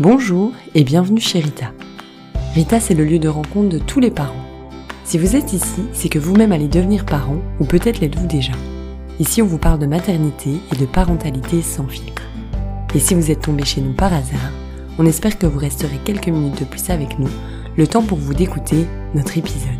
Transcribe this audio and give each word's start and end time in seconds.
Bonjour 0.00 0.50
et 0.74 0.82
bienvenue 0.82 1.20
chez 1.20 1.38
Rita. 1.38 1.66
Rita, 2.56 2.80
c'est 2.80 2.94
le 2.94 3.04
lieu 3.04 3.20
de 3.20 3.28
rencontre 3.28 3.68
de 3.68 3.78
tous 3.78 4.00
les 4.00 4.10
parents. 4.10 4.44
Si 5.04 5.18
vous 5.18 5.36
êtes 5.36 5.52
ici, 5.52 5.84
c'est 5.92 6.08
que 6.08 6.18
vous-même 6.18 6.50
allez 6.50 6.66
devenir 6.66 7.06
parent 7.06 7.36
ou 7.60 7.64
peut-être 7.64 8.00
l'êtes-vous 8.00 8.26
déjà. 8.26 8.54
Ici, 9.20 9.40
on 9.40 9.46
vous 9.46 9.56
parle 9.56 9.78
de 9.78 9.86
maternité 9.86 10.50
et 10.72 10.76
de 10.76 10.84
parentalité 10.84 11.62
sans 11.62 11.86
filtre. 11.86 12.22
Et 12.92 12.98
si 12.98 13.14
vous 13.14 13.30
êtes 13.30 13.42
tombé 13.42 13.64
chez 13.64 13.80
nous 13.82 13.92
par 13.92 14.12
hasard, 14.12 14.50
on 14.98 15.06
espère 15.06 15.38
que 15.38 15.46
vous 15.46 15.60
resterez 15.60 16.00
quelques 16.04 16.26
minutes 16.26 16.58
de 16.58 16.64
plus 16.64 16.90
avec 16.90 17.20
nous, 17.20 17.30
le 17.76 17.86
temps 17.86 18.02
pour 18.02 18.18
vous 18.18 18.34
d'écouter 18.34 18.86
notre 19.14 19.38
épisode. 19.38 19.70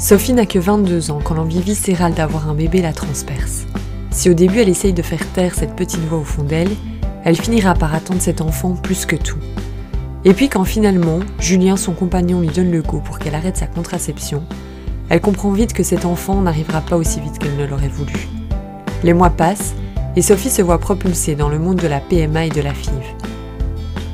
Sophie 0.00 0.32
n'a 0.32 0.46
que 0.46 0.58
22 0.58 1.12
ans 1.12 1.20
quand 1.22 1.34
l'envie 1.34 1.62
viscérale 1.62 2.14
d'avoir 2.14 2.48
un 2.48 2.54
bébé 2.54 2.82
la 2.82 2.92
transperce. 2.92 3.66
Si 4.10 4.28
au 4.28 4.34
début 4.34 4.58
elle 4.58 4.68
essaye 4.68 4.92
de 4.92 5.02
faire 5.02 5.24
taire 5.32 5.54
cette 5.54 5.76
petite 5.76 6.00
voix 6.00 6.18
au 6.18 6.24
fond 6.24 6.42
d'elle, 6.42 6.70
elle 7.28 7.36
finira 7.36 7.74
par 7.74 7.94
attendre 7.94 8.22
cet 8.22 8.40
enfant 8.40 8.70
plus 8.70 9.04
que 9.04 9.14
tout. 9.14 9.36
Et 10.24 10.32
puis 10.32 10.48
quand 10.48 10.64
finalement, 10.64 11.18
Julien, 11.38 11.76
son 11.76 11.92
compagnon, 11.92 12.40
lui 12.40 12.48
donne 12.48 12.70
le 12.70 12.80
go 12.80 13.02
pour 13.04 13.18
qu'elle 13.18 13.34
arrête 13.34 13.58
sa 13.58 13.66
contraception, 13.66 14.42
elle 15.10 15.20
comprend 15.20 15.52
vite 15.52 15.74
que 15.74 15.82
cet 15.82 16.06
enfant 16.06 16.40
n'arrivera 16.40 16.80
pas 16.80 16.96
aussi 16.96 17.20
vite 17.20 17.38
qu'elle 17.38 17.58
ne 17.58 17.66
l'aurait 17.66 17.88
voulu. 17.88 18.14
Les 19.04 19.12
mois 19.12 19.28
passent 19.28 19.74
et 20.16 20.22
Sophie 20.22 20.48
se 20.48 20.62
voit 20.62 20.78
propulsée 20.78 21.34
dans 21.34 21.50
le 21.50 21.58
monde 21.58 21.76
de 21.76 21.86
la 21.86 22.00
PMA 22.00 22.46
et 22.46 22.50
de 22.50 22.62
la 22.62 22.72
FIV. 22.72 22.94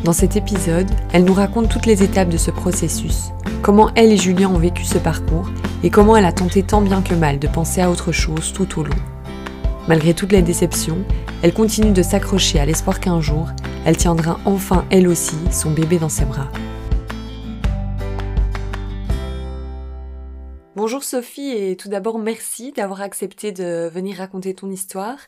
Dans 0.03 0.13
cet 0.13 0.35
épisode, 0.35 0.91
elle 1.13 1.25
nous 1.25 1.35
raconte 1.35 1.69
toutes 1.69 1.87
les 1.87 2.03
étapes 2.03 2.31
de 2.31 2.37
ce 2.37 2.51
processus, 2.51 3.31
comment 3.63 3.91
elle 3.95 4.11
et 4.11 4.17
Julien 4.17 4.49
ont 4.49 4.59
vécu 4.59 4.83
ce 4.83 4.99
parcours 4.99 5.49
et 5.85 5.91
comment 5.91 6.17
elle 6.17 6.25
a 6.25 6.33
tenté 6.33 6.65
tant 6.65 6.81
bien 6.81 7.01
que 7.01 7.15
mal 7.15 7.39
de 7.39 7.47
penser 7.47 7.81
à 7.81 7.93
autre 7.93 8.11
chose 8.11 8.53
tout 8.53 8.81
au 8.81 8.83
long. 8.83 9.14
Malgré 9.87 10.15
toutes 10.15 10.33
les 10.33 10.41
déceptions, 10.41 11.05
elle 11.43 11.53
continue 11.53 11.93
de 11.93 12.03
s'accrocher 12.03 12.59
à 12.59 12.65
l'espoir 12.65 13.01
qu'un 13.01 13.21
jour, 13.21 13.49
elle 13.85 13.99
tiendra 13.99 14.41
enfin 14.47 14.87
elle 14.91 15.07
aussi 15.07 15.37
son 15.53 15.73
bébé 15.73 15.99
dans 15.99 16.09
ses 16.09 16.25
bras. 16.25 16.51
Bonjour 20.75 21.05
Sophie 21.05 21.51
et 21.51 21.77
tout 21.77 21.91
d'abord 21.91 22.19
merci 22.19 22.73
d'avoir 22.73 23.03
accepté 23.03 23.53
de 23.53 23.91
venir 23.93 24.17
raconter 24.17 24.55
ton 24.55 24.71
histoire 24.71 25.19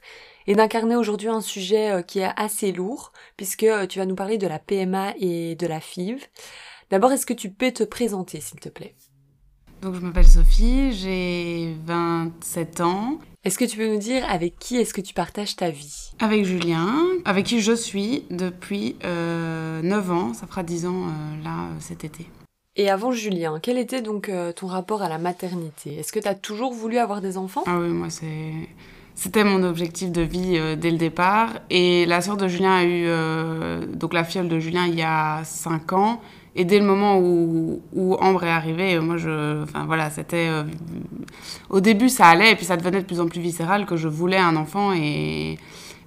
et 0.47 0.55
d'incarner 0.55 0.97
aujourd'hui 0.97 1.28
un 1.28 1.42
sujet 1.42 1.91
euh, 1.91 2.03
qui 2.03 2.20
est 2.20 2.31
assez 2.36 2.72
lourd 2.72 3.12
puisque 3.36 3.62
euh, 3.62 3.86
tu 3.86 3.98
vas 3.98 4.06
nous 4.06 4.14
parler 4.14 4.38
de 4.38 4.47
la 4.47 4.59
PMA 4.59 5.12
et 5.19 5.55
de 5.55 5.66
la 5.66 5.81
FIV. 5.81 6.27
D'abord, 6.91 7.12
est-ce 7.12 7.27
que 7.27 7.34
tu 7.34 7.50
peux 7.50 7.72
te 7.72 7.84
présenter 7.84 8.41
s'il 8.41 8.59
te 8.59 8.70
plaît? 8.70 8.94
Donc 9.82 9.94
je 9.94 10.00
m'appelle 10.00 10.27
Sophie, 10.27 10.92
j'ai 10.92 11.77
27 11.86 12.80
ans 12.80 13.19
est-ce 13.46 13.58
que 13.58 13.64
tu 13.64 13.77
peux 13.77 13.86
nous 13.86 14.00
dire 14.00 14.28
avec 14.28 14.58
qui 14.58 14.77
est-ce 14.77 14.92
que 14.92 15.00
tu 15.00 15.14
partages 15.14 15.55
ta 15.55 15.70
vie? 15.70 16.10
Avec 16.19 16.44
Julien, 16.44 16.96
avec 17.24 17.46
qui 17.46 17.60
je 17.60 17.70
suis 17.70 18.24
depuis 18.28 18.97
euh, 19.04 19.80
9 19.82 20.10
ans, 20.10 20.34
ça 20.34 20.48
fera 20.48 20.64
10 20.64 20.86
ans 20.86 21.04
euh, 21.04 21.44
là 21.44 21.50
euh, 21.50 21.77
cet 21.78 22.02
été. 22.02 22.27
Et 22.74 22.91
avant 22.91 23.12
Julien, 23.12 23.60
quel 23.62 23.78
était 23.78 24.02
donc 24.02 24.30
euh, 24.30 24.50
ton 24.50 24.66
rapport 24.66 25.00
à 25.00 25.08
la 25.08 25.19
maternité? 25.19 25.94
Est-ce 25.94 26.12
que 26.12 26.19
tu 26.19 26.27
as 26.27 26.34
toujours 26.34 26.72
voulu 26.72 26.98
avoir 26.98 27.20
des 27.20 27.38
enfants? 27.38 27.62
Ah 27.66 27.78
oui, 27.78 27.91
moi 27.91 28.10
c'est... 28.10 28.52
C'était 29.14 29.44
mon 29.44 29.62
objectif 29.62 30.10
de 30.10 30.22
vie 30.22 30.60
dès 30.77 30.91
le 30.91 30.98
départ. 30.98 31.60
Et 31.70 32.04
la 32.04 32.20
sœur 32.20 32.36
de 32.36 32.48
Julien 32.48 32.74
a 32.74 32.84
eu, 32.84 33.86
donc 33.97 34.12
la 34.12 34.24
fiole 34.24 34.48
de 34.48 34.58
Julien, 34.58 34.86
il 34.86 34.94
y 34.94 35.02
a 35.02 35.42
5 35.42 35.92
ans. 35.94 36.20
Et 36.59 36.65
dès 36.65 36.79
le 36.79 36.87
moment 36.87 37.19
où, 37.19 37.83
où 37.93 38.15
Ambre 38.15 38.45
est 38.45 38.51
arrivée, 38.51 38.99
moi, 38.99 39.19
je, 39.19 39.62
enfin 39.62 39.85
voilà, 39.85 40.09
c'était 40.09 40.49
euh, 40.49 40.65
au 41.69 41.81
début 41.81 42.09
ça 42.09 42.27
allait, 42.27 42.53
et 42.53 42.57
puis 42.57 42.65
ça 42.65 42.79
devenait 42.79 43.03
de 43.03 43.05
plus 43.05 43.21
en 43.21 43.29
plus 43.29 43.41
viscéral 43.41 43.85
que 43.85 43.97
je 43.97 44.09
voulais 44.09 44.39
un 44.39 44.57
enfant 44.57 44.95
et, 44.95 45.59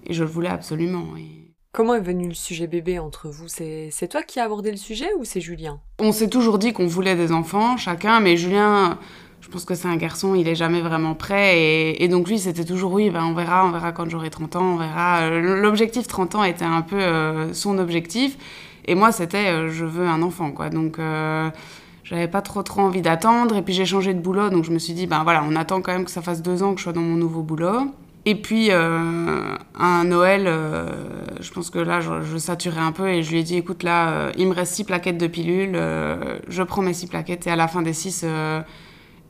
et 0.08 0.14
je 0.14 0.23
le 0.23 0.30
voulais 0.30 0.50
absolument. 0.50 1.05
Et... 1.20 1.53
Comment 1.72 1.94
est 1.94 2.02
venu 2.02 2.27
le 2.27 2.33
sujet 2.33 2.66
bébé 2.66 2.97
entre 2.97 3.30
vous? 3.30 3.45
C'est 3.47 4.08
toi 4.09 4.23
qui 4.23 4.39
as 4.39 4.45
abordé 4.45 4.72
le 4.72 4.77
sujet 4.77 5.08
ou 5.20 5.23
c'est 5.23 5.39
Julien? 5.39 5.80
On 6.00 6.11
s'est 6.11 6.30
toujours 6.30 6.58
dit 6.58 6.73
qu'on 6.73 6.88
voulait 6.88 7.15
des 7.15 7.32
enfants, 7.32 7.77
chacun, 7.77 8.20
mais 8.20 8.36
Julien, 8.36 8.98
je 9.42 9.49
pense 9.49 9.65
que 9.65 9.76
c'est 9.76 9.88
un 9.88 9.98
garçon, 9.98 10.33
il 10.33 10.48
est 10.48 10.55
jamais 10.55 10.82
vraiment 10.82 11.14
prêt. 11.14 11.59
Et, 11.59 12.04
et 12.04 12.08
donc 12.08 12.27
lui, 12.27 12.39
c'était 12.39 12.65
toujours 12.65 12.93
oui, 12.93 13.11
ben 13.11 13.23
on 13.23 13.36
verra, 13.36 13.67
on 13.67 13.71
verra 13.71 13.92
quand 13.92 14.09
j'aurai 14.09 14.32
30 14.32 14.55
ans, 14.55 14.73
on 14.73 14.77
verra. 14.77 15.30
L'objectif 15.30 16.08
30 16.08 16.33
ans 16.33 16.43
était 16.43 16.65
un 16.65 16.82
peu 16.82 16.99
euh, 16.99 17.54
son 17.54 17.77
objectif. 17.77 18.36
Et 18.85 18.95
moi, 18.95 19.11
c'était 19.11 19.47
euh, 19.47 19.69
je 19.69 19.85
veux 19.85 20.07
un 20.07 20.21
enfant, 20.21 20.51
quoi. 20.51 20.69
Donc, 20.69 20.99
euh, 20.99 21.49
j'avais 22.03 22.27
pas 22.27 22.41
trop 22.41 22.63
trop 22.63 22.81
envie 22.81 23.01
d'attendre. 23.01 23.55
Et 23.57 23.61
puis, 23.61 23.73
j'ai 23.73 23.85
changé 23.85 24.13
de 24.13 24.19
boulot, 24.19 24.49
donc 24.49 24.63
je 24.63 24.71
me 24.71 24.79
suis 24.79 24.93
dit, 24.93 25.07
ben 25.07 25.23
voilà, 25.23 25.43
on 25.47 25.55
attend 25.55 25.81
quand 25.81 25.93
même 25.93 26.05
que 26.05 26.11
ça 26.11 26.21
fasse 26.21 26.41
deux 26.41 26.63
ans 26.63 26.73
que 26.73 26.79
je 26.79 26.83
sois 26.83 26.93
dans 26.93 27.01
mon 27.01 27.15
nouveau 27.15 27.41
boulot. 27.41 27.91
Et 28.25 28.35
puis, 28.35 28.69
euh, 28.71 29.55
un 29.79 30.03
Noël, 30.03 30.45
je 31.39 31.51
pense 31.51 31.69
que 31.69 31.79
là, 31.79 31.99
je, 32.01 32.37
saturais 32.37 32.81
un 32.81 32.91
peu 32.91 33.07
et 33.07 33.23
je 33.23 33.31
lui 33.31 33.39
ai 33.39 33.43
dit, 33.43 33.55
écoute, 33.55 33.83
là, 33.83 34.31
il 34.37 34.47
me 34.47 34.53
reste 34.53 34.73
six 34.73 34.83
plaquettes 34.83 35.17
de 35.17 35.27
pilules, 35.27 35.73
je 36.47 36.63
prends 36.63 36.81
mes 36.81 36.93
six 36.93 37.07
plaquettes 37.07 37.47
et 37.47 37.51
à 37.51 37.55
la 37.55 37.67
fin 37.67 37.81
des 37.81 37.93
six, 37.93 38.25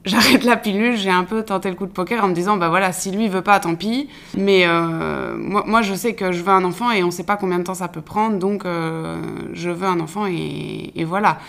j'arrête 0.05 0.43
la 0.43 0.57
pilule, 0.57 0.97
j'ai 0.97 1.09
un 1.09 1.23
peu 1.23 1.43
tenté 1.43 1.69
le 1.69 1.75
coup 1.75 1.85
de 1.85 1.91
poker 1.91 2.23
en 2.23 2.27
me 2.29 2.33
disant, 2.33 2.57
bah 2.57 2.69
voilà, 2.69 2.91
si 2.91 3.11
lui 3.11 3.27
veut 3.27 3.41
pas, 3.41 3.59
tant 3.59 3.75
pis. 3.75 4.09
Mais 4.37 4.65
euh, 4.65 5.35
moi, 5.37 5.63
moi, 5.65 5.81
je 5.81 5.93
sais 5.93 6.13
que 6.13 6.31
je 6.31 6.41
veux 6.41 6.51
un 6.51 6.63
enfant 6.63 6.91
et 6.91 7.03
on 7.03 7.11
sait 7.11 7.23
pas 7.23 7.37
combien 7.37 7.59
de 7.59 7.63
temps 7.63 7.75
ça 7.75 7.87
peut 7.87 8.01
prendre, 8.01 8.37
donc 8.37 8.65
euh, 8.65 9.21
je 9.53 9.69
veux 9.69 9.87
un 9.87 9.99
enfant 9.99 10.25
et, 10.27 11.03
voilà. 11.05 11.39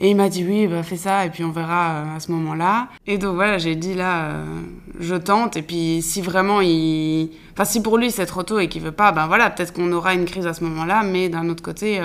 Et 0.00 0.10
il 0.10 0.16
m'a 0.16 0.28
dit 0.28 0.44
oui, 0.48 0.68
bah 0.68 0.84
fais 0.84 0.96
ça 0.96 1.26
et 1.26 1.30
puis 1.30 1.42
on 1.42 1.50
verra 1.50 1.90
euh, 1.90 2.16
à 2.16 2.20
ce 2.20 2.30
moment-là. 2.30 2.86
Et 3.08 3.18
donc 3.18 3.34
voilà, 3.34 3.58
j'ai 3.58 3.74
dit 3.74 3.94
là, 3.94 4.30
je 5.00 5.16
tente 5.16 5.56
et 5.56 5.62
puis 5.62 6.02
si 6.02 6.22
vraiment 6.22 6.60
il, 6.60 7.30
enfin 7.52 7.64
si 7.64 7.82
pour 7.82 7.98
lui 7.98 8.12
c'est 8.12 8.26
trop 8.26 8.44
tôt 8.44 8.60
et 8.60 8.68
qu'il 8.68 8.80
veut 8.80 8.92
pas, 8.92 9.10
ben 9.10 9.26
voilà, 9.26 9.50
peut-être 9.50 9.72
qu'on 9.72 9.90
aura 9.90 10.14
une 10.14 10.24
crise 10.24 10.46
à 10.46 10.54
ce 10.54 10.62
moment-là, 10.62 11.02
mais 11.02 11.28
d'un 11.28 11.48
autre 11.48 11.64
côté. 11.64 12.00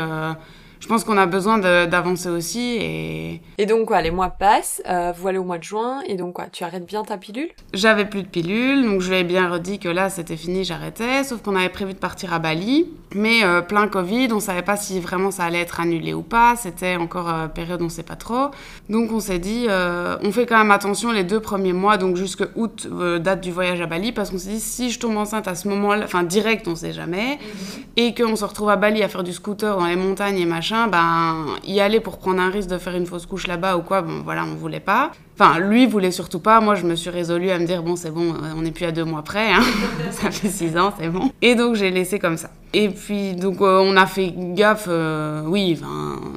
Je 0.83 0.89
pense 0.89 1.05
qu'on 1.05 1.15
a 1.17 1.25
besoin 1.25 1.59
d'avancer 1.59 2.27
aussi. 2.27 2.75
Et... 2.81 3.41
et 3.57 3.65
donc, 3.65 3.87
quoi, 3.87 4.01
les 4.01 4.11
mois 4.11 4.27
passent, 4.27 4.81
euh, 4.85 5.13
voilà 5.17 5.39
au 5.39 5.45
mois 5.45 5.57
de 5.57 5.63
juin, 5.63 6.01
et 6.09 6.15
donc, 6.15 6.33
quoi, 6.33 6.47
tu 6.51 6.65
arrêtes 6.65 6.85
bien 6.85 7.03
ta 7.03 7.15
pilule? 7.15 7.47
J'avais 7.73 8.03
plus 8.03 8.21
de 8.21 8.27
pilule, 8.27 8.83
donc 8.83 8.99
je 8.99 9.09
lui 9.09 9.15
ai 9.15 9.23
bien 9.23 9.49
redit 9.49 9.79
que 9.79 9.87
là, 9.87 10.09
c'était 10.09 10.35
fini, 10.35 10.65
j'arrêtais, 10.65 11.23
sauf 11.23 11.41
qu'on 11.41 11.55
avait 11.55 11.69
prévu 11.69 11.93
de 11.93 11.99
partir 11.99 12.33
à 12.33 12.39
Bali, 12.39 12.85
mais 13.15 13.45
euh, 13.45 13.61
plein 13.61 13.87
Covid, 13.87 14.27
on 14.33 14.41
savait 14.41 14.61
pas 14.61 14.75
si 14.75 14.99
vraiment 14.99 15.31
ça 15.31 15.45
allait 15.45 15.61
être 15.61 15.79
annulé 15.79 16.13
ou 16.13 16.21
pas, 16.21 16.57
c'était 16.57 16.97
encore 16.97 17.29
euh, 17.29 17.47
période, 17.47 17.81
on 17.81 17.87
sait 17.87 18.03
pas 18.03 18.17
trop. 18.17 18.47
Donc, 18.89 19.13
on 19.13 19.21
s'est 19.21 19.39
dit, 19.39 19.67
euh, 19.69 20.17
on 20.21 20.33
fait 20.33 20.45
quand 20.45 20.57
même 20.57 20.71
attention 20.71 21.13
les 21.13 21.23
deux 21.23 21.39
premiers 21.39 21.71
mois, 21.71 21.95
donc 21.95 22.17
jusque 22.17 22.43
août, 22.57 22.89
date 23.21 23.39
du 23.39 23.53
voyage 23.53 23.79
à 23.79 23.85
Bali, 23.85 24.11
parce 24.11 24.31
qu'on 24.31 24.37
s'est 24.37 24.49
dit, 24.49 24.59
si 24.59 24.91
je 24.91 24.99
tombe 24.99 25.15
enceinte 25.15 25.47
à 25.47 25.55
ce 25.55 25.69
moment-là, 25.69 26.03
enfin, 26.03 26.23
direct, 26.23 26.67
on 26.67 26.75
sait 26.75 26.91
jamais, 26.91 27.35
mm 27.35 27.39
-hmm. 27.39 28.03
et 28.03 28.13
qu'on 28.13 28.35
se 28.35 28.43
retrouve 28.43 28.69
à 28.69 28.75
Bali 28.75 29.01
à 29.01 29.07
faire 29.07 29.23
du 29.23 29.31
scooter 29.31 29.77
dans 29.77 29.87
les 29.87 29.95
montagnes 29.95 30.39
et 30.39 30.45
machin, 30.45 30.72
ben, 30.87 31.45
y 31.63 31.79
aller 31.79 31.99
pour 31.99 32.17
prendre 32.17 32.41
un 32.41 32.49
risque 32.49 32.69
de 32.69 32.77
faire 32.77 32.95
une 32.95 33.05
fausse 33.05 33.25
couche 33.25 33.47
là-bas 33.47 33.77
ou 33.77 33.81
quoi, 33.81 34.01
bon, 34.01 34.21
voilà, 34.23 34.43
on 34.43 34.55
voulait 34.55 34.79
pas. 34.79 35.11
Enfin, 35.33 35.59
lui 35.59 35.85
voulait 35.87 36.11
surtout 36.11 36.39
pas. 36.39 36.61
Moi, 36.61 36.75
je 36.75 36.85
me 36.85 36.95
suis 36.95 37.09
résolue 37.09 37.49
à 37.49 37.59
me 37.59 37.65
dire, 37.65 37.83
bon, 37.83 37.95
c'est 37.95 38.11
bon, 38.11 38.33
on 38.55 38.61
n'est 38.61 38.71
plus 38.71 38.85
à 38.85 38.91
deux 38.91 39.03
mois 39.03 39.23
près, 39.23 39.51
hein. 39.51 39.63
ça 40.11 40.31
fait 40.31 40.49
six 40.49 40.77
ans, 40.77 40.93
c'est 40.99 41.09
bon. 41.09 41.31
Et 41.41 41.55
donc, 41.55 41.75
j'ai 41.75 41.91
laissé 41.91 42.19
comme 42.19 42.37
ça. 42.37 42.51
Et 42.73 42.89
puis, 42.89 43.35
donc, 43.35 43.61
euh, 43.61 43.79
on 43.79 43.95
a 43.95 44.05
fait 44.05 44.33
gaffe, 44.35 44.85
euh, 44.87 45.43
oui, 45.45 45.79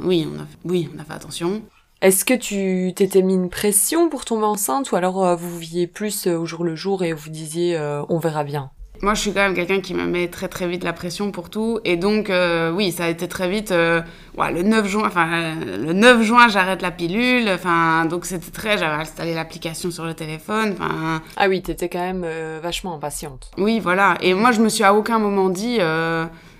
oui, 0.04 0.28
on 0.30 0.36
a 0.36 0.46
fait, 0.46 0.58
oui, 0.64 0.90
on 0.94 1.00
a 1.00 1.04
fait 1.04 1.14
attention. 1.14 1.62
Est-ce 2.02 2.24
que 2.24 2.34
tu 2.34 2.92
t'étais 2.94 3.22
mis 3.22 3.34
une 3.34 3.48
pression 3.48 4.08
pour 4.10 4.24
tomber 4.24 4.44
enceinte 4.44 4.92
ou 4.92 4.96
alors 4.96 5.24
euh, 5.24 5.34
vous 5.34 5.58
viviez 5.58 5.86
plus 5.86 6.26
au 6.26 6.44
jour 6.44 6.62
le 6.62 6.76
jour 6.76 7.02
et 7.02 7.12
vous 7.12 7.30
disiez, 7.30 7.78
on 8.08 8.18
verra 8.18 8.44
bien? 8.44 8.70
Moi, 9.02 9.14
je 9.14 9.20
suis 9.20 9.32
quand 9.32 9.40
même 9.40 9.54
quelqu'un 9.54 9.80
qui 9.80 9.94
me 9.94 10.06
met 10.06 10.28
très 10.28 10.48
très 10.48 10.66
vite 10.66 10.84
la 10.84 10.92
pression 10.92 11.30
pour 11.30 11.50
tout. 11.50 11.80
Et 11.84 11.96
donc, 11.96 12.30
euh, 12.30 12.70
oui, 12.70 12.92
ça 12.92 13.04
a 13.04 13.08
été 13.08 13.28
très 13.28 13.48
vite. 13.48 13.72
Euh, 13.72 14.02
ouais, 14.36 14.52
le 14.52 14.62
9 14.62 14.86
juin, 14.86 15.04
enfin, 15.06 15.54
le 15.64 15.92
9 15.92 16.22
juin, 16.22 16.48
j'arrête 16.48 16.82
la 16.82 16.90
pilule. 16.90 17.48
Enfin, 17.48 18.06
donc 18.06 18.24
c'était 18.24 18.50
très. 18.50 18.78
J'avais 18.78 19.00
installé 19.00 19.34
l'application 19.34 19.90
sur 19.90 20.04
le 20.04 20.14
téléphone. 20.14 20.74
Enfin. 20.78 21.22
Ah 21.36 21.48
oui, 21.48 21.62
t'étais 21.62 21.88
quand 21.88 22.00
même 22.00 22.22
euh, 22.24 22.60
vachement 22.62 22.94
impatiente. 22.94 23.50
Oui, 23.58 23.80
voilà. 23.80 24.16
Et 24.20 24.34
moi, 24.34 24.52
je 24.52 24.60
me 24.60 24.68
suis 24.68 24.84
à 24.84 24.94
aucun 24.94 25.18
moment 25.18 25.48
dit. 25.48 25.78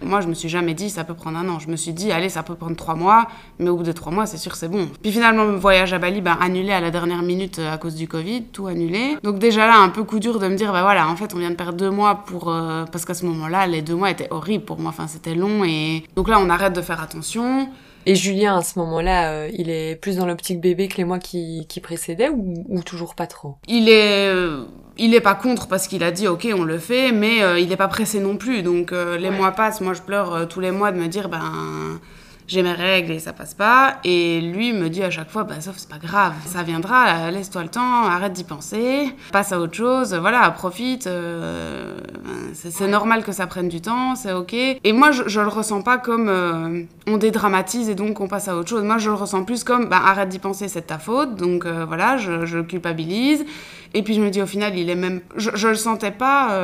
Moi, 0.02 0.20
je 0.20 0.28
me 0.28 0.34
suis 0.34 0.48
jamais 0.48 0.74
dit 0.74 0.90
ça 0.90 1.04
peut 1.04 1.14
prendre 1.14 1.38
un 1.38 1.48
an. 1.48 1.58
Je 1.58 1.68
me 1.68 1.76
suis 1.76 1.92
dit, 1.92 2.12
allez, 2.12 2.28
ça 2.28 2.42
peut 2.42 2.54
prendre 2.54 2.76
trois 2.76 2.94
mois. 2.94 3.26
Mais 3.58 3.70
au 3.70 3.76
bout 3.76 3.82
de 3.82 3.92
trois 3.92 4.12
mois, 4.12 4.26
c'est 4.26 4.36
sûr, 4.36 4.54
c'est 4.54 4.68
bon. 4.68 4.88
Puis 5.02 5.12
finalement, 5.12 5.46
mon 5.46 5.58
voyage 5.58 5.92
à 5.92 5.98
Bali, 5.98 6.20
ben, 6.20 6.36
annulé 6.40 6.72
à 6.72 6.80
la 6.80 6.90
dernière 6.90 7.22
minute 7.22 7.58
à 7.58 7.78
cause 7.78 7.94
du 7.94 8.08
Covid, 8.08 8.44
tout 8.52 8.66
annulé. 8.66 9.16
Donc 9.22 9.38
déjà 9.38 9.66
là, 9.66 9.78
un 9.78 9.88
peu 9.88 10.04
coup 10.04 10.18
dur 10.18 10.38
de 10.38 10.48
me 10.48 10.56
dire, 10.56 10.72
bah 10.72 10.82
voilà, 10.82 11.08
en 11.08 11.16
fait, 11.16 11.34
on 11.34 11.38
vient 11.38 11.50
de 11.50 11.56
perdre 11.56 11.78
deux 11.78 11.90
mois 11.90 12.24
pour 12.26 12.50
euh, 12.50 12.84
parce 12.90 13.04
qu'à 13.04 13.14
ce 13.14 13.24
moment-là, 13.26 13.66
les 13.66 13.82
deux 13.82 13.94
mois 13.94 14.10
étaient 14.10 14.28
horribles 14.30 14.64
pour 14.64 14.78
moi. 14.78 14.90
Enfin, 14.90 15.06
c'était 15.06 15.34
long 15.34 15.64
et 15.64 16.04
donc 16.14 16.28
là, 16.28 16.38
on 16.40 16.50
arrête 16.50 16.72
de 16.72 16.82
faire 16.82 17.00
attention. 17.02 17.68
Et 18.08 18.14
Julien, 18.14 18.58
à 18.58 18.62
ce 18.62 18.78
moment-là, 18.78 19.32
euh, 19.32 19.50
il 19.52 19.68
est 19.68 19.96
plus 19.96 20.16
dans 20.18 20.26
l'optique 20.26 20.60
bébé 20.60 20.86
que 20.86 20.96
les 20.96 21.04
mois 21.04 21.18
qui, 21.18 21.66
qui 21.68 21.80
précédaient 21.80 22.28
ou, 22.28 22.64
ou, 22.68 22.82
toujours 22.84 23.16
pas 23.16 23.26
trop? 23.26 23.56
Il 23.66 23.88
est, 23.88 24.28
euh, 24.28 24.64
il 24.98 25.14
est 25.14 25.20
pas 25.20 25.34
contre 25.34 25.68
parce 25.68 25.88
qu'il 25.88 26.02
a 26.02 26.10
dit 26.10 26.28
ok, 26.28 26.48
on 26.54 26.64
le 26.64 26.78
fait, 26.78 27.12
mais 27.12 27.42
euh, 27.42 27.58
il 27.58 27.70
est 27.72 27.76
pas 27.76 27.88
pressé 27.88 28.20
non 28.20 28.36
plus. 28.36 28.62
Donc 28.62 28.90
les 28.90 28.96
ouais. 28.96 29.30
mois 29.30 29.52
passent. 29.52 29.80
Moi, 29.80 29.94
je 29.94 30.02
pleure 30.02 30.48
tous 30.48 30.60
les 30.60 30.70
mois 30.70 30.92
de 30.92 30.98
me 30.98 31.08
dire 31.08 31.28
ben 31.28 32.00
j'ai 32.46 32.62
mes 32.62 32.72
règles 32.72 33.12
et 33.12 33.18
ça 33.18 33.32
passe 33.32 33.54
pas. 33.54 33.96
Et 34.04 34.40
lui 34.40 34.72
me 34.72 34.88
dit 34.88 35.02
à 35.02 35.10
chaque 35.10 35.30
fois, 35.30 35.44
bah, 35.44 35.60
sauf 35.60 35.74
c'est 35.76 35.88
pas 35.88 35.98
grave, 35.98 36.34
ça 36.46 36.62
viendra, 36.62 37.30
laisse-toi 37.30 37.62
le 37.62 37.68
temps, 37.68 38.04
arrête 38.04 38.32
d'y 38.32 38.44
penser, 38.44 39.12
passe 39.32 39.52
à 39.52 39.60
autre 39.60 39.74
chose, 39.74 40.14
voilà, 40.14 40.50
profite. 40.50 41.06
Euh, 41.06 41.98
c'est 42.54 42.88
normal 42.88 43.22
que 43.24 43.32
ça 43.32 43.46
prenne 43.46 43.68
du 43.68 43.80
temps, 43.80 44.14
c'est 44.16 44.32
ok. 44.32 44.54
Et 44.54 44.92
moi, 44.92 45.10
je, 45.10 45.24
je 45.26 45.40
le 45.40 45.48
ressens 45.48 45.82
pas 45.82 45.98
comme 45.98 46.28
euh, 46.28 46.82
on 47.06 47.16
dédramatise 47.16 47.88
et 47.88 47.94
donc 47.94 48.20
on 48.20 48.28
passe 48.28 48.48
à 48.48 48.56
autre 48.56 48.68
chose. 48.68 48.82
Moi, 48.82 48.98
je 48.98 49.10
le 49.10 49.16
ressens 49.16 49.44
plus 49.44 49.64
comme, 49.64 49.86
bah, 49.86 50.00
arrête 50.04 50.28
d'y 50.28 50.38
penser, 50.38 50.68
c'est 50.68 50.86
ta 50.86 50.98
faute. 50.98 51.36
Donc 51.36 51.66
euh, 51.66 51.84
voilà, 51.84 52.16
je, 52.16 52.46
je 52.46 52.58
culpabilise. 52.58 53.44
Et 53.94 54.02
puis 54.02 54.14
je 54.14 54.20
me 54.20 54.30
dis 54.30 54.42
au 54.42 54.46
final, 54.46 54.76
il 54.76 54.90
est 54.90 54.94
même. 54.94 55.20
Je, 55.36 55.50
je 55.54 55.68
le 55.68 55.74
sentais 55.74 56.10
pas 56.10 56.60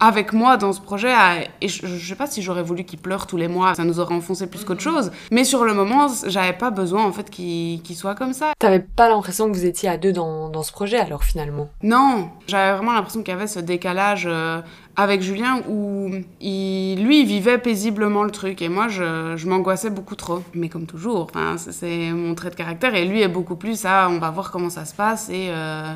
avec 0.00 0.32
moi 0.32 0.56
dans 0.56 0.72
ce 0.72 0.80
projet. 0.80 1.12
Et 1.60 1.68
je, 1.68 1.86
je 1.86 2.08
sais 2.08 2.14
pas 2.14 2.26
si 2.26 2.42
j'aurais 2.42 2.62
voulu 2.62 2.84
qu'il 2.84 2.98
pleure 2.98 3.26
tous 3.26 3.36
les 3.36 3.48
mois, 3.48 3.74
ça 3.74 3.84
nous 3.84 4.00
aurait 4.00 4.14
enfoncé 4.14 4.46
plus 4.48 4.64
qu'autre 4.64 4.82
chose. 4.82 5.10
Mais 5.30 5.44
sur 5.44 5.64
le 5.64 5.74
moment, 5.74 6.08
j'avais 6.26 6.52
pas 6.52 6.70
besoin 6.70 7.04
en 7.04 7.12
fait 7.12 7.30
qu'il 7.30 7.96
soit 7.96 8.14
comme 8.14 8.32
ça. 8.32 8.52
T'avais 8.58 8.80
pas 8.80 9.08
l'impression 9.08 9.48
que 9.50 9.56
vous 9.56 9.66
étiez 9.66 9.88
à 9.88 9.96
deux 9.96 10.12
dans, 10.12 10.48
dans 10.48 10.62
ce 10.62 10.72
projet 10.72 10.98
alors 10.98 11.24
finalement? 11.24 11.68
Non, 11.82 12.30
j'avais 12.46 12.76
vraiment 12.76 12.92
l'impression 12.92 13.22
qu'il 13.22 13.32
y 13.32 13.36
avait 13.36 13.46
ce 13.46 13.60
décalage. 13.60 14.26
Euh, 14.26 14.60
avec 14.96 15.22
Julien 15.22 15.60
où 15.68 16.10
il, 16.40 17.04
lui 17.04 17.20
il 17.20 17.26
vivait 17.26 17.58
paisiblement 17.58 18.22
le 18.22 18.30
truc 18.30 18.62
et 18.62 18.68
moi 18.68 18.88
je, 18.88 19.34
je 19.36 19.48
m'angoissais 19.48 19.90
beaucoup 19.90 20.14
trop 20.14 20.42
mais 20.54 20.68
comme 20.68 20.86
toujours 20.86 21.28
c'est 21.56 22.12
mon 22.12 22.34
trait 22.34 22.50
de 22.50 22.54
caractère 22.54 22.94
et 22.94 23.04
lui 23.04 23.20
est 23.20 23.28
beaucoup 23.28 23.56
plus 23.56 23.78
ça 23.78 24.08
on 24.10 24.18
va 24.18 24.30
voir 24.30 24.50
comment 24.50 24.70
ça 24.70 24.84
se 24.84 24.94
passe 24.94 25.30
et 25.30 25.48
euh, 25.48 25.92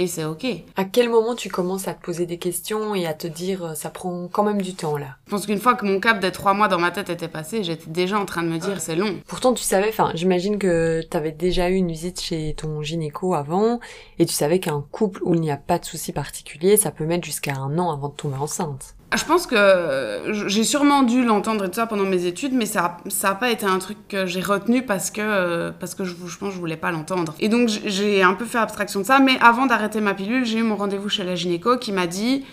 et 0.00 0.06
c'est 0.06 0.24
ok. 0.24 0.46
À 0.76 0.84
quel 0.86 1.10
moment 1.10 1.34
tu 1.34 1.50
commences 1.50 1.86
à 1.86 1.92
te 1.92 2.02
poser 2.02 2.24
des 2.24 2.38
questions 2.38 2.94
et 2.94 3.06
à 3.06 3.12
te 3.12 3.26
dire 3.26 3.64
euh, 3.64 3.74
ça 3.74 3.90
prend 3.90 4.28
quand 4.28 4.42
même 4.42 4.62
du 4.62 4.74
temps 4.74 4.96
là? 4.96 5.16
Je 5.26 5.30
pense 5.30 5.44
qu'une 5.44 5.60
fois 5.60 5.74
que 5.74 5.84
mon 5.84 6.00
cap 6.00 6.20
des 6.20 6.32
trois 6.32 6.54
mois 6.54 6.68
dans 6.68 6.78
ma 6.78 6.90
tête 6.90 7.10
était 7.10 7.28
passé, 7.28 7.62
j'étais 7.62 7.90
déjà 7.90 8.18
en 8.18 8.24
train 8.24 8.42
de 8.42 8.48
me 8.48 8.56
dire 8.56 8.80
c'est 8.80 8.96
long. 8.96 9.20
Pourtant 9.26 9.52
tu 9.52 9.62
savais, 9.62 9.90
enfin 9.90 10.10
j'imagine 10.14 10.58
que 10.58 11.02
tu 11.08 11.16
avais 11.16 11.32
déjà 11.32 11.68
eu 11.68 11.74
une 11.74 11.90
visite 11.90 12.18
chez 12.18 12.54
ton 12.56 12.80
gynéco 12.80 13.34
avant 13.34 13.78
et 14.18 14.24
tu 14.24 14.32
savais 14.32 14.58
qu'un 14.58 14.82
couple 14.90 15.20
où 15.22 15.34
il 15.34 15.42
n'y 15.42 15.50
a 15.50 15.58
pas 15.58 15.78
de 15.78 15.84
souci 15.84 16.12
particulier, 16.12 16.78
ça 16.78 16.90
peut 16.90 17.04
mettre 17.04 17.26
jusqu'à 17.26 17.56
un 17.56 17.78
an 17.78 17.92
avant 17.92 18.08
de 18.08 18.14
tomber 18.14 18.38
enceinte. 18.38 18.94
Je 19.16 19.24
pense 19.24 19.46
que 19.48 20.32
j'ai 20.46 20.62
sûrement 20.62 21.02
dû 21.02 21.24
l'entendre 21.24 21.64
et 21.64 21.68
tout 21.68 21.74
ça 21.74 21.86
pendant 21.86 22.04
mes 22.04 22.26
études, 22.26 22.52
mais 22.52 22.66
ça 22.66 22.98
ça 23.08 23.30
a 23.30 23.34
pas 23.34 23.50
été 23.50 23.66
un 23.66 23.80
truc 23.80 23.98
que 24.08 24.24
j'ai 24.24 24.40
retenu 24.40 24.82
parce 24.82 25.10
que 25.10 25.70
parce 25.80 25.96
que 25.96 26.04
je, 26.04 26.14
je 26.14 26.38
pense 26.38 26.50
que 26.50 26.54
je 26.54 26.60
voulais 26.60 26.76
pas 26.76 26.92
l'entendre. 26.92 27.34
Et 27.40 27.48
donc 27.48 27.68
j'ai 27.68 28.22
un 28.22 28.34
peu 28.34 28.44
fait 28.44 28.58
abstraction 28.58 29.00
de 29.00 29.06
ça, 29.06 29.18
mais 29.18 29.36
avant 29.40 29.66
d'arrêter 29.66 30.00
ma 30.00 30.14
pilule, 30.14 30.44
j'ai 30.44 30.58
eu 30.58 30.62
mon 30.62 30.76
rendez-vous 30.76 31.08
chez 31.08 31.24
la 31.24 31.34
gynéco 31.34 31.76
qui 31.76 31.90
m'a 31.90 32.06
dit 32.06 32.44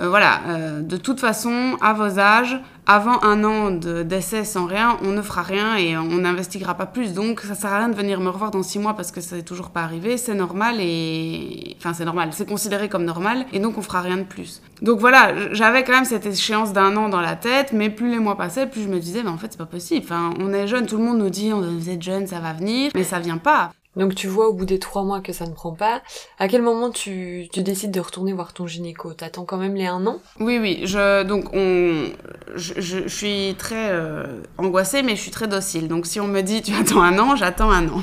euh, 0.00 0.08
voilà, 0.08 0.40
euh, 0.48 0.80
de 0.80 0.96
toute 0.96 1.20
façon, 1.20 1.76
à 1.80 1.92
vos 1.92 2.18
âges, 2.18 2.58
avant 2.86 3.22
un 3.22 3.44
an 3.44 3.70
d'essai 3.70 4.44
sans 4.44 4.66
rien, 4.66 4.98
on 5.02 5.12
ne 5.12 5.22
fera 5.22 5.42
rien 5.42 5.76
et 5.76 5.96
on 5.96 6.18
n'investiguera 6.18 6.74
pas 6.74 6.84
plus. 6.86 7.14
Donc, 7.14 7.40
ça 7.40 7.54
sert 7.54 7.72
à 7.72 7.78
rien 7.78 7.88
de 7.88 7.94
venir 7.94 8.20
me 8.20 8.28
revoir 8.28 8.50
dans 8.50 8.62
six 8.62 8.78
mois 8.78 8.94
parce 8.94 9.10
que 9.10 9.20
ça 9.20 9.36
n'est 9.36 9.42
toujours 9.42 9.70
pas 9.70 9.82
arrivé. 9.82 10.18
C'est 10.18 10.34
normal 10.34 10.76
et. 10.80 11.76
Enfin, 11.78 11.94
c'est 11.94 12.04
normal. 12.04 12.30
C'est 12.32 12.48
considéré 12.48 12.88
comme 12.88 13.04
normal 13.04 13.46
et 13.52 13.58
donc 13.58 13.78
on 13.78 13.82
fera 13.82 14.02
rien 14.02 14.18
de 14.18 14.24
plus. 14.24 14.60
Donc 14.82 15.00
voilà, 15.00 15.32
j'avais 15.52 15.82
quand 15.84 15.92
même 15.92 16.04
cette 16.04 16.26
échéance 16.26 16.72
d'un 16.72 16.96
an 16.96 17.08
dans 17.08 17.20
la 17.20 17.36
tête, 17.36 17.72
mais 17.72 17.88
plus 17.88 18.10
les 18.10 18.18
mois 18.18 18.36
passaient, 18.36 18.66
plus 18.66 18.82
je 18.82 18.88
me 18.88 18.98
disais, 18.98 19.22
mais 19.22 19.30
en 19.30 19.38
fait, 19.38 19.48
c'est 19.50 19.58
pas 19.58 19.64
possible. 19.64 20.04
Enfin, 20.04 20.34
on 20.38 20.52
est 20.52 20.66
jeune, 20.66 20.86
tout 20.86 20.98
le 20.98 21.04
monde 21.04 21.18
nous 21.18 21.30
dit, 21.30 21.52
vous 21.52 21.88
êtes 21.88 22.02
jeune, 22.02 22.26
ça 22.26 22.40
va 22.40 22.52
venir, 22.52 22.90
mais 22.94 23.04
ça 23.04 23.18
vient 23.18 23.38
pas. 23.38 23.70
Donc 23.96 24.14
tu 24.14 24.26
vois 24.26 24.48
au 24.48 24.52
bout 24.52 24.64
des 24.64 24.78
trois 24.78 25.02
mois 25.04 25.20
que 25.20 25.32
ça 25.32 25.46
ne 25.46 25.52
prend 25.52 25.72
pas. 25.72 26.02
À 26.38 26.48
quel 26.48 26.62
moment 26.62 26.90
tu, 26.90 27.48
tu 27.52 27.62
décides 27.62 27.90
de 27.90 28.00
retourner 28.00 28.32
voir 28.32 28.52
ton 28.52 28.66
gynéco? 28.66 29.12
T'attends 29.12 29.44
quand 29.44 29.56
même 29.56 29.74
les 29.74 29.86
un 29.86 30.06
an? 30.06 30.20
Oui, 30.40 30.58
oui. 30.58 30.80
Je, 30.84 31.22
donc 31.22 31.52
on, 31.52 32.10
je, 32.54 32.80
je, 32.80 33.08
suis 33.08 33.54
très 33.58 33.90
euh, 33.90 34.42
angoissée, 34.58 35.02
mais 35.02 35.16
je 35.16 35.20
suis 35.20 35.30
très 35.30 35.48
docile. 35.48 35.88
Donc 35.88 36.06
si 36.06 36.20
on 36.20 36.26
me 36.26 36.40
dit 36.40 36.62
tu 36.62 36.74
attends 36.74 37.02
un 37.02 37.18
an, 37.18 37.36
j'attends 37.36 37.70
un 37.70 37.88
an. 37.88 38.02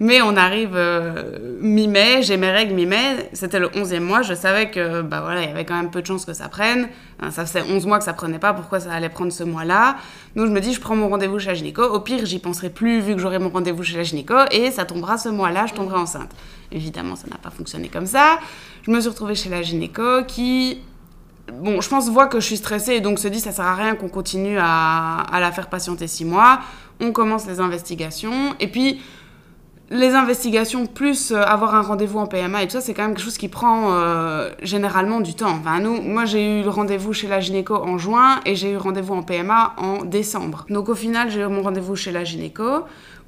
Mais 0.00 0.22
on 0.22 0.36
arrive 0.36 0.72
euh, 0.74 1.58
mi-mai, 1.60 2.22
j'ai 2.22 2.36
mes 2.36 2.50
règles 2.50 2.74
mi-mai, 2.74 3.30
c'était 3.32 3.58
le 3.58 3.68
11e 3.68 4.00
mois, 4.00 4.22
je 4.22 4.34
savais 4.34 4.70
que 4.70 5.02
bah 5.02 5.20
voilà, 5.20 5.42
il 5.42 5.48
y 5.48 5.52
avait 5.52 5.64
quand 5.64 5.76
même 5.76 5.90
peu 5.90 6.02
de 6.02 6.06
chances 6.06 6.24
que 6.24 6.32
ça 6.32 6.48
prenne. 6.48 6.88
Ça 7.30 7.46
faisait 7.46 7.62
11 7.62 7.86
mois 7.86 7.98
que 7.98 8.04
ça 8.04 8.12
prenait 8.12 8.38
pas, 8.38 8.52
pourquoi 8.52 8.78
ça 8.78 8.92
allait 8.92 9.08
prendre 9.08 9.32
ce 9.32 9.42
mois-là? 9.42 9.96
Donc 10.34 10.46
je 10.46 10.52
me 10.52 10.60
dis, 10.60 10.74
je 10.74 10.80
prends 10.80 10.96
mon 10.96 11.08
rendez-vous 11.08 11.38
chez 11.38 11.48
la 11.48 11.54
gynéco, 11.54 11.82
au 11.82 12.00
pire, 12.00 12.26
j'y 12.26 12.38
penserai 12.38 12.68
plus 12.68 13.00
vu 13.00 13.14
que 13.14 13.20
j'aurai 13.20 13.38
mon 13.38 13.48
rendez-vous 13.48 13.82
chez 13.82 13.96
la 13.96 14.02
gynéco 14.02 14.34
et 14.50 14.70
ça 14.70 14.84
tombera 14.84 15.16
ce 15.16 15.28
mois-là, 15.30 15.66
je 15.66 15.74
tomberai 15.74 15.96
enceinte. 15.96 16.30
Évidemment, 16.72 17.16
ça 17.16 17.26
n'a 17.28 17.36
pas 17.36 17.50
fonctionné 17.50 17.88
comme 17.88 18.06
ça. 18.06 18.38
Je 18.82 18.90
me 18.90 19.00
suis 19.00 19.08
retrouvée 19.08 19.34
chez 19.34 19.48
la 19.48 19.62
gynéco 19.62 20.24
qui 20.26 20.80
bon, 21.52 21.80
je 21.80 21.88
pense, 21.88 22.08
voit 22.10 22.26
que 22.26 22.40
je 22.40 22.46
suis 22.46 22.56
stressée 22.56 22.94
et 22.94 23.00
donc 23.00 23.18
se 23.18 23.28
dit 23.28 23.40
ça 23.40 23.52
sert 23.52 23.64
à 23.64 23.74
rien 23.74 23.94
qu'on 23.94 24.08
continue 24.08 24.58
à, 24.58 25.20
à, 25.20 25.40
la 25.40 25.52
faire 25.52 25.68
patienter 25.68 26.06
six 26.06 26.24
mois. 26.24 26.60
On 27.00 27.12
commence 27.12 27.46
les 27.46 27.60
investigations 27.60 28.54
et 28.60 28.68
puis 28.68 29.00
les 29.90 30.14
investigations 30.14 30.86
plus 30.86 31.30
euh, 31.30 31.42
avoir 31.42 31.74
un 31.74 31.82
rendez-vous 31.82 32.18
en 32.18 32.26
PMA 32.26 32.62
et 32.62 32.66
tout 32.66 32.72
ça, 32.72 32.80
c'est 32.80 32.92
quand 32.92 33.02
même 33.02 33.14
quelque 33.14 33.24
chose 33.24 33.38
qui 33.38 33.48
prend 33.48 33.92
euh, 33.92 34.50
généralement 34.62 35.20
du 35.20 35.34
temps. 35.34 35.50
Enfin, 35.50 35.78
nous, 35.80 36.00
moi, 36.02 36.24
j'ai 36.24 36.60
eu 36.60 36.62
le 36.62 36.70
rendez-vous 36.70 37.12
chez 37.12 37.28
la 37.28 37.40
gynéco 37.40 37.74
en 37.74 37.96
juin 37.96 38.40
et 38.44 38.56
j'ai 38.56 38.72
eu 38.72 38.76
rendez-vous 38.76 39.14
en 39.14 39.22
PMA 39.22 39.74
en 39.78 40.04
décembre. 40.04 40.66
Donc 40.70 40.88
au 40.88 40.94
final, 40.94 41.30
j'ai 41.30 41.40
eu 41.40 41.46
mon 41.46 41.62
rendez-vous 41.62 41.94
chez 41.94 42.10
la 42.10 42.24
gynéco 42.24 42.64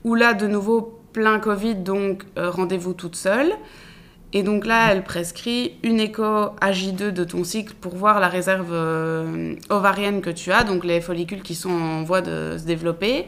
où 0.05 0.15
là, 0.15 0.35
de 0.35 0.47
nouveau, 0.47 1.01
plein 1.13 1.39
Covid, 1.39 1.77
donc 1.77 2.25
euh, 2.37 2.51
rendez-vous 2.51 2.93
toute 2.93 3.15
seule. 3.15 3.53
Et 4.33 4.43
donc 4.43 4.67
là, 4.67 4.93
elle 4.93 5.05
prescrit 5.05 5.77
une 5.83 6.01
écho 6.01 6.23
AJ2 6.61 7.13
de 7.13 7.25
ton 7.25 7.45
cycle 7.45 7.73
pour 7.81 7.95
voir 7.95 8.21
la 8.21 8.29
réserve 8.29 8.77
ovarienne 9.71 10.21
que 10.21 10.29
tu 10.29 10.53
as, 10.53 10.65
donc 10.65 10.85
les 10.85 11.01
follicules 11.01 11.41
qui 11.41 11.55
sont 11.55 11.71
en 11.71 12.03
voie 12.03 12.21
de 12.21 12.59
se 12.59 12.65
développer. 12.65 13.25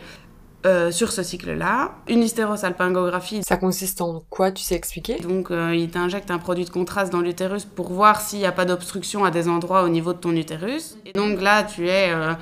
Euh, 0.66 0.90
sur 0.90 1.10
ce 1.10 1.22
cycle-là, 1.22 1.92
une 2.06 2.22
hystérosalpingographie. 2.22 3.40
Ça 3.42 3.56
consiste 3.56 4.02
en 4.02 4.22
quoi, 4.28 4.52
tu 4.52 4.62
sais 4.62 4.74
expliquer? 4.74 5.18
Donc, 5.18 5.50
euh, 5.50 5.74
il 5.74 5.88
t'injecte 5.88 6.30
un 6.30 6.36
produit 6.38 6.66
de 6.66 6.70
contraste 6.70 7.10
dans 7.10 7.22
l'utérus 7.22 7.64
pour 7.64 7.90
voir 7.90 8.20
s'il 8.20 8.40
n'y 8.40 8.46
a 8.46 8.52
pas 8.52 8.66
d'obstruction 8.66 9.24
à 9.24 9.30
des 9.30 9.48
endroits 9.48 9.84
au 9.84 9.88
niveau 9.88 10.12
de 10.12 10.18
ton 10.18 10.36
utérus. 10.36 10.98
Et 11.06 11.12
donc 11.12 11.40
là, 11.40 11.62
tu 11.62 11.88
es 11.88 12.10
euh, 12.12 12.34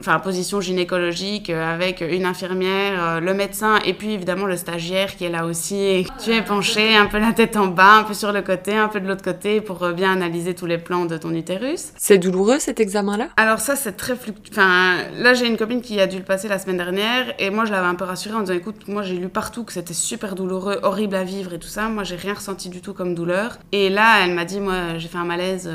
enfin 0.00 0.18
position 0.18 0.60
gynécologique 0.60 1.50
euh, 1.50 1.74
avec 1.74 2.00
une 2.00 2.24
infirmière, 2.24 3.02
euh, 3.02 3.20
le 3.20 3.34
médecin 3.34 3.78
et 3.84 3.94
puis 3.94 4.12
évidemment 4.12 4.46
le 4.46 4.56
stagiaire 4.56 5.16
qui 5.16 5.24
est 5.24 5.30
là 5.30 5.44
aussi. 5.44 6.06
Tu 6.22 6.32
es 6.32 6.42
penché, 6.42 6.96
un 6.96 7.06
peu 7.06 7.18
la 7.18 7.32
tête 7.32 7.56
en 7.56 7.66
bas, 7.66 7.98
un 7.98 8.04
peu 8.04 8.14
sur 8.14 8.32
le 8.32 8.42
côté, 8.42 8.76
un 8.76 8.88
peu 8.88 9.00
de 9.00 9.08
l'autre 9.08 9.24
côté 9.24 9.60
pour 9.60 9.82
euh, 9.82 9.92
bien 9.92 10.12
analyser 10.12 10.54
tous 10.54 10.66
les 10.66 10.78
plans 10.78 11.06
de 11.06 11.16
ton 11.16 11.32
utérus. 11.34 11.92
C'est 11.96 12.18
douloureux 12.18 12.58
cet 12.58 12.80
examen-là? 12.80 13.28
Alors 13.36 13.60
ça 13.60 13.76
c'est 13.76 13.96
très 13.96 14.16
fluctuant. 14.16 14.52
Enfin 14.52 14.96
là 15.16 15.34
j'ai 15.34 15.46
une 15.46 15.56
copine 15.56 15.80
qui 15.80 16.00
a 16.00 16.06
dû 16.06 16.18
le 16.18 16.24
passer 16.24 16.48
la 16.48 16.58
semaine 16.58 16.76
dernière 16.76 17.34
et 17.38 17.50
moi 17.50 17.64
je 17.64 17.72
l'avais 17.72 17.86
un 17.86 17.94
peu 17.94 18.04
rassurée 18.04 18.34
en 18.34 18.40
disant 18.40 18.54
écoute 18.54 18.88
moi 18.88 19.02
j'ai 19.02 19.14
lu 19.14 19.28
partout 19.28 19.64
que 19.64 19.72
c'était 19.72 19.94
super 19.94 20.34
douloureux, 20.34 20.78
horrible 20.82 21.16
à 21.16 21.24
vivre 21.24 21.54
et 21.54 21.58
tout 21.58 21.68
ça. 21.68 21.88
Moi 21.88 22.04
j'ai 22.04 22.16
rien 22.16 22.34
ressenti 22.34 22.68
du 22.68 22.80
tout 22.80 22.92
comme 22.92 23.14
douleur. 23.14 23.58
Et 23.72 23.90
là 23.90 24.24
elle 24.24 24.34
m'a 24.34 24.44
dit 24.44 24.60
moi 24.60 24.98
j'ai 24.98 25.08
fait 25.08 25.18
un 25.18 25.24
malaise 25.24 25.68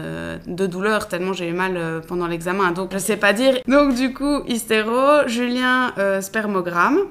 de 0.46 0.68
douleur 0.68 1.08
tellement 1.08 1.34
j'ai 1.34 1.48
eu 1.48 1.54
mal 1.54 2.02
pendant 2.08 2.28
l'examen 2.28 2.72
donc 2.72 2.90
je 2.94 2.98
sais 2.98 3.18
pas 3.18 3.34
dire. 3.34 3.56
Donc 3.68 3.96
du 3.96 4.03
coup, 4.12 4.44
hystéro, 4.48 5.28
Julien, 5.28 5.94
euh, 6.00 6.20
spermogramme. 6.22 7.02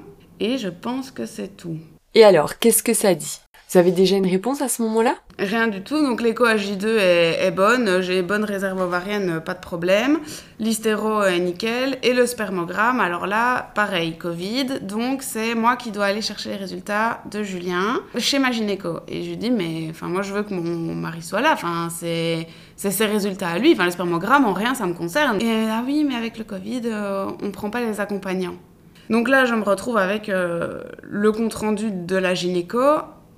Et 0.40 0.58
je 0.58 0.68
pense 0.68 1.12
que 1.12 1.24
c'est 1.24 1.56
tout. 1.56 1.78
Et 2.14 2.24
alors, 2.24 2.58
qu'est-ce 2.58 2.82
que 2.82 2.94
ça 2.94 3.14
dit? 3.14 3.40
Vous 3.72 3.78
avez 3.78 3.90
déjà 3.90 4.16
une 4.16 4.26
réponse 4.26 4.60
à 4.60 4.68
ce 4.68 4.82
moment-là? 4.82 5.14
Rien 5.38 5.66
du 5.66 5.80
tout. 5.80 5.98
Donc 6.02 6.20
l'écho 6.20 6.44
AJ2 6.44 6.86
est, 6.86 7.38
est 7.42 7.50
bonne. 7.50 8.02
J'ai 8.02 8.20
bonne 8.20 8.44
réserve 8.44 8.78
ovarienne, 8.78 9.40
pas 9.40 9.54
de 9.54 9.60
problème. 9.60 10.18
L'hystéro 10.60 11.22
est 11.22 11.38
nickel. 11.38 11.96
Et 12.02 12.12
le 12.12 12.26
spermogramme, 12.26 13.00
alors 13.00 13.26
là, 13.26 13.70
pareil, 13.74 14.18
Covid. 14.18 14.80
Donc 14.82 15.22
c'est 15.22 15.54
moi 15.54 15.76
qui 15.76 15.90
dois 15.90 16.04
aller 16.04 16.20
chercher 16.20 16.50
les 16.50 16.56
résultats 16.56 17.22
de 17.30 17.42
Julien 17.42 18.02
chez 18.18 18.38
ma 18.38 18.52
gynéco. 18.52 19.00
Et 19.08 19.22
je 19.22 19.30
lui 19.30 19.36
dis, 19.38 19.50
mais 19.50 19.86
enfin, 19.88 20.08
moi 20.08 20.20
je 20.20 20.34
veux 20.34 20.42
que 20.42 20.52
mon 20.52 20.94
mari 20.94 21.22
soit 21.22 21.40
là. 21.40 21.52
Enfin, 21.54 21.88
c'est 21.90 22.46
ses 22.76 23.06
résultats 23.06 23.48
à 23.48 23.58
lui. 23.58 23.72
Enfin, 23.72 23.86
le 23.86 23.90
spermogramme, 23.90 24.44
en 24.44 24.52
rien, 24.52 24.74
ça 24.74 24.84
me 24.84 24.92
concerne. 24.92 25.40
Et 25.40 25.66
ah 25.70 25.82
oui, 25.86 26.04
mais 26.06 26.14
avec 26.14 26.36
le 26.36 26.44
Covid, 26.44 26.82
euh, 26.84 27.24
on 27.42 27.50
prend 27.50 27.70
pas 27.70 27.80
les 27.80 28.00
accompagnants. 28.00 28.56
Donc 29.08 29.30
là, 29.30 29.46
je 29.46 29.54
me 29.54 29.62
retrouve 29.62 29.96
avec 29.96 30.28
euh, 30.28 30.82
le 31.02 31.32
compte 31.32 31.54
rendu 31.54 31.90
de 31.90 32.16
la 32.16 32.34
gynéco, 32.34 32.78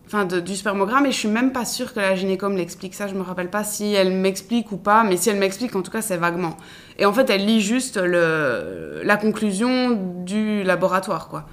enfin 0.07 0.25
de, 0.25 0.41
du 0.41 0.57
spermogramme, 0.57 1.07
et 1.07 1.13
je 1.13 1.17
suis 1.17 1.29
même 1.29 1.53
pas 1.53 1.65
sûre 1.65 1.93
que 1.93 2.01
la 2.01 2.15
gynéco 2.15 2.49
me 2.49 2.57
l'explique. 2.57 2.95
Ça, 2.95 3.07
je 3.07 3.15
me 3.15 3.23
rappelle 3.23 3.51
pas 3.51 3.65
si 3.65 3.93
elle 3.95 4.13
m'explique 4.13 4.73
ou 4.73 4.77
pas, 4.77 5.05
mais 5.05 5.17
si 5.17 5.31
elle 5.31 5.39
m'explique, 5.39 5.75
en 5.77 5.83
tout 5.83 5.91
cas, 5.91 6.03
c'est 6.03 6.17
vaguement. 6.17 6.57
Et 6.99 7.07
en 7.07 7.13
fait, 7.13 7.29
elle 7.31 7.45
lit 7.47 7.61
juste 7.61 7.97
la 7.97 9.17
conclusion 9.17 9.99
du 10.25 10.63
laboratoire, 10.63 11.29
quoi. 11.29 11.47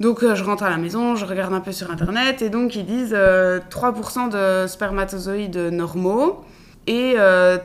Donc 0.00 0.24
euh, 0.24 0.34
je 0.34 0.42
rentre 0.42 0.64
à 0.64 0.70
la 0.70 0.78
maison, 0.78 1.14
je 1.14 1.24
regarde 1.24 1.54
un 1.54 1.60
peu 1.60 1.70
sur 1.70 1.90
internet, 1.90 2.42
et 2.42 2.50
donc 2.50 2.74
ils 2.74 2.84
disent 2.84 3.14
euh, 3.14 3.60
3% 3.70 4.30
de 4.30 4.66
spermatozoïdes 4.66 5.56
normaux 5.56 6.44
et 6.86 7.14
euh, 7.16 7.58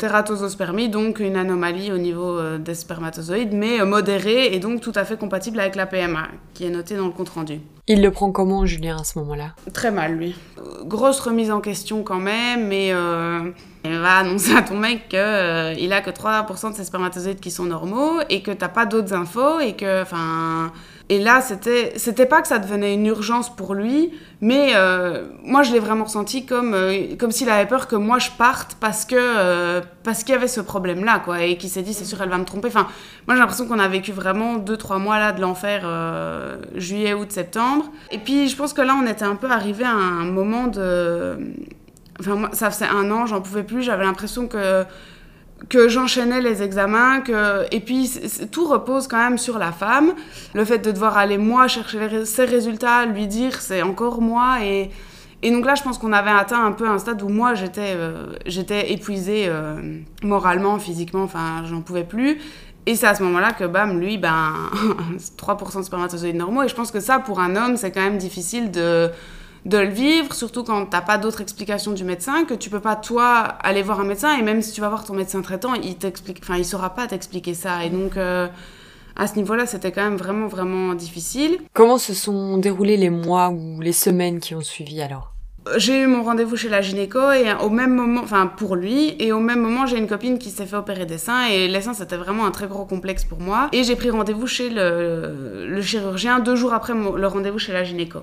donc 0.92 1.20
une 1.20 1.36
anomalie 1.36 1.92
au 1.92 1.98
niveau 1.98 2.38
euh, 2.38 2.58
des 2.58 2.76
spermatozoïdes, 2.76 3.54
mais 3.54 3.82
euh, 3.82 3.86
modérée 3.86 4.54
et 4.54 4.60
donc 4.60 4.82
tout 4.82 4.92
à 4.96 5.06
fait 5.06 5.18
compatible 5.18 5.60
avec 5.60 5.76
la 5.76 5.86
PMA, 5.86 6.28
qui 6.54 6.66
est 6.66 6.70
notée 6.70 6.96
dans 6.96 7.08
le 7.08 7.12
compte-rendu. 7.12 7.60
Il 7.90 8.02
le 8.02 8.12
prend 8.12 8.34
comment, 8.34 8.66
Julien, 8.66 8.98
à 9.00 9.06
ce 9.06 9.18
moment-là? 9.20 9.54
Très 9.74 9.92
mal, 9.92 10.18
lui. 10.18 10.36
Grosse 10.84 11.22
remise 11.22 11.52
en 11.52 11.62
question 11.62 12.04
quand 12.04 12.20
même, 12.20 12.68
mais 12.68 12.90
euh, 12.92 13.50
il 13.86 13.98
va 13.98 14.18
annoncer 14.18 14.54
à 14.54 14.62
ton 14.62 14.78
mec 14.78 15.08
qu'il 15.08 15.20
euh, 15.20 15.92
a 15.92 16.02
que 16.02 16.10
3% 16.10 16.72
de 16.72 16.76
ses 16.76 16.84
spermatozoïdes 16.84 17.40
qui 17.40 17.50
sont 17.50 17.64
normaux 17.64 18.20
et 18.30 18.42
que 18.42 18.52
t'as 18.52 18.68
pas 18.68 18.86
d'autres 18.86 19.14
infos 19.14 19.62
et 19.62 19.74
que, 19.74 20.02
enfin 20.02 20.74
Et 21.10 21.20
là, 21.20 21.40
c'était, 21.40 21.94
c'était 21.96 22.26
pas 22.26 22.42
que 22.42 22.50
ça 22.50 22.60
devenait 22.60 22.94
une 22.94 23.06
urgence 23.06 23.56
pour 23.56 23.74
lui, 23.74 24.12
mais 24.42 24.72
euh, 24.76 25.26
moi, 25.42 25.64
je 25.64 25.72
l'ai 25.72 25.80
vraiment 25.80 26.04
ressenti 26.04 26.46
comme, 26.46 26.74
euh, 26.74 27.16
comme 27.18 27.32
s'il 27.32 27.50
avait 27.50 27.66
peur 27.66 27.88
que 27.88 27.96
moi 27.96 28.20
je 28.20 28.30
parte 28.32 28.76
parce 28.82 29.06
que 29.06 29.16
euh, 29.18 29.82
parce 30.04 30.24
qu'il 30.24 30.34
y 30.34 30.38
avait 30.38 30.50
ce 30.50 30.60
problème-là, 30.60 31.20
quoi, 31.20 31.44
et 31.44 31.58
qu'il 31.58 31.70
s'est 31.70 31.82
dit 31.82 31.94
c'est 31.94 32.04
sûr 32.04 32.22
elle 32.22 32.30
va 32.30 32.38
me 32.38 32.44
tromper. 32.44 32.68
Enfin, 32.68 32.88
moi 33.26 33.36
j'ai 33.36 33.40
l'impression 33.40 33.68
qu'on 33.68 33.80
a 33.80 33.88
vécu 33.88 34.12
vraiment 34.12 34.56
deux 34.56 34.76
trois 34.76 34.98
mois 34.98 35.18
là 35.18 35.32
de 35.32 35.40
l'enfer, 35.40 35.88
juillet, 36.76 37.14
août, 37.14 37.32
septembre. 37.32 37.86
Et 38.12 38.18
puis 38.18 38.50
je 38.50 38.58
pense 38.58 38.74
que 38.74 38.82
là, 38.82 38.94
on 39.02 39.08
était 39.08 39.26
un 39.26 39.36
peu 39.36 39.50
arrivé 39.50 39.86
à 39.86 39.94
un 39.94 40.26
moment 40.26 40.68
de, 40.68 41.38
enfin 42.20 42.36
moi, 42.36 42.50
ça 42.52 42.70
faisait 42.70 42.90
un 42.90 43.10
an, 43.12 43.26
j'en 43.28 43.40
pouvais 43.40 43.64
plus, 43.64 43.82
j'avais 43.82 44.04
l'impression 44.04 44.48
que 44.48 44.84
que 45.70 45.90
j'enchaînais 45.90 46.42
les 46.42 46.62
examens, 46.64 47.22
que... 47.22 47.66
et 47.74 47.80
puis 47.80 48.10
tout 48.52 48.68
repose 48.68 49.08
quand 49.08 49.18
même 49.18 49.38
sur 49.38 49.58
la 49.58 49.72
femme. 49.72 50.14
Le 50.54 50.64
fait 50.66 50.80
de 50.80 50.92
devoir 50.92 51.18
aller 51.18 51.38
moi 51.38 51.68
chercher 51.68 52.26
ses 52.26 52.46
résultats, 52.46 53.06
lui 53.06 53.28
dire 53.28 53.60
c'est 53.60 53.82
encore 53.82 54.22
moi. 54.22 54.58
Et, 54.64 54.92
et 55.42 55.52
donc 55.52 55.66
là, 55.66 55.76
je 55.76 55.84
pense 55.84 55.98
qu'on 55.98 56.14
avait 56.14 56.32
atteint 56.32 56.64
un 56.64 56.72
peu 56.72 56.88
un 56.88 56.98
stade 56.98 57.22
où 57.22 57.30
moi 57.30 57.54
j'étais 57.56 57.96
euh, 57.96 58.36
épuisée 58.88 59.46
euh, 59.48 60.00
moralement, 60.24 60.80
physiquement, 60.80 61.24
enfin 61.24 61.64
j'en 61.66 61.82
pouvais 61.82 62.06
plus. 62.06 62.40
Et 62.86 62.96
c'est 62.96 63.08
à 63.08 63.16
ce 63.16 63.24
moment-là 63.24 63.52
que, 63.52 63.66
bam, 63.66 64.00
lui, 64.00 64.18
ben, 64.18 64.54
3% 65.38 65.80
de 65.80 65.82
spermatozoïdes 65.82 66.38
normaux. 66.38 66.64
Et 66.64 66.70
je 66.70 66.76
pense 66.76 66.90
que 66.90 67.02
ça, 67.02 67.20
pour 67.20 67.42
un 67.42 67.58
homme, 67.58 67.76
c'est 67.76 67.92
quand 67.92 68.02
même 68.02 68.18
difficile 68.18 68.72
de, 68.72 69.12
de 69.68 69.78
le 69.78 69.90
vivre, 69.90 70.34
surtout 70.34 70.64
quand 70.64 70.86
t'as 70.86 71.02
pas 71.02 71.18
d'autre 71.18 71.42
explication 71.42 71.92
du 71.92 72.06
médecin, 72.06 72.46
que 72.46 72.54
tu 72.54 72.70
peux 72.70 72.80
pas 72.80 72.96
toi 72.96 73.28
aller 73.62 73.84
voir 73.84 74.00
un 74.00 74.06
médecin 74.06 74.38
et 74.38 74.42
même 74.42 74.62
si 74.62 74.72
tu 74.72 74.80
vas 74.80 74.88
voir 74.88 75.04
ton 75.04 75.14
médecin 75.14 75.42
traitant, 75.42 75.74
il 75.74 75.98
t'explique, 75.98 76.40
enfin 76.42 76.56
il 76.56 76.66
saura 76.66 76.96
pas 76.96 77.06
t'expliquer 77.06 77.54
ça 77.54 77.84
et 77.84 77.90
donc 77.90 78.16
euh, 78.16 78.48
à 79.18 79.28
ce 79.28 79.36
niveau-là 79.36 79.66
c'était 79.66 79.92
quand 79.92 80.04
même 80.04 80.16
vraiment 80.16 80.48
vraiment 80.48 80.94
difficile. 80.96 81.58
Comment 81.74 81.98
se 81.98 82.14
sont 82.14 82.58
déroulés 82.58 82.96
les 82.96 83.10
mois 83.10 83.50
ou 83.50 83.82
les 83.82 83.92
semaines 83.92 84.40
qui 84.40 84.56
ont 84.56 84.62
suivi 84.62 85.02
alors? 85.02 85.34
J'ai 85.76 86.02
eu 86.02 86.08
mon 86.08 86.24
rendez-vous 86.24 86.56
chez 86.56 86.70
la 86.70 86.80
gynéco 86.80 87.20
et 87.34 87.52
au 87.62 87.70
même 87.70 87.94
moment, 87.94 88.22
enfin 88.24 88.48
pour 88.48 88.78
lui, 88.78 89.18
et 89.20 89.34
au 89.34 89.42
même 89.42 89.60
moment 89.60 89.86
j'ai 89.86 89.98
une 89.98 90.08
copine 90.08 90.40
qui 90.40 90.50
s'est 90.50 90.66
fait 90.66 90.78
opérer 90.78 91.06
des 91.06 91.18
seins 91.18 91.48
et 91.48 91.68
les 91.68 91.82
seins 91.82 91.94
c'était 91.94 92.16
vraiment 92.16 92.46
un 92.46 92.52
très 92.52 92.68
gros 92.68 92.86
complexe 92.86 93.26
pour 93.26 93.42
moi. 93.42 93.68
Et 93.74 93.84
j'ai 93.84 93.98
pris 93.98 94.12
rendez-vous 94.12 94.48
chez 94.48 94.70
le, 94.70 95.68
le, 95.68 95.82
chirurgien 95.82 96.40
deux 96.40 96.56
jours 96.56 96.74
après 96.74 96.94
le 96.94 97.28
rendez-vous 97.28 97.60
chez 97.60 97.74
la 97.74 97.84
gynéco. 97.84 98.20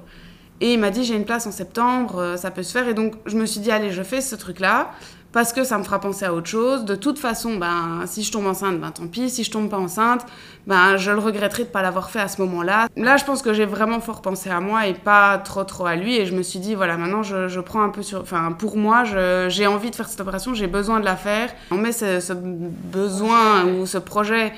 Et 0.61 0.75
il 0.75 0.79
m'a 0.79 0.91
dit 0.91 1.05
j'ai 1.05 1.17
une 1.17 1.25
place 1.25 1.47
en 1.47 1.53
septembre, 1.53 2.19
euh, 2.19 2.37
ça 2.37 2.51
peut 2.51 2.63
se 2.63 2.73
faire. 2.73 2.89
Et 2.89 2.95
donc 2.95 3.15
je 3.27 3.37
me 3.37 3.47
suis 3.47 3.61
dit 3.61 3.71
allez 3.71 3.91
je 3.91 4.03
fais 4.03 4.21
ce 4.21 4.37
truc-là 4.37 4.93
parce 5.35 5.53
que 5.53 5.65
ça 5.65 5.79
me 5.79 5.83
fera 5.83 5.99
penser 5.99 6.25
à 6.25 6.33
autre 6.33 6.47
chose. 6.47 6.85
De 6.85 6.95
toute 6.95 7.19
façon, 7.19 7.57
ben 7.57 8.03
si 8.07 8.23
je 8.23 8.31
tombe 8.31 8.47
enceinte, 8.47 8.79
ben 8.81 8.93
tant 8.93 9.09
pis. 9.09 9.29
Si 9.31 9.43
je 9.43 9.51
tombe 9.51 9.69
pas 9.69 9.79
enceinte, 9.79 10.25
ben 10.69 10.97
je 10.97 11.11
le 11.11 11.19
regretterai 11.19 11.65
de 11.65 11.69
pas 11.69 11.83
l'avoir 11.83 12.11
fait 12.11 12.21
à 12.21 12.29
ce 12.29 12.41
moment-là. 12.43 12.87
Là, 12.97 13.17
je 13.17 13.25
pense 13.25 13.43
que 13.43 13.53
j'ai 13.53 13.65
vraiment 13.65 13.99
fort 13.99 14.23
pensé 14.23 14.49
à 14.49 14.61
moi 14.61 14.87
et 14.87 14.95
pas 14.95 15.39
trop 15.39 15.65
trop 15.65 15.87
à 15.87 15.97
lui. 15.97 16.15
Et 16.17 16.27
je 16.27 16.37
me 16.37 16.43
suis 16.43 16.61
dit 16.61 16.77
voilà 16.77 16.97
maintenant 16.97 17.25
je, 17.25 17.49
je 17.49 17.61
prends 17.61 17.83
un 17.83 17.89
peu 17.89 18.03
sur, 18.03 18.21
enfin 18.21 18.53
pour 18.53 18.77
moi 18.77 19.03
j'ai 19.49 19.67
envie 19.67 19.91
de 19.91 19.97
faire 19.97 20.09
cette 20.09 20.21
opération, 20.21 20.55
j'ai 20.55 20.69
besoin 20.69 21.01
de 21.01 21.05
la 21.05 21.17
faire. 21.17 21.51
On 21.73 21.79
met 21.79 21.91
ce, 21.91 22.21
ce 22.21 22.33
besoin 22.33 23.65
ou 23.65 23.87
ce 23.87 23.99
projet 23.99 24.53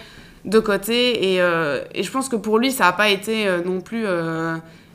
de 0.44 0.58
côté 0.58 1.32
et, 1.32 1.40
euh, 1.40 1.82
et, 1.92 2.02
je 2.02 2.10
pense 2.10 2.28
que 2.28 2.36
pour 2.36 2.58
lui 2.58 2.70
ça 2.70 2.84
n'a 2.84 2.92
pas 2.92 3.08
été 3.08 3.48
euh, 3.48 3.62
non 3.64 3.80
plus 3.80 4.04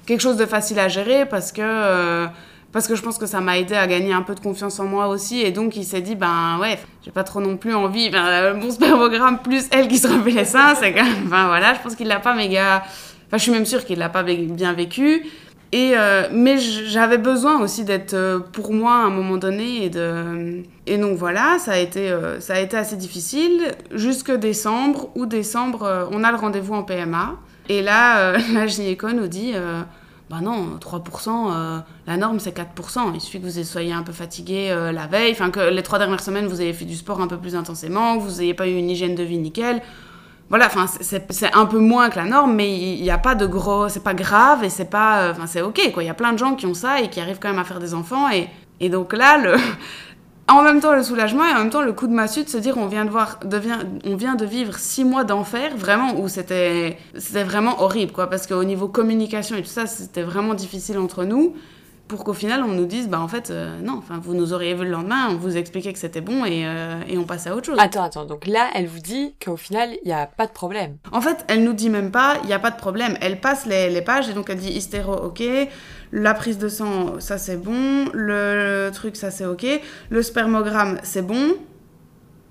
quelque 0.06 0.22
chose 0.22 0.38
de 0.38 0.46
facile 0.46 0.80
à 0.80 0.88
gérer 0.88 1.26
parce 1.26 1.52
que, 1.52 1.62
euh, 1.62 2.28
parce 2.72 2.88
que 2.88 2.96
je 2.96 3.02
pense 3.02 3.18
que 3.18 3.26
ça 3.26 3.42
m'a 3.42 3.58
aidé 3.58 3.76
à 3.76 3.88
gagner 3.88 4.14
un 4.14 4.22
peu 4.22 4.36
de 4.36 4.40
confiance 4.40 4.80
en 4.80 4.86
moi 4.86 5.08
aussi. 5.08 5.42
Et 5.42 5.52
donc, 5.52 5.76
il 5.76 5.84
s'est 5.84 6.02
dit, 6.02 6.16
ben 6.16 6.58
ouais, 6.60 6.80
j'ai 7.04 7.12
pas 7.12 7.24
trop 7.24 7.42
non 7.42 7.58
plus 7.58 7.74
envie. 7.74 8.10
Ben, 8.10 8.54
mon 8.54 8.72
spermogramme 8.72 9.40
plus 9.40 9.66
elle 9.72 9.88
qui 9.88 9.98
se 9.98 10.08
refait 10.08 10.32
les 10.32 10.46
seins, 10.46 10.76
c'est 10.76 10.94
quand 10.94 11.04
même. 11.04 11.26
Enfin 11.26 11.48
voilà, 11.48 11.74
je 11.74 11.80
pense 11.80 11.96
qu'il 11.96 12.08
l'a 12.08 12.20
pas 12.20 12.34
méga. 12.34 12.84
Enfin, 13.28 13.38
je 13.38 13.44
suis 13.44 13.52
même 13.52 13.66
sûre 13.66 13.86
qu'il 13.86 14.00
l'a 14.00 14.10
pas 14.10 14.24
bien 14.24 14.74
vécu. 14.74 15.26
Et 15.74 15.94
euh, 15.96 16.28
mais 16.34 16.58
j'avais 16.58 17.18
besoin 17.18 17.62
aussi 17.62 17.86
d'être 17.86 18.44
pour 18.52 18.74
moi 18.74 18.92
à 18.92 19.06
un 19.06 19.10
moment 19.10 19.38
donné 19.38 19.86
et 19.86 19.90
de 19.90 20.64
et 20.86 20.98
donc 20.98 21.18
voilà 21.18 21.60
ça 21.60 21.72
a 21.72 21.78
été 21.78 22.14
ça 22.42 22.56
a 22.56 22.60
été 22.60 22.76
assez 22.76 22.98
difficile 22.98 23.72
jusque 23.94 24.34
décembre 24.34 25.12
ou 25.16 25.26
décembre 25.26 26.10
on 26.12 26.26
a 26.26 26.32
le 26.32 26.38
rendez-vous 26.38 26.74
en 26.74 26.84
PMA 26.84 27.38
et 27.72 27.82
là 27.82 28.38
la 28.54 28.68
gynéco 28.68 29.12
nous 29.12 29.28
dit 29.28 29.54
bah 30.32 30.40
non, 30.42 30.78
3%, 30.80 31.52
euh, 31.52 31.80
la 32.08 32.16
norme 32.16 32.40
c'est 32.40 32.56
4%. 32.56 33.12
Il 33.14 33.20
suffit 33.20 33.42
que 33.42 33.46
vous 33.46 33.64
soyez 33.66 33.92
un 33.92 34.02
peu 34.02 34.14
fatigué 34.14 34.70
euh, 34.72 34.94
la 34.94 35.06
veille, 35.06 35.34
enfin 35.34 35.52
que 35.52 35.60
les 35.60 35.84
trois 35.84 36.00
dernières 36.00 36.22
semaines 36.22 36.48
vous 36.48 36.62
ayez 36.62 36.72
fait 36.72 36.86
du 36.86 36.96
sport 36.96 37.20
un 37.20 37.28
peu 37.28 37.36
plus 37.36 37.54
intensément, 37.54 38.18
que 38.18 38.24
vous 38.24 38.38
n'ayez 38.40 38.54
pas 38.54 38.66
eu 38.66 38.78
une 38.78 38.90
hygiène 38.90 39.14
de 39.14 39.24
vie 39.24 39.38
nickel. 39.38 39.82
Voilà, 40.48 40.68
enfin 40.68 40.86
c'est 40.88 41.54
un 41.54 41.66
peu 41.66 41.80
moins 41.80 42.10
que 42.10 42.16
la 42.18 42.24
norme, 42.24 42.56
mais 42.56 42.74
il 42.74 43.02
n'y 43.02 43.12
a 43.12 43.18
pas 43.18 43.36
de 43.36 43.46
gros, 43.46 43.90
c'est 43.90 44.04
pas 44.04 44.14
grave 44.14 44.64
et 44.64 44.70
c'est 44.70 44.90
pas, 44.90 45.24
euh, 45.24 45.32
enfin 45.32 45.48
c'est 45.48 45.62
ok 45.62 45.92
quoi. 45.94 46.02
Il 46.02 46.08
y 46.08 46.10
a 46.10 46.14
plein 46.14 46.32
de 46.32 46.38
gens 46.38 46.56
qui 46.56 46.66
ont 46.66 46.74
ça 46.74 47.02
et 47.02 47.10
qui 47.10 47.20
arrivent 47.20 47.40
quand 47.42 47.50
même 47.50 47.60
à 47.60 47.66
faire 47.66 47.80
des 47.80 47.94
enfants 47.94 48.28
et 48.30 48.90
donc 48.90 49.12
là 49.12 49.38
le 49.38 49.56
en 50.52 50.64
même 50.64 50.80
temps 50.80 50.94
le 50.94 51.04
soulagement 51.04 51.46
et 51.46 51.52
en 51.52 51.60
même 51.60 51.70
temps 51.70 51.82
le 51.82 51.94
coup 51.94 52.08
de 52.08 52.14
massue 52.14 52.44
de 52.44 52.50
se 52.50 52.58
dire 52.58 52.78
on 52.78 52.88
vient 52.88 53.06
de 53.06 53.10
voir 53.10 53.40
on 54.06 54.16
vient 54.16 54.36
de 54.36 54.46
vivre 54.46 54.78
six 54.78 55.04
mois 55.04 55.24
d'enfer 55.24 55.76
vraiment 55.76 56.20
où 56.20 56.28
c'était 56.28 56.98
c'était 57.18 57.44
vraiment 57.44 57.82
horrible 57.82 58.12
quoi. 58.12 58.28
Parce 58.28 58.48
qu'au 58.48 58.64
niveau 58.64 58.88
communication 58.88 59.56
et 59.56 59.62
tout 59.62 59.70
ça 59.70 59.88
c'était 59.88 60.24
vraiment 60.24 60.54
difficile 60.54 60.98
entre 60.98 61.24
nous 61.24 61.56
pour 62.12 62.26
qu'au 62.26 62.34
final 62.34 62.62
on 62.62 62.74
nous 62.74 62.86
dise 62.86 63.08
bah 63.08 63.22
en 63.22 63.30
fait 63.30 63.52
euh, 63.52 63.80
non 63.80 63.94
enfin 63.94 64.20
vous 64.22 64.34
nous 64.34 64.52
auriez 64.52 64.74
vu 64.74 64.84
le 64.84 64.92
lendemain 64.92 65.30
on 65.30 65.38
vous 65.38 65.56
expliquait 65.56 65.94
que 65.94 65.98
c'était 65.98 66.20
bon 66.20 66.44
et, 66.44 66.68
euh, 66.68 67.00
et, 67.08 67.18
on 67.18 67.24
passait 67.24 67.50
à 67.50 67.56
autre 67.56 67.68
chose. 67.68 67.78
Attends 67.80 68.04
attends 68.04 68.26
donc 68.26 68.48
là 68.48 68.70
elle 68.76 68.88
vous 68.88 69.00
dit 69.00 69.34
qu'au 69.44 69.56
final 69.56 69.92
il 70.04 70.08
n'y 70.08 70.12
a 70.14 70.26
pas 70.26 70.46
de 70.46 70.52
problème. 70.52 70.98
En 71.14 71.22
fait 71.22 71.46
elle 71.48 71.64
nous 71.64 71.72
dit 71.72 71.90
même 71.90 72.12
pas 72.12 72.36
il 72.44 72.48
n'y 72.48 72.54
a 72.54 72.60
pas 72.60 72.70
de 72.70 72.76
problème. 72.76 73.18
Elle 73.22 73.40
passe 73.40 73.66
les, 73.66 73.90
les, 73.90 74.02
pages 74.02 74.28
et 74.28 74.34
donc 74.34 74.50
elle 74.50 74.58
dit 74.58 74.74
hystéro 74.74 75.14
ok. 75.14 75.42
La 76.12 76.34
prise 76.34 76.58
de 76.58 76.68
sang 76.68 77.22
ça 77.22 77.38
c'est 77.38 77.56
bon. 77.56 78.10
Le, 78.12 78.92
truc 78.94 79.16
ça 79.16 79.32
c'est 79.32 79.46
ok. 79.46 79.66
Le 80.10 80.22
spermogramme 80.22 81.00
c'est 81.04 81.26
bon. 81.26 81.54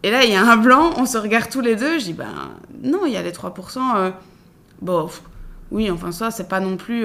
Et 0.03 0.11
là 0.11 0.25
il 0.25 0.31
y 0.31 0.37
a 0.37 0.43
un 0.43 0.57
blanc 0.57 0.93
on 0.97 1.05
se 1.05 1.19
regarde 1.19 1.51
tous 1.51 1.61
les 1.61 1.77
deux. 1.77 1.99
Je 1.99 2.05
dis 2.07 2.15
ben 2.15 2.53
non 2.83 3.05
il 3.05 3.13
y 3.13 3.19
a 3.19 3.23
les 3.23 3.33
3% 3.33 3.79
euh, 3.97 4.11
bon 4.81 5.11
oui 5.71 5.91
enfin 5.91 6.13
ça 6.13 6.31
c'est 6.31 6.49
pas 6.49 6.61
non 6.61 6.79
plus 6.79 7.05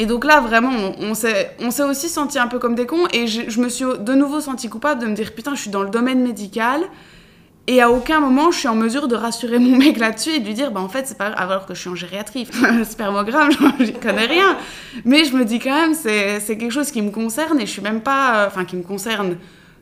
et 0.00 0.06
donc 0.06 0.24
là, 0.24 0.40
vraiment, 0.40 0.94
on, 0.98 1.12
s'est, 1.12 1.54
on 1.60 1.70
s'est 1.70 1.82
aussi 1.82 2.08
senti 2.08 2.38
un 2.38 2.46
peu 2.46 2.58
comme 2.58 2.74
des 2.74 2.86
cons. 2.86 3.06
Et 3.12 3.26
je, 3.26 3.60
me 3.60 3.68
suis 3.68 3.84
de 3.84 4.14
nouveau 4.14 4.40
senti 4.40 4.70
coupable 4.70 4.98
de 4.98 5.06
me 5.06 5.14
dire 5.14 5.34
Putain, 5.34 5.54
je 5.54 5.60
suis 5.60 5.70
dans 5.70 5.82
le 5.82 5.90
domaine 5.90 6.22
médical. 6.22 6.80
Et 7.66 7.82
à 7.82 7.90
aucun 7.90 8.18
moment, 8.18 8.50
je 8.50 8.60
suis 8.60 8.68
en 8.68 8.74
mesure 8.74 9.08
de 9.08 9.14
rassurer 9.14 9.58
mon 9.58 9.76
mec 9.76 9.98
là-dessus 9.98 10.30
et 10.30 10.38
de 10.38 10.46
lui 10.46 10.54
dire 10.54 10.70
Bah, 10.70 10.80
en 10.80 10.88
fait, 10.88 11.06
c'est 11.06 11.18
pas 11.18 11.26
alors 11.26 11.66
que 11.66 11.74
je 11.74 11.80
suis 11.80 11.90
en 11.90 11.94
gériatrie. 11.94 12.48
spermogramme, 12.84 13.50
je 13.78 13.92
connais 13.92 14.24
rien. 14.24 14.56
Mais 15.04 15.26
je 15.26 15.36
me 15.36 15.44
dis 15.44 15.58
quand 15.58 15.78
même, 15.78 15.92
c'est, 15.92 16.40
c'est 16.40 16.56
quelque 16.56 16.72
chose 16.72 16.90
qui 16.90 17.02
me 17.02 17.10
concerne 17.10 17.60
et 17.60 17.66
je 17.66 17.70
suis 17.70 17.82
même 17.82 18.00
pas. 18.00 18.46
Enfin, 18.46 18.64
qui 18.64 18.76
me 18.76 18.82
concerne 18.82 19.36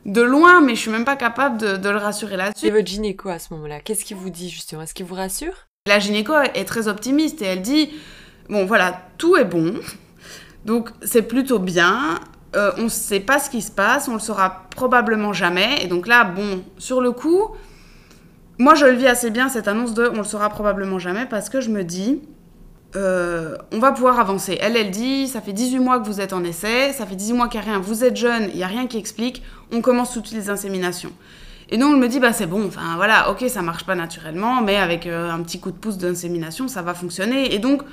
de 0.05 0.21
loin, 0.21 0.59
mais 0.59 0.75
je 0.75 0.81
suis 0.81 0.91
même 0.91 1.05
pas 1.05 1.15
capable 1.15 1.55
de, 1.61 1.77
de 1.77 1.89
le 1.89 1.97
rassurer 1.97 2.35
là-dessus. 2.35 2.65
Et 2.65 2.71
votre 2.71 2.87
gynéco 2.87 3.29
à 3.29 3.39
ce 3.39 3.53
moment-là, 3.53 3.79
qu'est-ce 3.79 4.03
qu'il 4.03 4.17
vous 4.17 4.31
dit 4.31 4.49
justement? 4.49 4.81
Est-ce 4.81 4.93
qu'il 4.93 5.05
vous 5.05 5.15
rassure? 5.15 5.69
La 5.87 5.99
gynéco 5.99 6.33
est 6.53 6.65
très 6.65 6.89
optimiste 6.89 7.41
et 7.41 7.45
elle 7.45 7.61
dit 7.61 7.89
Bon, 8.49 8.65
voilà, 8.65 8.99
tout 9.17 9.37
est 9.37 9.45
bon. 9.45 9.75
Donc 10.65 10.89
c'est 11.01 11.23
plutôt 11.23 11.59
bien. 11.59 12.19
Euh, 12.55 12.71
on 12.77 12.83
ne 12.83 12.89
sait 12.89 13.19
pas 13.19 13.39
ce 13.39 13.49
qui 13.49 13.61
se 13.61 13.71
passe, 13.71 14.07
on 14.07 14.13
le 14.13 14.19
saura 14.19 14.65
probablement 14.75 15.33
jamais. 15.33 15.83
Et 15.83 15.87
donc 15.87 16.07
là, 16.07 16.23
bon, 16.23 16.63
sur 16.77 16.99
le 16.99 17.11
coup, 17.11 17.49
moi 18.57 18.75
je 18.75 18.85
le 18.85 18.93
vis 18.93 19.07
assez 19.07 19.29
bien 19.29 19.49
cette 19.49 19.67
annonce 19.67 19.93
de 19.93 20.09
on 20.11 20.17
le 20.17 20.23
saura 20.23 20.49
probablement 20.49 20.99
jamais 20.99 21.25
parce 21.27 21.49
que 21.49 21.61
je 21.61 21.69
me 21.69 21.83
dis, 21.83 22.21
euh, 22.95 23.55
on 23.71 23.77
va 23.79 23.91
pouvoir 23.91 24.19
avancer. 24.19 24.57
Elle, 24.61 24.75
elle 24.75 24.89
dit, 24.89 25.27
ça 25.27 25.41
fait 25.41 25.53
18 25.53 25.79
mois 25.79 25.99
que 25.99 26.07
vous 26.07 26.21
êtes 26.21 26.33
en 26.33 26.43
essai, 26.43 26.91
ça 26.93 27.05
fait 27.05 27.15
18 27.15 27.33
mois 27.33 27.47
qu'il 27.47 27.59
n'y 27.59 27.67
a 27.67 27.71
rien, 27.71 27.79
vous 27.79 28.03
êtes 28.03 28.15
jeune, 28.15 28.49
il 28.51 28.57
n'y 28.57 28.63
a 28.63 28.67
rien 28.67 28.87
qui 28.87 28.97
explique, 28.97 29.43
on 29.71 29.81
commence 29.81 30.13
toutes 30.13 30.31
les 30.31 30.49
inséminations. 30.49 31.11
Et 31.71 31.77
donc, 31.77 31.93
elle 31.93 31.99
me 31.99 32.07
dit, 32.07 32.19
bah 32.19 32.33
c'est 32.33 32.47
bon, 32.47 32.65
enfin 32.65 32.95
voilà, 32.95 33.29
ok, 33.29 33.45
ça 33.47 33.61
marche 33.61 33.85
pas 33.85 33.93
naturellement, 33.93 34.61
mais 34.61 34.77
avec 34.77 35.05
euh, 35.05 35.29
un 35.29 35.41
petit 35.43 35.59
coup 35.59 35.69
de 35.69 35.77
pouce 35.77 35.99
d'insémination, 35.99 36.67
ça 36.67 36.81
va 36.81 36.95
fonctionner. 36.95 37.53
Et 37.53 37.59
donc, 37.59 37.83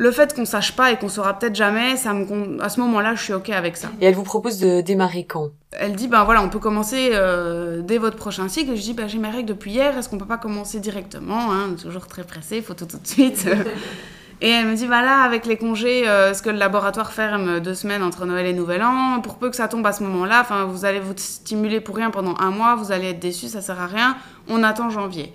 le 0.00 0.10
fait 0.12 0.34
qu'on 0.34 0.46
sache 0.46 0.72
pas 0.72 0.90
et 0.90 0.96
qu'on 0.96 1.10
saura 1.10 1.38
peut-être 1.38 1.54
jamais, 1.54 1.94
ça 1.98 2.14
me, 2.14 2.58
à 2.62 2.70
ce 2.70 2.80
moment-là, 2.80 3.14
je 3.16 3.22
suis 3.22 3.34
ok 3.34 3.50
avec 3.50 3.76
ça. 3.76 3.88
Et 4.00 4.06
elle 4.06 4.14
vous 4.14 4.22
propose 4.22 4.58
de 4.58 4.80
démarrer 4.80 5.24
quand? 5.24 5.50
Elle 5.72 5.94
dit, 5.94 6.08
ben 6.08 6.24
voilà, 6.24 6.42
on 6.42 6.48
peut 6.48 6.58
commencer 6.58 7.10
euh, 7.12 7.82
dès 7.82 7.98
votre 7.98 8.16
prochain 8.16 8.48
cycle. 8.48 8.74
je 8.76 8.80
dis, 8.80 8.94
ben 8.94 9.10
j'ai 9.10 9.18
mes 9.18 9.28
règles 9.28 9.50
depuis 9.50 9.72
hier, 9.72 9.98
est-ce 9.98 10.08
qu'on 10.08 10.16
peut 10.16 10.24
pas 10.24 10.38
commencer 10.38 10.80
directement 10.80 11.52
hein? 11.52 11.74
Toujours 11.80 12.06
très 12.06 12.24
pressé, 12.24 12.62
faut 12.62 12.72
tout 12.72 12.86
tout 12.86 12.96
de 12.96 13.06
suite. 13.06 13.46
et 14.40 14.48
elle 14.48 14.68
me 14.68 14.74
dit, 14.74 14.86
bah 14.86 15.02
là, 15.02 15.20
avec 15.20 15.44
les 15.44 15.58
congés, 15.58 16.08
euh, 16.08 16.32
ce 16.32 16.40
que 16.40 16.48
le 16.48 16.56
laboratoire 16.56 17.12
ferme 17.12 17.60
deux 17.60 17.74
semaines 17.74 18.02
entre 18.02 18.24
Noël 18.24 18.46
et 18.46 18.54
Nouvel 18.54 18.82
An, 18.82 19.20
pour 19.20 19.34
peu 19.34 19.50
que 19.50 19.56
ça 19.56 19.68
tombe 19.68 19.86
à 19.86 19.92
ce 19.92 20.02
moment-là, 20.04 20.40
enfin, 20.40 20.64
vous 20.64 20.86
allez 20.86 21.00
vous 21.00 21.12
stimuler 21.16 21.80
pour 21.80 21.96
rien 21.96 22.10
pendant 22.10 22.36
un 22.40 22.50
mois, 22.50 22.74
vous 22.74 22.90
allez 22.90 23.10
être 23.10 23.20
déçu, 23.20 23.48
ça 23.48 23.60
sert 23.60 23.78
à 23.78 23.86
rien. 23.86 24.16
On 24.48 24.62
attend 24.62 24.88
janvier. 24.88 25.30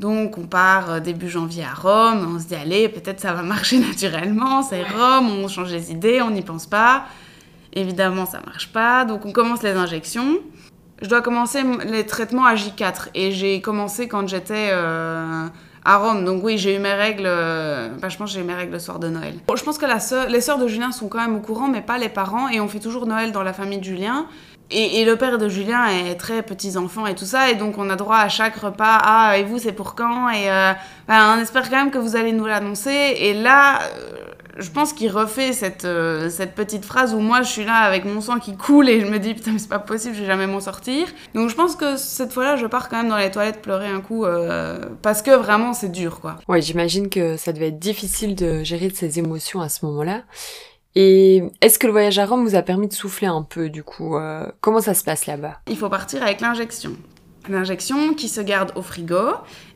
Donc 0.00 0.38
on 0.38 0.46
part 0.46 0.90
euh, 0.90 1.00
début 1.00 1.28
janvier 1.28 1.64
à 1.64 1.74
Rome, 1.74 2.34
on 2.34 2.40
se 2.40 2.46
dit 2.46 2.54
allez, 2.54 2.88
peut-être 2.88 3.20
ça 3.20 3.32
va 3.32 3.42
marcher 3.42 3.78
naturellement, 3.86 4.62
c'est 4.62 4.82
Rome, 4.82 5.30
on 5.30 5.48
change 5.48 5.70
les 5.72 5.92
idées, 5.92 6.22
on 6.22 6.30
n'y 6.30 6.42
pense 6.42 6.66
pas. 6.66 7.04
Évidemment, 7.74 8.26
ça 8.26 8.40
marche 8.44 8.72
pas, 8.72 9.04
donc 9.04 9.24
on 9.24 9.32
commence 9.32 9.62
les 9.62 9.72
injections. 9.72 10.38
Je 11.00 11.08
dois 11.08 11.22
commencer 11.22 11.62
les 11.86 12.06
traitements 12.06 12.44
à 12.44 12.54
J4 12.54 13.08
et 13.14 13.32
j'ai 13.32 13.60
commencé 13.60 14.08
quand 14.08 14.28
j'étais 14.28 14.68
euh, 14.70 15.46
à 15.84 15.96
Rome. 15.96 16.24
Donc 16.24 16.44
oui, 16.44 16.58
j'ai 16.58 16.76
eu 16.76 16.78
mes 16.78 16.92
règles, 16.92 17.26
euh, 17.26 17.88
je 18.08 18.16
pense 18.16 18.30
que 18.30 18.34
j'ai 18.34 18.40
eu 18.40 18.44
mes 18.44 18.54
règles 18.54 18.72
le 18.72 18.78
soir 18.78 18.98
de 18.98 19.08
Noël. 19.08 19.34
Bon, 19.46 19.56
je 19.56 19.64
pense 19.64 19.78
que 19.78 19.86
la 19.86 19.98
les 20.28 20.40
sœurs 20.40 20.58
de 20.58 20.68
Julien 20.68 20.92
sont 20.92 21.08
quand 21.08 21.18
même 21.18 21.36
au 21.36 21.40
courant, 21.40 21.68
mais 21.68 21.80
pas 21.80 21.98
les 21.98 22.08
parents, 22.08 22.48
et 22.48 22.60
on 22.60 22.68
fait 22.68 22.78
toujours 22.78 23.06
Noël 23.06 23.32
dans 23.32 23.42
la 23.42 23.52
famille 23.52 23.78
de 23.78 23.84
Julien. 23.84 24.26
Et, 24.72 25.04
le 25.04 25.16
père 25.16 25.38
de 25.38 25.48
Julien 25.48 25.86
est 25.86 26.14
très 26.14 26.42
petits 26.42 26.76
enfants 26.76 27.06
et 27.06 27.14
tout 27.14 27.24
ça, 27.24 27.50
et 27.50 27.54
donc 27.54 27.76
on 27.78 27.90
a 27.90 27.96
droit 27.96 28.16
à 28.16 28.28
chaque 28.28 28.56
repas, 28.56 28.98
ah, 29.02 29.36
et 29.36 29.44
vous, 29.44 29.58
c'est 29.58 29.72
pour 29.72 29.94
quand? 29.94 30.30
Et 30.30 30.50
euh, 30.50 30.72
bah, 31.06 31.34
on 31.36 31.40
espère 31.40 31.68
quand 31.68 31.76
même 31.76 31.90
que 31.90 31.98
vous 31.98 32.16
allez 32.16 32.32
nous 32.32 32.46
l'annoncer. 32.46 32.90
Et 32.90 33.34
là, 33.34 33.82
euh, 33.82 34.16
je 34.58 34.70
pense 34.70 34.92
qu'il 34.92 35.10
refait 35.10 35.52
cette, 35.52 35.84
euh, 35.84 36.30
cette 36.30 36.54
petite 36.54 36.84
phrase 36.84 37.14
où 37.14 37.18
moi 37.18 37.42
je 37.42 37.48
suis 37.48 37.64
là 37.64 37.76
avec 37.76 38.04
mon 38.04 38.20
sang 38.20 38.38
qui 38.38 38.56
coule 38.56 38.88
et 38.88 39.00
je 39.00 39.06
me 39.06 39.18
dis 39.18 39.34
putain 39.34 39.52
mais 39.52 39.58
c'est 39.58 39.68
pas 39.68 39.78
possible, 39.78 40.14
je 40.14 40.20
vais 40.20 40.26
jamais 40.26 40.46
m'en 40.46 40.60
sortir. 40.60 41.08
Donc 41.34 41.48
je 41.48 41.54
pense 41.54 41.76
que 41.76 41.96
cette 41.96 42.32
fois-là 42.32 42.56
je 42.56 42.66
pars 42.66 42.88
quand 42.88 42.98
même 42.98 43.08
dans 43.08 43.16
les 43.16 43.30
toilettes 43.30 43.62
pleurer 43.62 43.88
un 43.88 44.00
coup 44.00 44.26
parce 45.00 45.22
que 45.22 45.30
vraiment 45.30 45.72
c'est 45.72 45.90
dur 45.90 46.20
quoi. 46.20 46.36
Ouais 46.48 46.60
j'imagine 46.60 47.08
que 47.08 47.38
ça 47.38 47.54
devait 47.54 47.68
être 47.68 47.78
difficile 47.78 48.34
de 48.34 48.62
gérer 48.62 48.90
ces 48.90 49.18
émotions 49.18 49.62
à 49.62 49.70
ce 49.70 49.86
moment-là. 49.86 50.20
Et 50.94 51.42
est-ce 51.60 51.78
que 51.78 51.86
le 51.86 51.92
voyage 51.92 52.18
à 52.18 52.26
Rome 52.26 52.46
vous 52.46 52.54
a 52.54 52.62
permis 52.62 52.88
de 52.88 52.92
souffler 52.92 53.26
un 53.26 53.42
peu 53.42 53.70
du 53.70 53.82
coup 53.82 54.16
euh, 54.16 54.46
Comment 54.60 54.80
ça 54.80 54.94
se 54.94 55.04
passe 55.04 55.26
là-bas? 55.26 55.60
Il 55.68 55.76
faut 55.76 55.88
partir 55.88 56.22
avec 56.22 56.40
l'injection. 56.40 56.92
L'injection 57.48 58.14
qui 58.14 58.28
se 58.28 58.40
garde 58.40 58.72
au 58.76 58.82
frigo 58.82 59.32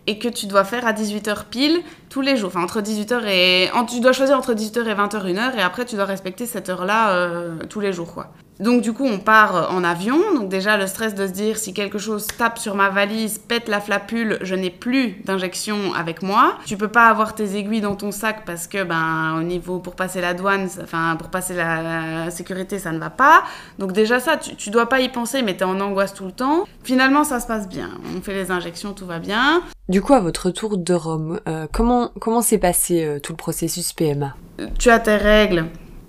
et 0.07 0.19
que 0.19 0.29
tu 0.29 0.47
dois 0.47 0.65
faire 0.65 0.87
à 0.87 0.93
18h 0.93 1.47
pile 1.51 1.81
tous 2.11 2.21
les 2.21 2.37
jours. 2.37 2.49
Enfin, 2.49 2.63
entre 2.63 2.81
18h 2.81 3.27
et... 3.27 3.71
Tu 3.89 4.01
dois 4.01 4.13
choisir 4.13 4.37
entre 4.37 4.55
18h 4.55 4.87
et 4.87 4.95
20h, 4.95 5.27
une 5.29 5.39
heure, 5.39 5.57
et 5.57 5.63
après, 5.63 5.85
tu 5.85 5.97
dois 5.97 6.05
respecter 6.05 6.47
cette 6.47 6.69
heure-là 6.69 7.11
euh, 7.11 7.57
tous 7.69 7.81
les 7.81 7.93
jours, 7.93 8.15
quoi. 8.15 8.31
Donc 8.59 8.81
du 8.81 8.93
coup, 8.93 9.05
on 9.05 9.19
part 9.19 9.73
en 9.73 9.85
avion. 9.85 10.19
Donc 10.35 10.49
déjà, 10.49 10.77
le 10.77 10.87
stress 10.87 11.15
de 11.15 11.27
se 11.27 11.33
dire 11.33 11.59
si 11.59 11.75
quelque 11.75 11.99
chose 11.99 12.27
tape 12.27 12.59
sur 12.59 12.75
ma 12.75 12.89
valise, 12.89 13.39
pète 13.39 13.69
la 13.69 13.81
flapule, 13.81 14.39
je 14.41 14.55
n'ai 14.55 14.71
plus 14.71 15.17
d'injection 15.25 15.93
avec 15.95 16.23
moi. 16.23 16.57
Tu 16.65 16.77
peux 16.77 16.89
pas 16.89 17.07
avoir 17.07 17.35
tes 17.35 17.57
aiguilles 17.57 17.81
dans 17.81 17.97
ton 17.97 18.13
sac 18.13 18.45
parce 18.47 18.67
que 18.67 18.83
ben 18.83 19.37
au 19.39 19.43
niveau 19.43 19.79
pour 19.79 19.95
passer 19.95 20.21
la 20.21 20.35
douane, 20.35 20.69
enfin 20.83 21.17
pour 21.17 21.29
passer 21.29 21.55
la, 21.55 22.31
sécurité, 22.31 22.79
ça 22.79 22.93
ne 22.93 22.99
va 22.99 23.11
pas. 23.11 23.43
Donc 23.79 23.93
déjà 23.93 24.21
ça, 24.21 24.37
tu, 24.37 24.57
tu 24.57 24.71
dois 24.71 24.89
pas 24.89 25.01
y 25.01 25.09
penser, 25.09 25.43
mais 25.43 25.57
tu 25.57 25.61
es 25.61 25.65
en 25.65 25.81
angoisse 25.81 26.15
tout 26.15 26.25
le 26.25 26.33
temps. 26.33 26.65
Finalement, 26.83 27.25
ça 27.25 27.41
se 27.41 27.47
passe 27.47 27.69
bien. 27.69 27.91
On 28.17 28.23
fait 28.23 28.35
les 28.35 28.51
injections, 28.51 28.93
tout 28.93 29.07
va 29.07 29.19
bien. 29.19 29.63
Du 29.89 30.01
coup, 30.01 30.15
à 30.15 30.21
votre 30.21 30.47
retour 30.47 30.79
de 30.79 30.95
Rome, 30.95 31.41
euh, 31.47 31.67
comment 31.73 32.11
comment 32.21 32.43
s'est 32.43 32.59
passé 32.59 33.05
euh, 33.05 33.21
tout 33.21 33.33
le 33.33 33.37
processus 33.37 33.93
PMA 33.93 34.35
Tu 34.79 34.91
as 34.91 34.99
tes 34.99 35.17
règles 35.17 35.67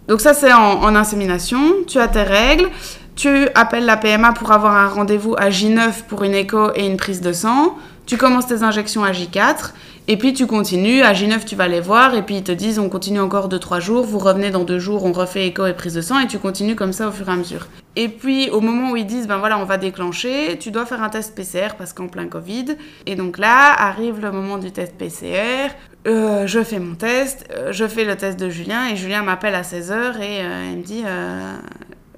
donc 0.08 0.22
ça, 0.22 0.34
c'est 0.34 0.54
en, 0.54 0.96
insémination. 0.96 1.60
Tu 1.86 2.00
as 2.00 2.08
tes 2.08 2.24
règles. 2.24 2.70
Tu 3.16 3.48
appelles 3.56 3.86
la 3.86 3.98
PMA 3.98 4.34
pour 4.34 4.52
avoir 4.52 4.76
un 4.76 4.88
rendez-vous 4.88 5.36
à 5.38 5.50
J9 5.50 6.04
pour 6.08 6.24
une 6.24 6.36
écho 6.36 6.72
et 6.76 6.86
une 6.86 6.98
prise 6.98 7.20
de 7.22 7.34
sang. 7.34 7.76
Tu 8.06 8.16
commences 8.16 8.48
tes 8.48 8.64
injections 8.64 9.04
à 9.04 9.12
J4. 9.12 9.74
Et 10.10 10.16
puis 10.16 10.34
tu 10.34 10.48
continues. 10.48 11.02
À 11.02 11.12
J9, 11.12 11.44
tu 11.44 11.56
vas 11.56 11.68
les 11.68 11.82
voir. 11.82 12.16
Et 12.16 12.22
puis 12.22 12.36
ils 12.36 12.44
te 12.44 12.54
disent, 12.54 12.80
on 12.80 12.88
continue 12.88 13.20
encore 13.20 13.50
2-3 13.50 13.82
jours. 13.82 14.06
Vous 14.06 14.20
revenez 14.20 14.50
dans 14.50 14.64
2 14.64 14.80
jours, 14.80 15.04
on 15.04 15.12
refait 15.12 15.48
écho 15.48 15.66
et 15.66 15.74
prise 15.74 15.96
de 15.96 16.02
sang. 16.02 16.20
Et 16.20 16.28
tu 16.28 16.40
continues 16.40 16.76
comme 16.76 16.94
ça 16.94 17.10
au 17.10 17.12
fur 17.12 17.28
et 17.28 17.32
à 17.34 17.36
mesure. 17.36 17.68
Et 17.98 18.08
puis 18.08 18.50
au 18.52 18.62
moment 18.62 18.92
où 18.92 18.96
ils 18.96 19.08
disent, 19.08 19.28
ben 19.28 19.40
voilà, 19.40 19.58
on 19.58 19.66
va 19.66 19.78
déclencher, 19.78 20.58
tu 20.60 20.70
dois 20.72 20.86
faire 20.86 21.02
un 21.02 21.10
test 21.10 21.36
PCR 21.36 21.76
parce 21.78 21.92
qu'en 21.92 22.08
plein 22.08 22.28
Covid. 22.28 22.78
Et 23.08 23.16
donc 23.16 23.40
là, 23.40 23.74
arrive 23.74 24.22
le 24.22 24.32
moment 24.32 24.60
du 24.60 24.72
test 24.72 24.94
PCR. 24.96 25.72
Euh, 26.08 26.48
je 26.48 26.64
fais 26.64 26.80
mon 26.80 26.96
test, 26.96 27.50
euh, 27.52 27.74
je 27.74 27.86
fais 27.86 28.06
le 28.06 28.16
test 28.16 28.40
de 28.40 28.50
Julien 28.50 28.88
et 28.88 28.96
Julien 28.96 29.24
m'appelle 29.24 29.56
à 29.56 29.64
16h 29.64 30.22
et 30.22 30.42
euh, 30.42 30.70
il 30.72 30.78
me 30.78 30.84
dit 30.84 31.04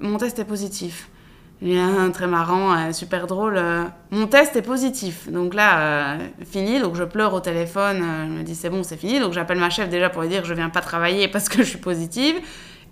mon 0.00 0.16
test 0.16 0.38
est 0.38 0.44
positif. 0.44 1.08
Julien, 1.60 2.10
très 2.10 2.26
marrant, 2.26 2.90
super 2.92 3.26
drôle. 3.26 3.60
mon 4.10 4.26
test 4.26 4.56
est 4.56 4.62
positif. 4.62 5.28
Donc 5.28 5.52
là, 5.52 6.16
fini. 6.46 6.80
Donc 6.80 6.94
je 6.94 7.04
pleure 7.04 7.34
au 7.34 7.40
téléphone. 7.40 7.98
je 8.00 8.32
me 8.32 8.42
dis 8.42 8.54
c'est 8.54 8.70
bon, 8.70 8.82
c'est 8.82 8.96
fini. 8.96 9.20
Donc 9.20 9.34
j'appelle 9.34 9.58
ma 9.58 9.68
chef 9.68 9.90
déjà 9.90 10.08
pour 10.08 10.22
lui 10.22 10.28
dire 10.28 10.44
je 10.44 10.54
viens 10.54 10.70
pas 10.70 10.80
travailler 10.80 11.28
parce 11.28 11.50
que 11.50 11.58
je 11.58 11.68
suis 11.68 11.78
positive. 11.78 12.36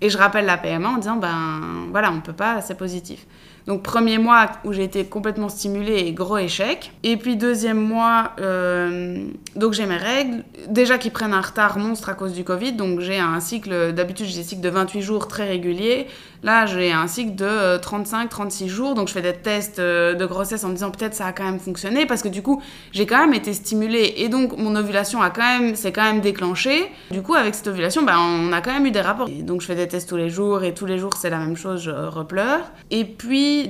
Et 0.01 0.09
je 0.09 0.17
rappelle 0.17 0.45
la 0.45 0.57
PMA 0.57 0.87
en 0.87 0.97
disant 0.97 1.15
ben 1.15 1.87
voilà, 1.91 2.11
on 2.11 2.21
peut 2.21 2.33
pas, 2.33 2.61
c'est 2.61 2.77
positif. 2.77 3.25
Donc 3.69 3.83
premier 3.83 4.17
mois 4.17 4.47
où 4.65 4.73
j'ai 4.73 4.83
été 4.83 5.05
complètement 5.05 5.47
stimulée 5.47 5.99
et 5.99 6.11
gros 6.11 6.39
échec. 6.39 6.91
Et 7.03 7.17
puis 7.17 7.35
deuxième 7.35 7.79
mois, 7.79 8.31
euh, 8.41 9.23
donc 9.55 9.73
j'ai 9.73 9.85
mes 9.85 9.95
règles, 9.95 10.43
déjà 10.67 10.97
qui 10.97 11.11
prennent 11.11 11.35
un 11.35 11.41
retard 11.41 11.77
monstre 11.77 12.09
à 12.09 12.15
cause 12.15 12.33
du 12.33 12.43
Covid. 12.43 12.73
Donc 12.73 12.99
j'ai 12.99 13.19
un 13.19 13.39
cycle, 13.39 13.93
d'habitude 13.93 14.25
j'ai 14.25 14.39
un 14.39 14.43
cycle 14.43 14.61
de 14.61 14.69
28 14.69 15.01
jours 15.03 15.27
très 15.27 15.47
régulier. 15.47 16.07
Là 16.41 16.65
j'ai 16.65 16.91
un 16.91 17.07
cycle 17.07 17.35
de 17.35 17.77
35-36 17.77 18.63
euh, 18.63 18.67
jours. 18.67 18.95
Donc 18.95 19.07
je 19.07 19.13
fais 19.13 19.21
des 19.21 19.33
tests 19.33 19.79
euh, 19.79 20.13
de 20.13 20.25
grossesse 20.25 20.63
en 20.63 20.69
me 20.69 20.73
disant 20.73 20.91
peut-être 20.91 21.13
ça 21.13 21.25
a 21.25 21.33
quand 21.33 21.43
même 21.43 21.59
fonctionné 21.59 22.05
parce 22.05 22.21
que 22.21 22.29
du 22.29 22.41
coup 22.41 22.61
j'ai 22.91 23.05
quand 23.05 23.19
même 23.19 23.33
été 23.33 23.53
stimulée 23.53 24.13
et 24.17 24.29
donc 24.29 24.57
mon 24.57 24.75
ovulation 24.75 25.21
a 25.21 25.29
quand 25.29 25.59
même, 25.59 25.75
c'est 25.75 25.91
quand 25.91 26.03
même 26.03 26.21
déclenché. 26.21 26.89
Du 27.11 27.21
coup 27.21 27.35
avec 27.35 27.55
cette 27.55 27.67
ovulation, 27.67 28.03
ben, 28.03 28.17
on 28.17 28.53
a 28.53 28.61
quand 28.61 28.73
même 28.73 28.85
eu 28.85 28.91
des 28.91 29.01
rapports. 29.01 29.29
donc 29.29 29.61
je 29.61 29.67
fais 29.67 29.75
des 29.75 29.87
tests 29.87 30.07
tous 30.07 30.17
les 30.17 30.29
jours 30.29 30.63
et 30.63 30.73
tous 30.73 30.85
les 30.85 30.97
jours 30.97 31.13
c'est 31.17 31.29
la 31.29 31.39
même 31.39 31.57
chose, 31.57 31.81
je 31.81 31.91
repleure. 31.91 32.71
Et 32.89 33.03
puis 33.03 33.69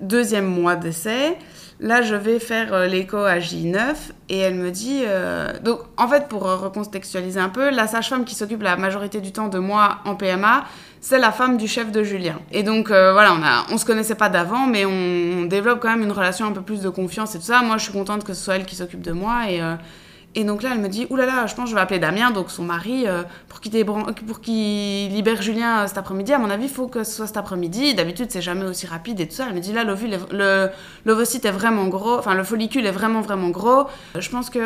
deuxième 0.00 0.46
mois 0.46 0.74
d'essai, 0.74 1.36
là 1.78 2.02
je 2.02 2.16
vais 2.16 2.40
faire 2.40 2.74
euh, 2.74 2.86
l'écho 2.86 3.18
à 3.18 3.38
J9 3.38 3.94
et 4.28 4.38
elle 4.38 4.54
me 4.54 4.70
dit... 4.70 5.02
Donc 5.62 5.80
en 5.96 6.08
fait 6.08 6.28
pour 6.28 6.42
recontextualiser 6.42 7.40
un 7.40 7.48
peu, 7.48 7.70
la 7.70 7.86
sage-femme 7.86 8.24
qui 8.24 8.34
s'occupe 8.34 8.62
la 8.62 8.76
majorité 8.76 9.20
du 9.20 9.32
temps 9.32 9.48
de 9.48 9.58
moi 9.58 9.98
en 10.04 10.14
PMA, 10.16 10.64
c'est 11.00 11.18
la 11.18 11.32
femme 11.32 11.56
du 11.56 11.68
chef 11.68 11.92
de 11.92 12.02
Julien. 12.02 12.38
Et 12.52 12.62
donc 12.62 12.90
euh, 12.90 13.12
voilà, 13.12 13.34
on, 13.34 13.42
a, 13.42 13.66
on 13.70 13.78
se 13.78 13.84
connaissait 13.84 14.14
pas 14.14 14.28
d'avant, 14.28 14.66
mais 14.66 14.84
on, 14.84 15.44
développe 15.44 15.80
quand 15.80 15.88
même 15.88 16.02
une 16.02 16.12
relation 16.12 16.46
un 16.46 16.52
peu 16.52 16.60
plus 16.60 16.82
de 16.82 16.88
confiance 16.90 17.34
et 17.34 17.38
tout 17.38 17.44
ça. 17.44 17.62
Moi 17.62 17.78
je 17.78 17.84
suis 17.84 17.92
contente 17.92 18.24
que 18.24 18.34
ce 18.34 18.44
soit 18.44 18.56
elle 18.56 18.66
qui 18.66 18.76
s'occupe 18.76 19.02
de 19.02 19.12
moi 19.12 19.50
et... 19.50 19.60
Et 20.34 20.44
donc 20.44 20.62
là, 20.62 20.70
elle 20.72 20.80
me 20.80 20.88
dit, 20.88 21.06
oulala, 21.08 21.32
là 21.32 21.40
là, 21.40 21.46
je 21.46 21.54
pense 21.54 21.64
que 21.64 21.70
je 21.70 21.74
vais 21.74 21.80
appeler 21.80 21.98
Damien, 21.98 22.30
donc 22.30 22.50
son 22.50 22.62
mari, 22.62 23.08
euh, 23.08 23.22
pour 23.48 23.60
qu'il 23.60 25.10
libère 25.10 25.40
Julien 25.40 25.80
euh, 25.80 25.86
cet 25.86 25.96
après-midi. 25.96 26.32
À 26.32 26.38
mon 26.38 26.50
avis, 26.50 26.64
il 26.64 26.70
faut 26.70 26.86
que 26.86 27.02
ce 27.02 27.12
soit 27.12 27.26
cet 27.26 27.38
après-midi. 27.38 27.94
D'habitude, 27.94 28.30
c'est 28.30 28.42
jamais 28.42 28.64
aussi 28.64 28.86
rapide 28.86 29.18
et 29.20 29.26
tout 29.26 29.34
ça. 29.34 29.46
Elle 29.48 29.54
me 29.54 29.60
dit, 29.60 29.72
là, 29.72 29.84
l'ovocyte 31.04 31.44
est 31.46 31.50
vraiment 31.50 31.86
gros, 31.88 32.18
enfin, 32.18 32.34
le 32.34 32.44
follicule 32.44 32.86
est 32.86 32.92
vraiment, 32.92 33.22
vraiment 33.22 33.48
gros. 33.48 33.88
Euh, 34.16 34.20
je 34.20 34.30
pense 34.30 34.50
que 34.50 34.60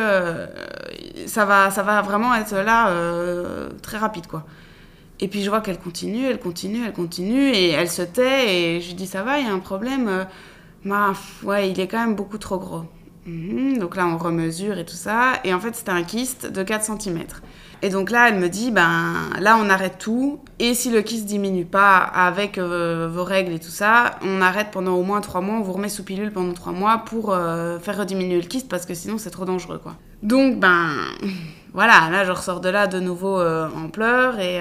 ça, 1.27 1.45
va, 1.45 1.71
ça 1.71 1.83
va 1.83 2.03
vraiment 2.03 2.35
être 2.35 2.55
là 2.55 2.91
très 3.83 3.99
rapide, 3.99 4.27
quoi. 4.27 4.45
Et 5.23 5.29
puis 5.29 5.43
je 5.43 5.49
vois 5.49 5.61
qu'elle 5.61 5.79
continue, 5.79 6.27
elle 6.27 6.41
continue, 6.41 6.85
elle 6.85 6.93
continue, 6.93 7.53
et 7.53 7.71
elle 7.71 7.89
se 7.89 8.03
tait, 8.03 8.55
et 8.55 8.81
je 8.81 8.89
lui 8.89 8.95
dis, 8.95 9.07
ça 9.07 9.23
va, 9.23 9.39
il 9.39 9.47
y 9.47 9.49
a 9.49 9.53
un 9.53 9.61
problème. 9.61 10.27
Bah, 10.85 11.13
ouais, 11.45 11.71
il 11.71 11.79
est 11.79 11.87
quand 11.87 12.01
même 12.01 12.17
beaucoup 12.17 12.39
trop 12.39 12.59
gros. 12.59 12.83
Mhm, 13.27 13.79
donc 13.79 13.95
là, 13.95 14.07
on 14.07 14.19
remesure 14.19 14.79
et 14.79 14.85
tout 14.85 14.97
ça. 14.97 15.35
Et 15.45 15.55
en 15.55 15.61
fait, 15.61 15.77
c'était 15.77 15.93
un 15.93 16.03
kyste 16.03 16.51
de 16.51 16.63
4 16.65 16.99
cm. 17.01 17.21
Et 17.83 17.89
donc 17.89 18.11
là, 18.11 18.29
elle 18.29 18.39
me 18.39 18.49
dit, 18.49 18.73
ben 18.73 19.31
là, 19.39 19.57
on 19.59 19.69
arrête 19.71 19.99
tout. 19.99 20.41
Et 20.59 20.75
si 20.75 20.91
le 20.91 21.03
kyste 21.03 21.27
diminue 21.27 21.65
pas 21.65 21.99
avec 21.99 22.59
euh, 22.59 23.09
vos 23.13 23.25
règles 23.25 23.53
et 23.53 23.59
tout 23.61 23.71
ça, 23.71 24.19
on 24.23 24.41
arrête 24.41 24.73
pendant 24.73 24.95
au 24.95 25.05
moins 25.05 25.21
3 25.21 25.41
mois. 25.41 25.57
On 25.57 25.63
vous 25.63 25.73
remet 25.73 25.89
sous 25.89 26.05
pilule 26.05 26.33
pendant 26.33 26.53
3 26.53 26.73
mois 26.73 26.99
pour 26.99 27.33
euh, 27.33 27.79
faire 27.79 27.97
rediminuer 27.97 28.41
le 28.41 28.49
kyste 28.49 28.69
parce 28.69 28.87
que 28.87 28.95
sinon, 28.95 29.19
c'est 29.19 29.31
trop 29.31 29.45
dangereux, 29.45 29.79
quoi. 29.79 29.95
Donc, 30.23 30.59
ben 30.59 30.91
voilà, 31.75 32.09
là, 32.11 32.25
je 32.25 32.33
ressors 32.33 32.61
de 32.61 32.69
là 32.69 32.87
de 32.87 33.01
nouveau 33.01 33.41
euh, 33.41 33.69
en 33.77 33.89
pleurs 33.89 34.39
et 34.39 34.61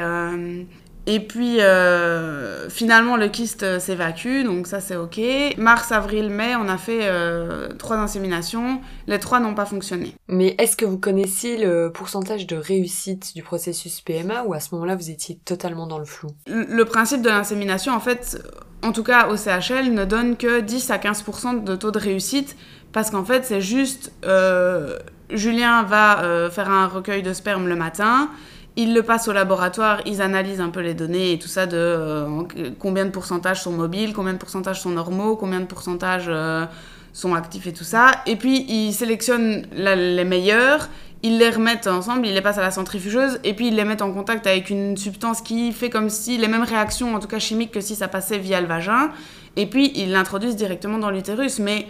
et 1.08 1.20
puis 1.20 1.60
euh, 1.62 2.70
finalement 2.70 3.18
le 3.18 3.28
kyste 3.28 3.80
s'évacue, 3.80 4.44
donc 4.44 4.68
ça 4.68 4.80
c'est 4.80 4.96
ok. 4.96 5.20
Mars, 5.58 5.92
avril, 5.92 6.30
mai, 6.30 6.56
on 6.56 6.70
a 6.70 6.78
fait 6.78 7.02
euh, 7.04 7.70
trois 7.74 7.98
inséminations. 7.98 8.82
Les 9.08 9.18
trois 9.18 9.40
n'ont 9.40 9.56
pas 9.56 9.66
fonctionné. 9.66 10.16
Mais 10.28 10.56
est-ce 10.60 10.78
que 10.78 10.86
vous 10.86 11.00
connaissiez 11.00 11.58
le 11.58 11.92
pourcentage 11.92 12.46
de 12.46 12.56
réussite 12.56 13.34
du 13.34 13.42
processus 13.42 14.02
PMA 14.02 14.44
ou 14.44 14.54
à 14.54 14.60
ce 14.60 14.76
moment-là 14.76 14.96
vous 14.96 15.10
étiez 15.10 15.40
totalement 15.44 15.88
dans 15.88 15.98
le 15.98 16.06
flou? 16.06 16.30
Le 16.46 16.84
principe 16.84 17.24
de 17.24 17.30
l'insémination, 17.30 17.94
en 17.94 18.00
fait, 18.00 18.38
en 18.84 18.92
tout 18.92 19.04
cas 19.04 19.28
au 19.30 19.38
CHL, 19.38 19.92
ne 19.92 20.06
donne 20.06 20.38
que 20.38 20.60
10 20.60 20.92
à 20.92 20.98
15% 20.98 21.64
de 21.64 21.76
taux 21.76 21.92
de 21.92 22.00
réussite 22.00 22.56
parce 22.92 23.10
qu'en 23.10 23.24
fait 23.24 23.46
c'est 23.46 23.62
juste 23.62 24.12
euh, 24.26 25.00
Julien 25.34 25.84
va 25.84 26.50
faire 26.52 26.70
un 26.70 26.88
recueil 26.88 27.24
de 27.24 27.34
sperme 27.34 27.68
le 27.68 27.76
matin 27.76 28.30
ils 28.76 28.94
le 28.94 29.04
passent 29.04 29.28
au 29.28 29.34
laboratoire, 29.34 30.00
ils 30.06 30.22
analysent 30.22 30.62
un 30.62 30.70
peu 30.70 30.80
les 30.80 30.94
données 30.94 31.34
et 31.34 31.40
tout 31.40 31.48
ça 31.48 31.66
de 31.66 31.76
euh, 31.78 32.44
combien 32.80 33.06
de 33.06 33.10
pourcentages 33.10 33.62
sont 33.62 33.72
mobiles, 33.72 34.14
combien 34.14 34.34
de 34.34 34.38
pourcentages 34.38 34.82
sont 34.82 34.92
normaux, 34.92 35.36
combien 35.36 35.60
de 35.60 35.66
pourcentages 35.66 36.28
euh, 36.30 36.66
sont 37.12 37.36
actifs 37.36 37.68
et 37.68 37.74
tout 37.74 37.84
ça. 37.84 38.12
Et 38.26 38.38
puis 38.38 38.66
ils 38.70 38.94
sélectionnent 38.94 39.66
les 39.74 40.24
meilleurs, 40.24 40.88
ils 41.22 41.38
les 41.38 41.50
remettent 41.50 41.88
ensemble, 41.88 42.26
ils 42.26 42.34
les 42.34 42.42
passent 42.42 42.60
à 42.60 42.62
la 42.62 42.72
centrifugeuse 42.72 43.40
et 43.44 43.54
puis 43.54 43.68
ils 43.68 43.76
les 43.76 43.84
mettent 43.84 44.02
en 44.02 44.14
contact 44.14 44.48
avec 44.48 44.70
une 44.70 44.96
substance 44.96 45.42
qui 45.42 45.74
fait 45.74 45.90
comme 45.90 46.10
si 46.10 46.38
les 46.38 46.48
mêmes 46.48 46.64
réactions, 46.64 47.14
en 47.14 47.20
tout 47.20 47.28
cas 47.28 47.40
chimiques, 47.40 47.72
que 47.72 47.82
si 47.82 47.96
ça 47.96 48.08
passait 48.08 48.38
via 48.38 48.62
le 48.62 48.68
vagin. 48.68 49.12
Et 49.58 49.66
puis 49.66 49.92
ils 49.96 50.12
l'introduisent 50.12 50.56
directement 50.56 50.98
dans 50.98 51.10
l'utérus. 51.10 51.60
Mais 51.60 51.88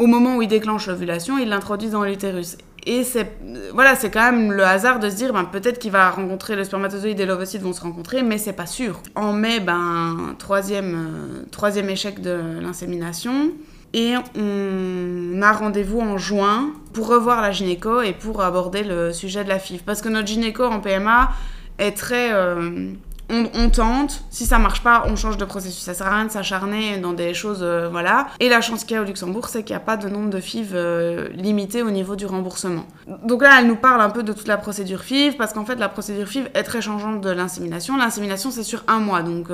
au 0.00 0.06
moment 0.06 0.36
où 0.36 0.42
ils 0.42 0.48
déclenchent 0.48 0.86
l'ovulation, 0.86 1.36
ils 1.36 1.48
l'introduisent 1.48 1.90
dans 1.92 2.04
l'utérus. 2.04 2.56
Et 2.86 3.04
c'est 3.04 3.30
voilà, 3.74 3.94
c'est 3.94 4.10
quand 4.10 4.32
même 4.32 4.50
le 4.50 4.64
hasard 4.64 4.98
de 4.98 5.10
se 5.10 5.14
dire 5.14 5.34
ben, 5.34 5.44
peut-être 5.44 5.78
qu'il 5.78 5.90
va 5.90 6.08
rencontrer 6.08 6.56
le 6.56 6.64
spermatozoïde 6.64 7.20
et 7.20 7.26
l'ovocyte 7.26 7.60
vont 7.60 7.74
se 7.74 7.82
rencontrer, 7.82 8.22
mais 8.22 8.38
c'est 8.38 8.54
pas 8.54 8.64
sûr. 8.64 9.02
En 9.14 9.34
mai, 9.34 9.60
ben 9.60 10.34
troisième, 10.38 10.94
euh, 10.94 11.42
troisième 11.50 11.90
échec 11.90 12.22
de 12.22 12.40
l'insémination. 12.62 13.52
Et 13.92 14.14
on 14.38 15.42
a 15.42 15.52
rendez-vous 15.52 16.00
en 16.00 16.16
juin 16.16 16.70
pour 16.94 17.08
revoir 17.08 17.42
la 17.42 17.52
gynéco 17.52 18.00
et 18.00 18.12
pour 18.12 18.40
aborder 18.40 18.82
le 18.82 19.12
sujet 19.12 19.44
de 19.44 19.50
la 19.50 19.58
FIV. 19.58 19.82
Parce 19.84 20.00
que 20.00 20.08
notre 20.08 20.28
gynéco 20.28 20.64
en 20.64 20.80
PMA 20.80 21.30
est 21.78 21.94
très... 21.94 22.32
Euh, 22.32 22.92
on, 23.30 23.70
tente, 23.70 24.24
si 24.30 24.46
ça 24.46 24.58
marche 24.58 24.82
pas, 24.82 25.04
on 25.06 25.16
change 25.16 25.36
de 25.36 25.44
processus. 25.44 25.82
Ça 25.82 25.94
sert 25.94 26.06
à 26.06 26.16
rien 26.16 26.24
de 26.26 26.30
s'acharner 26.30 26.98
dans 26.98 27.12
des 27.12 27.34
choses, 27.34 27.60
euh, 27.62 27.88
voilà. 27.90 28.28
Et 28.40 28.48
la 28.48 28.60
chance 28.60 28.84
qu'il 28.84 28.94
y 28.94 28.98
a 28.98 29.02
au 29.02 29.04
Luxembourg, 29.04 29.48
c'est 29.48 29.62
qu'il 29.62 29.74
n'y 29.74 29.82
a 29.82 29.84
pas 29.84 29.96
de 29.96 30.08
nombre 30.08 30.30
de 30.30 30.40
FIV 30.40 30.72
euh, 30.74 31.28
limité 31.34 31.82
au 31.82 31.90
niveau 31.90 32.16
du 32.16 32.26
remboursement. 32.26 32.84
Donc 33.24 33.42
là, 33.42 33.60
elle 33.60 33.66
nous 33.66 33.76
parle 33.76 34.00
un 34.00 34.10
peu 34.10 34.22
de 34.22 34.32
toute 34.32 34.48
la 34.48 34.56
procédure 34.56 35.02
FIV, 35.02 35.36
parce 35.36 35.52
qu'en 35.52 35.64
fait, 35.64 35.76
la 35.76 35.88
procédure 35.88 36.28
FIV 36.28 36.50
est 36.54 36.62
très 36.62 36.82
changeante 36.82 37.20
de 37.20 37.30
l'insémination. 37.30 37.96
L'insémination, 37.96 38.50
c'est 38.50 38.64
sur 38.64 38.84
un 38.88 38.98
mois, 38.98 39.22
donc 39.22 39.48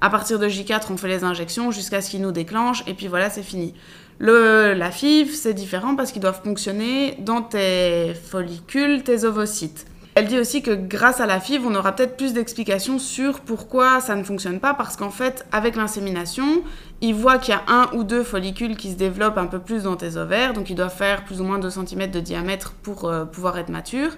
à 0.00 0.10
partir 0.10 0.38
de 0.38 0.46
J4, 0.48 0.84
on 0.90 0.96
fait 0.96 1.08
les 1.08 1.24
injections 1.24 1.70
jusqu'à 1.70 2.00
ce 2.00 2.10
qu'il 2.10 2.22
nous 2.22 2.32
déclenche, 2.32 2.82
et 2.86 2.94
puis 2.94 3.08
voilà, 3.08 3.30
c'est 3.30 3.42
fini. 3.42 3.74
La 4.20 4.90
FIV, 4.90 5.34
c'est 5.34 5.54
différent 5.54 5.96
parce 5.96 6.12
qu'ils 6.12 6.20
doivent 6.20 6.42
fonctionner 6.44 7.16
dans 7.20 7.40
tes 7.40 8.14
follicules, 8.14 9.02
tes 9.02 9.24
ovocytes. 9.24 9.86
Elle 10.16 10.26
dit 10.26 10.38
aussi 10.38 10.60
que 10.60 10.72
grâce 10.72 11.20
à 11.20 11.26
la 11.26 11.38
FIV, 11.38 11.64
on 11.64 11.74
aura 11.74 11.92
peut-être 11.92 12.16
plus 12.16 12.32
d'explications 12.32 12.98
sur 12.98 13.40
pourquoi 13.40 14.00
ça 14.00 14.16
ne 14.16 14.24
fonctionne 14.24 14.58
pas, 14.58 14.74
parce 14.74 14.96
qu'en 14.96 15.10
fait, 15.10 15.46
avec 15.52 15.76
l'insémination, 15.76 16.62
ils 17.00 17.14
voient 17.14 17.38
qu'il 17.38 17.54
y 17.54 17.56
a 17.56 17.62
un 17.68 17.88
ou 17.94 18.02
deux 18.02 18.24
follicules 18.24 18.76
qui 18.76 18.90
se 18.90 18.96
développent 18.96 19.38
un 19.38 19.46
peu 19.46 19.60
plus 19.60 19.84
dans 19.84 19.96
tes 19.96 20.16
ovaires, 20.16 20.52
donc 20.52 20.68
ils 20.68 20.74
doivent 20.74 20.94
faire 20.94 21.24
plus 21.24 21.40
ou 21.40 21.44
moins 21.44 21.58
2 21.58 21.70
cm 21.70 22.10
de 22.10 22.20
diamètre 22.20 22.72
pour 22.82 23.04
euh, 23.04 23.24
pouvoir 23.24 23.56
être 23.58 23.68
matures. 23.68 24.16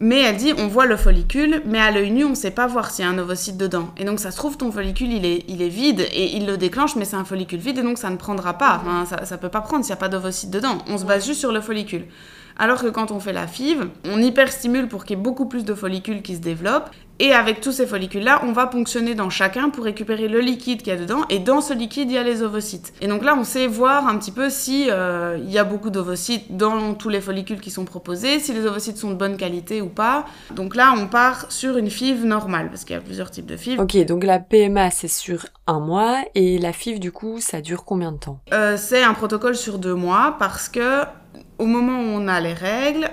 Mais 0.00 0.22
elle 0.22 0.36
dit, 0.36 0.52
on 0.58 0.66
voit 0.66 0.86
le 0.86 0.96
follicule, 0.96 1.62
mais 1.66 1.78
à 1.78 1.90
l'œil 1.90 2.10
nu, 2.10 2.24
on 2.24 2.30
ne 2.30 2.34
sait 2.34 2.50
pas 2.50 2.66
voir 2.66 2.90
s'il 2.90 3.04
y 3.04 3.08
a 3.08 3.10
un 3.10 3.18
ovocyte 3.18 3.56
dedans. 3.56 3.90
Et 3.96 4.04
donc, 4.04 4.18
ça 4.18 4.32
se 4.32 4.36
trouve, 4.36 4.56
ton 4.56 4.72
follicule, 4.72 5.12
il 5.12 5.24
est, 5.24 5.44
il 5.46 5.62
est 5.62 5.68
vide 5.68 6.00
et 6.00 6.36
il 6.36 6.46
le 6.46 6.56
déclenche, 6.56 6.96
mais 6.96 7.04
c'est 7.04 7.16
un 7.16 7.24
follicule 7.24 7.60
vide 7.60 7.78
et 7.78 7.82
donc 7.82 7.98
ça 7.98 8.10
ne 8.10 8.16
prendra 8.16 8.54
pas. 8.54 8.82
ça 9.06 9.36
ne 9.36 9.40
peut 9.40 9.50
pas 9.50 9.60
prendre 9.60 9.84
s'il 9.84 9.92
n'y 9.92 9.98
a 9.98 10.00
pas 10.00 10.08
d'ovocyte 10.08 10.50
dedans. 10.50 10.78
On 10.88 10.98
se 10.98 11.04
base 11.04 11.24
juste 11.24 11.38
sur 11.38 11.52
le 11.52 11.60
follicule. 11.60 12.06
Alors 12.56 12.80
que 12.80 12.88
quand 12.88 13.10
on 13.10 13.20
fait 13.20 13.32
la 13.32 13.46
FIV, 13.46 13.88
on 14.04 14.20
hyperstimule 14.20 14.88
pour 14.88 15.04
qu'il 15.04 15.16
y 15.16 15.20
ait 15.20 15.22
beaucoup 15.22 15.46
plus 15.46 15.64
de 15.64 15.74
follicules 15.74 16.22
qui 16.22 16.36
se 16.36 16.40
développent. 16.40 16.90
Et 17.20 17.32
avec 17.32 17.60
tous 17.60 17.70
ces 17.70 17.86
follicules-là, 17.86 18.40
on 18.44 18.50
va 18.50 18.66
ponctionner 18.66 19.14
dans 19.14 19.30
chacun 19.30 19.70
pour 19.70 19.84
récupérer 19.84 20.26
le 20.26 20.40
liquide 20.40 20.78
qu'il 20.82 20.92
y 20.92 20.96
a 20.96 20.98
dedans. 20.98 21.20
Et 21.30 21.38
dans 21.38 21.60
ce 21.60 21.72
liquide, 21.72 22.10
il 22.10 22.14
y 22.14 22.18
a 22.18 22.24
les 22.24 22.42
ovocytes. 22.42 22.92
Et 23.00 23.06
donc 23.06 23.24
là, 23.24 23.36
on 23.38 23.44
sait 23.44 23.68
voir 23.68 24.08
un 24.08 24.18
petit 24.18 24.32
peu 24.32 24.50
si 24.50 24.88
euh, 24.90 25.38
il 25.40 25.50
y 25.50 25.58
a 25.58 25.62
beaucoup 25.62 25.90
d'ovocytes 25.90 26.56
dans 26.56 26.94
tous 26.94 27.08
les 27.08 27.20
follicules 27.20 27.60
qui 27.60 27.70
sont 27.70 27.84
proposés, 27.84 28.40
si 28.40 28.52
les 28.52 28.66
ovocytes 28.66 28.96
sont 28.96 29.10
de 29.10 29.14
bonne 29.14 29.36
qualité 29.36 29.80
ou 29.80 29.88
pas. 29.88 30.26
Donc 30.50 30.74
là, 30.74 30.92
on 30.96 31.06
part 31.06 31.50
sur 31.52 31.76
une 31.76 31.88
FIV 31.88 32.24
normale, 32.24 32.68
parce 32.68 32.84
qu'il 32.84 32.94
y 32.94 32.98
a 32.98 33.02
plusieurs 33.02 33.30
types 33.30 33.46
de 33.46 33.56
FIV. 33.56 33.78
Ok, 33.80 33.96
donc 34.06 34.24
la 34.24 34.40
PMA, 34.40 34.90
c'est 34.90 35.06
sur 35.06 35.46
un 35.68 35.78
mois. 35.78 36.18
Et 36.34 36.58
la 36.58 36.72
FIV, 36.72 36.98
du 36.98 37.12
coup, 37.12 37.38
ça 37.38 37.60
dure 37.60 37.84
combien 37.84 38.10
de 38.10 38.18
temps? 38.18 38.40
Euh, 38.52 38.76
C'est 38.76 39.04
un 39.04 39.14
protocole 39.14 39.54
sur 39.54 39.78
deux 39.78 39.94
mois, 39.94 40.34
parce 40.40 40.68
que 40.68 41.04
au 41.58 41.66
moment 41.66 41.98
où 42.00 42.20
on 42.20 42.28
a 42.28 42.40
les 42.40 42.54
règles, 42.54 43.08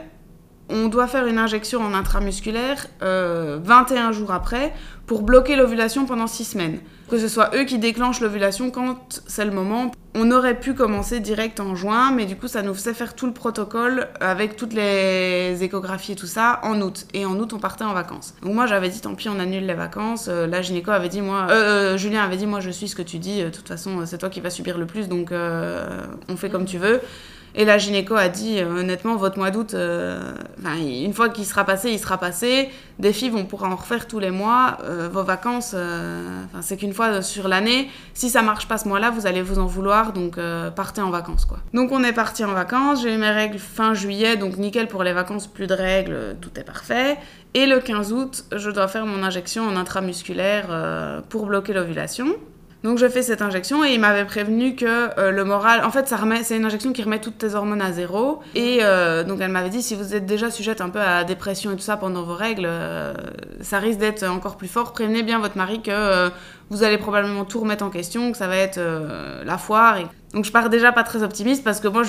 on 0.72 0.88
doit 0.88 1.08
faire 1.08 1.28
une 1.28 1.38
injection 1.38 1.82
en 1.82 1.94
intramusculaire 1.94 2.88
21 3.02 3.06
euh, 3.08 4.12
jours 4.14 4.32
après 4.32 4.74
pour 5.06 5.24
bloquer 5.24 5.56
l'ovulation 5.56 6.06
pendant 6.06 6.28
6 6.28 6.46
semaines. 6.46 6.80
Que 7.10 7.20
ce 7.20 7.28
soit 7.28 7.54
eux 7.56 7.66
qui 7.66 7.78
déclenchent 7.78 8.22
l'ovulation 8.22 8.72
quand 8.72 9.22
c'est 9.28 9.44
le 9.44 9.52
moment. 9.52 9.92
On 10.16 10.32
aurait 10.32 10.58
pu 10.58 10.74
commencer 10.74 11.20
direct 11.20 11.60
en 11.60 11.76
juin, 11.76 12.12
mais 12.12 12.26
du 12.26 12.38
coup 12.38 12.48
ça 12.48 12.62
nous 12.62 12.74
faisait 12.74 12.94
faire 12.94 13.16
tout 13.16 13.26
le 13.26 13.34
protocole 13.34 14.08
avec 14.22 14.56
toutes 14.56 14.74
les 14.74 15.58
échographies 15.62 16.14
et 16.14 16.16
tout 16.16 16.28
ça 16.28 16.62
en 16.64 16.80
août. 16.80 17.06
Et 17.14 17.26
en 17.26 17.38
août 17.38 17.52
on 17.52 17.60
partait 17.60 17.84
en 17.84 17.94
vacances. 17.94 18.34
Donc 18.42 18.54
moi 18.54 18.66
j'avais 18.66 18.88
dit 18.88 19.02
tant 19.02 19.14
pis 19.16 19.28
on 19.28 19.40
annule 19.40 19.66
les 19.66 19.74
vacances. 19.74 20.28
Euh, 20.30 20.48
la 20.48 20.62
gynéco 20.62 20.92
avait 20.92 21.10
dit 21.10 21.22
moi, 21.22 21.48
euh, 21.50 21.98
Julien 21.98 22.24
avait 22.24 22.38
dit 22.38 22.48
moi 22.48 22.62
je 22.62 22.70
suis 22.70 22.88
ce 22.88 22.96
que 22.96 23.02
tu 23.02 23.20
dis. 23.20 23.44
De 23.44 23.50
toute 23.50 23.68
façon 23.68 24.06
c'est 24.06 24.18
toi 24.18 24.30
qui 24.30 24.40
vas 24.40 24.50
subir 24.50 24.78
le 24.78 24.86
plus 24.86 25.10
donc 25.10 25.34
on 25.34 26.38
fait 26.38 26.50
comme 26.50 26.66
tu 26.66 26.78
veux. 26.78 27.02
Et 27.54 27.66
la 27.66 27.78
gynéco 27.78 28.16
a 28.16 28.30
dit, 28.30 28.60
euh, 28.60 28.80
honnêtement, 28.80 29.16
votre 29.16 29.38
mois 29.38 29.52
d'août, 29.52 29.74
euh, 29.74 30.34
une 30.78 31.14
fois 31.14 31.30
qu'il 31.30 31.46
sera 31.46 31.66
passé, 31.66 31.92
il 31.92 32.00
sera 32.00 32.18
passé. 32.18 32.70
Des 33.00 33.14
filles, 33.14 33.32
on 33.36 33.46
pourra 33.46 33.68
en 33.68 33.76
refaire 33.76 34.08
tous 34.08 34.20
les 34.20 34.32
mois. 34.32 34.78
Euh, 34.84 35.10
vos 35.12 35.24
vacances, 35.24 35.76
c'est 36.62 36.78
qu'une 36.78 36.94
fois 36.94 37.22
sur 37.22 37.48
l'année. 37.48 37.90
Si 38.14 38.30
ça 38.30 38.42
marche 38.42 38.68
pas 38.68 38.78
ce 38.78 38.88
mois-là, 38.88 39.10
vous 39.10 39.26
allez 39.28 39.42
vous 39.42 39.60
en 39.60 39.66
vouloir, 39.66 40.14
donc 40.14 40.38
partez 40.76 41.02
en 41.02 41.10
vacances, 41.10 41.46
quoi. 41.46 41.58
Donc 41.74 41.92
on 41.92 42.04
est 42.04 42.14
parti 42.14 42.46
en 42.46 42.54
vacances. 42.54 43.02
J'ai 43.02 43.14
eu 43.14 43.18
mes 43.18 43.32
règles 43.32 43.58
fin 43.58 43.94
juillet, 43.94 44.38
donc 44.38 44.58
nickel 44.58 44.88
pour 44.88 45.04
les 45.04 45.14
vacances, 45.14 45.48
plus 45.48 45.68
de 45.68 45.74
règles, 45.74 46.36
tout 46.42 46.52
est 46.58 46.64
parfait. 46.64 47.18
Et 47.54 47.66
le 47.66 47.80
15 47.80 48.14
août, 48.14 48.46
je 48.56 48.70
dois 48.70 48.88
faire 48.88 49.06
mon 49.06 49.24
injection 49.24 49.68
en 49.68 49.76
intramusculaire 49.76 51.24
pour 51.30 51.48
bloquer 51.48 51.74
l'ovulation. 51.74 52.28
Donc 52.84 52.98
je 52.98 53.08
fais 53.08 53.22
cette 53.22 53.42
injection 53.44 53.86
et 53.86 53.94
il 53.94 54.00
m'avait 54.00 54.26
prévenu 54.26 54.76
que 54.76 54.86
euh, 55.20 55.32
le 55.32 55.44
moral, 55.44 55.86
en 55.86 55.92
fait, 55.92 56.08
ça 56.08 56.18
remet, 56.18 56.44
c'est 56.44 56.58
une 56.58 56.66
injection 56.66 56.94
qui 56.94 57.04
remet 57.04 57.20
toutes 57.20 57.38
tes 57.38 57.54
hormones 57.54 57.82
à 57.82 57.92
zéro. 57.92 58.42
Et 58.56 58.80
euh, 58.82 59.24
donc 59.24 59.40
elle 59.40 59.52
m'avait 59.52 59.70
dit 59.70 59.84
si 59.84 59.94
vous 59.94 60.16
êtes 60.16 60.26
déjà 60.26 60.50
sujette 60.50 60.82
un 60.82 60.90
peu 60.90 61.00
à 61.00 61.18
la 61.18 61.24
dépression 61.24 61.72
et 61.72 61.76
tout 61.76 61.82
ça 61.82 61.98
pendant 61.98 62.24
vos 62.24 62.34
règles, 62.34 62.66
euh, 62.66 63.14
ça 63.62 63.78
risque 63.78 64.00
d'être 64.00 64.24
encore 64.24 64.58
plus 64.58 64.68
fort. 64.68 64.94
Prévenez 64.94 65.22
bien 65.22 65.40
votre 65.40 65.58
mari 65.58 65.82
que 65.82 66.30
vous 66.70 66.84
allez 66.84 66.98
probablement 66.98 67.46
tout 67.46 67.60
remettre 67.60 67.84
en 67.84 67.90
question, 67.90 68.32
que 68.32 68.38
ça 68.38 68.48
va 68.48 68.56
être 68.56 68.80
la 69.46 69.58
foire. 69.58 69.98
Donc 70.34 70.46
je 70.46 70.52
pars 70.52 70.70
déjà 70.70 70.92
pas 70.92 71.04
très 71.04 71.24
optimiste 71.24 71.64
parce 71.64 71.80
que 71.80 71.88
moi, 71.88 72.04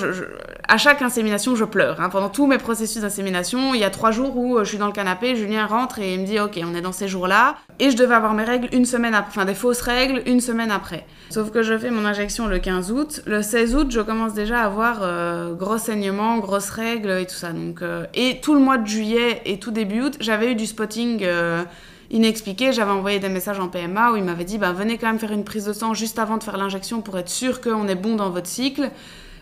à 0.67 0.77
chaque 0.77 1.01
insémination, 1.01 1.55
je 1.55 1.65
pleure. 1.65 1.99
Hein. 1.99 2.09
Pendant 2.09 2.29
tous 2.29 2.47
mes 2.47 2.57
processus 2.57 3.01
d'insémination, 3.01 3.73
il 3.73 3.81
y 3.81 3.83
a 3.83 3.89
trois 3.89 4.11
jours 4.11 4.37
où 4.37 4.59
je 4.59 4.63
suis 4.63 4.77
dans 4.77 4.87
le 4.87 4.93
canapé, 4.93 5.35
Julien 5.35 5.65
rentre 5.65 5.99
et 5.99 6.13
il 6.13 6.21
me 6.21 6.25
dit 6.25 6.39
ok, 6.39 6.59
on 6.63 6.73
est 6.73 6.81
dans 6.81 6.93
ces 6.93 7.07
jours-là. 7.07 7.55
Et 7.79 7.91
je 7.91 7.97
devais 7.97 8.15
avoir 8.15 8.33
mes 8.33 8.43
règles 8.43 8.69
une 8.71 8.85
semaine 8.85 9.13
après, 9.13 9.29
enfin 9.29 9.45
des 9.45 9.55
fausses 9.55 9.81
règles 9.81 10.21
une 10.25 10.39
semaine 10.39 10.71
après. 10.71 11.05
Sauf 11.29 11.51
que 11.51 11.63
je 11.63 11.77
fais 11.77 11.89
mon 11.89 12.05
injection 12.05 12.47
le 12.47 12.59
15 12.59 12.91
août. 12.91 13.21
Le 13.25 13.41
16 13.41 13.75
août, 13.75 13.87
je 13.89 13.99
commence 14.01 14.33
déjà 14.33 14.61
à 14.61 14.65
avoir 14.65 14.99
euh, 15.01 15.53
gros 15.53 15.77
saignements, 15.77 16.37
grosses 16.37 16.69
règles 16.69 17.11
et 17.11 17.25
tout 17.25 17.35
ça. 17.35 17.51
Donc, 17.51 17.81
euh, 17.81 18.05
et 18.13 18.39
tout 18.41 18.53
le 18.53 18.61
mois 18.61 18.77
de 18.77 18.87
juillet 18.87 19.41
et 19.45 19.59
tout 19.59 19.71
début 19.71 20.01
août, 20.01 20.17
j'avais 20.19 20.51
eu 20.51 20.55
du 20.55 20.65
spotting 20.65 21.21
euh, 21.23 21.63
inexpliqué. 22.13 22.71
J'avais 22.71 22.91
envoyé 22.91 23.19
des 23.19 23.27
messages 23.27 23.59
en 23.59 23.67
PMA 23.67 24.13
où 24.13 24.15
il 24.15 24.23
m'avait 24.23 24.45
dit 24.45 24.57
bah, 24.57 24.71
venez 24.71 24.97
quand 24.97 25.07
même 25.07 25.19
faire 25.19 25.33
une 25.33 25.43
prise 25.43 25.65
de 25.65 25.73
sang 25.73 25.93
juste 25.93 26.17
avant 26.19 26.37
de 26.37 26.43
faire 26.43 26.55
l'injection 26.55 27.01
pour 27.01 27.17
être 27.17 27.29
sûr 27.29 27.59
qu'on 27.59 27.87
est 27.89 27.95
bon 27.95 28.15
dans 28.15 28.29
votre 28.29 28.47
cycle. 28.47 28.89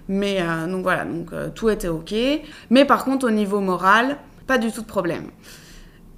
Mais 0.08 0.44
donc 0.68 0.82
voilà, 0.82 1.06
donc 1.06 1.30
tout 1.54 1.70
était 1.70 1.88
ok. 1.88 2.14
Mais 2.72 2.86
par 2.86 3.06
contre, 3.06 3.28
au 3.28 3.32
niveau 3.32 3.60
moral, 3.60 4.18
pas 4.48 4.58
du 4.58 4.72
tout 4.72 4.82
de 4.82 4.88
problème. 4.88 5.28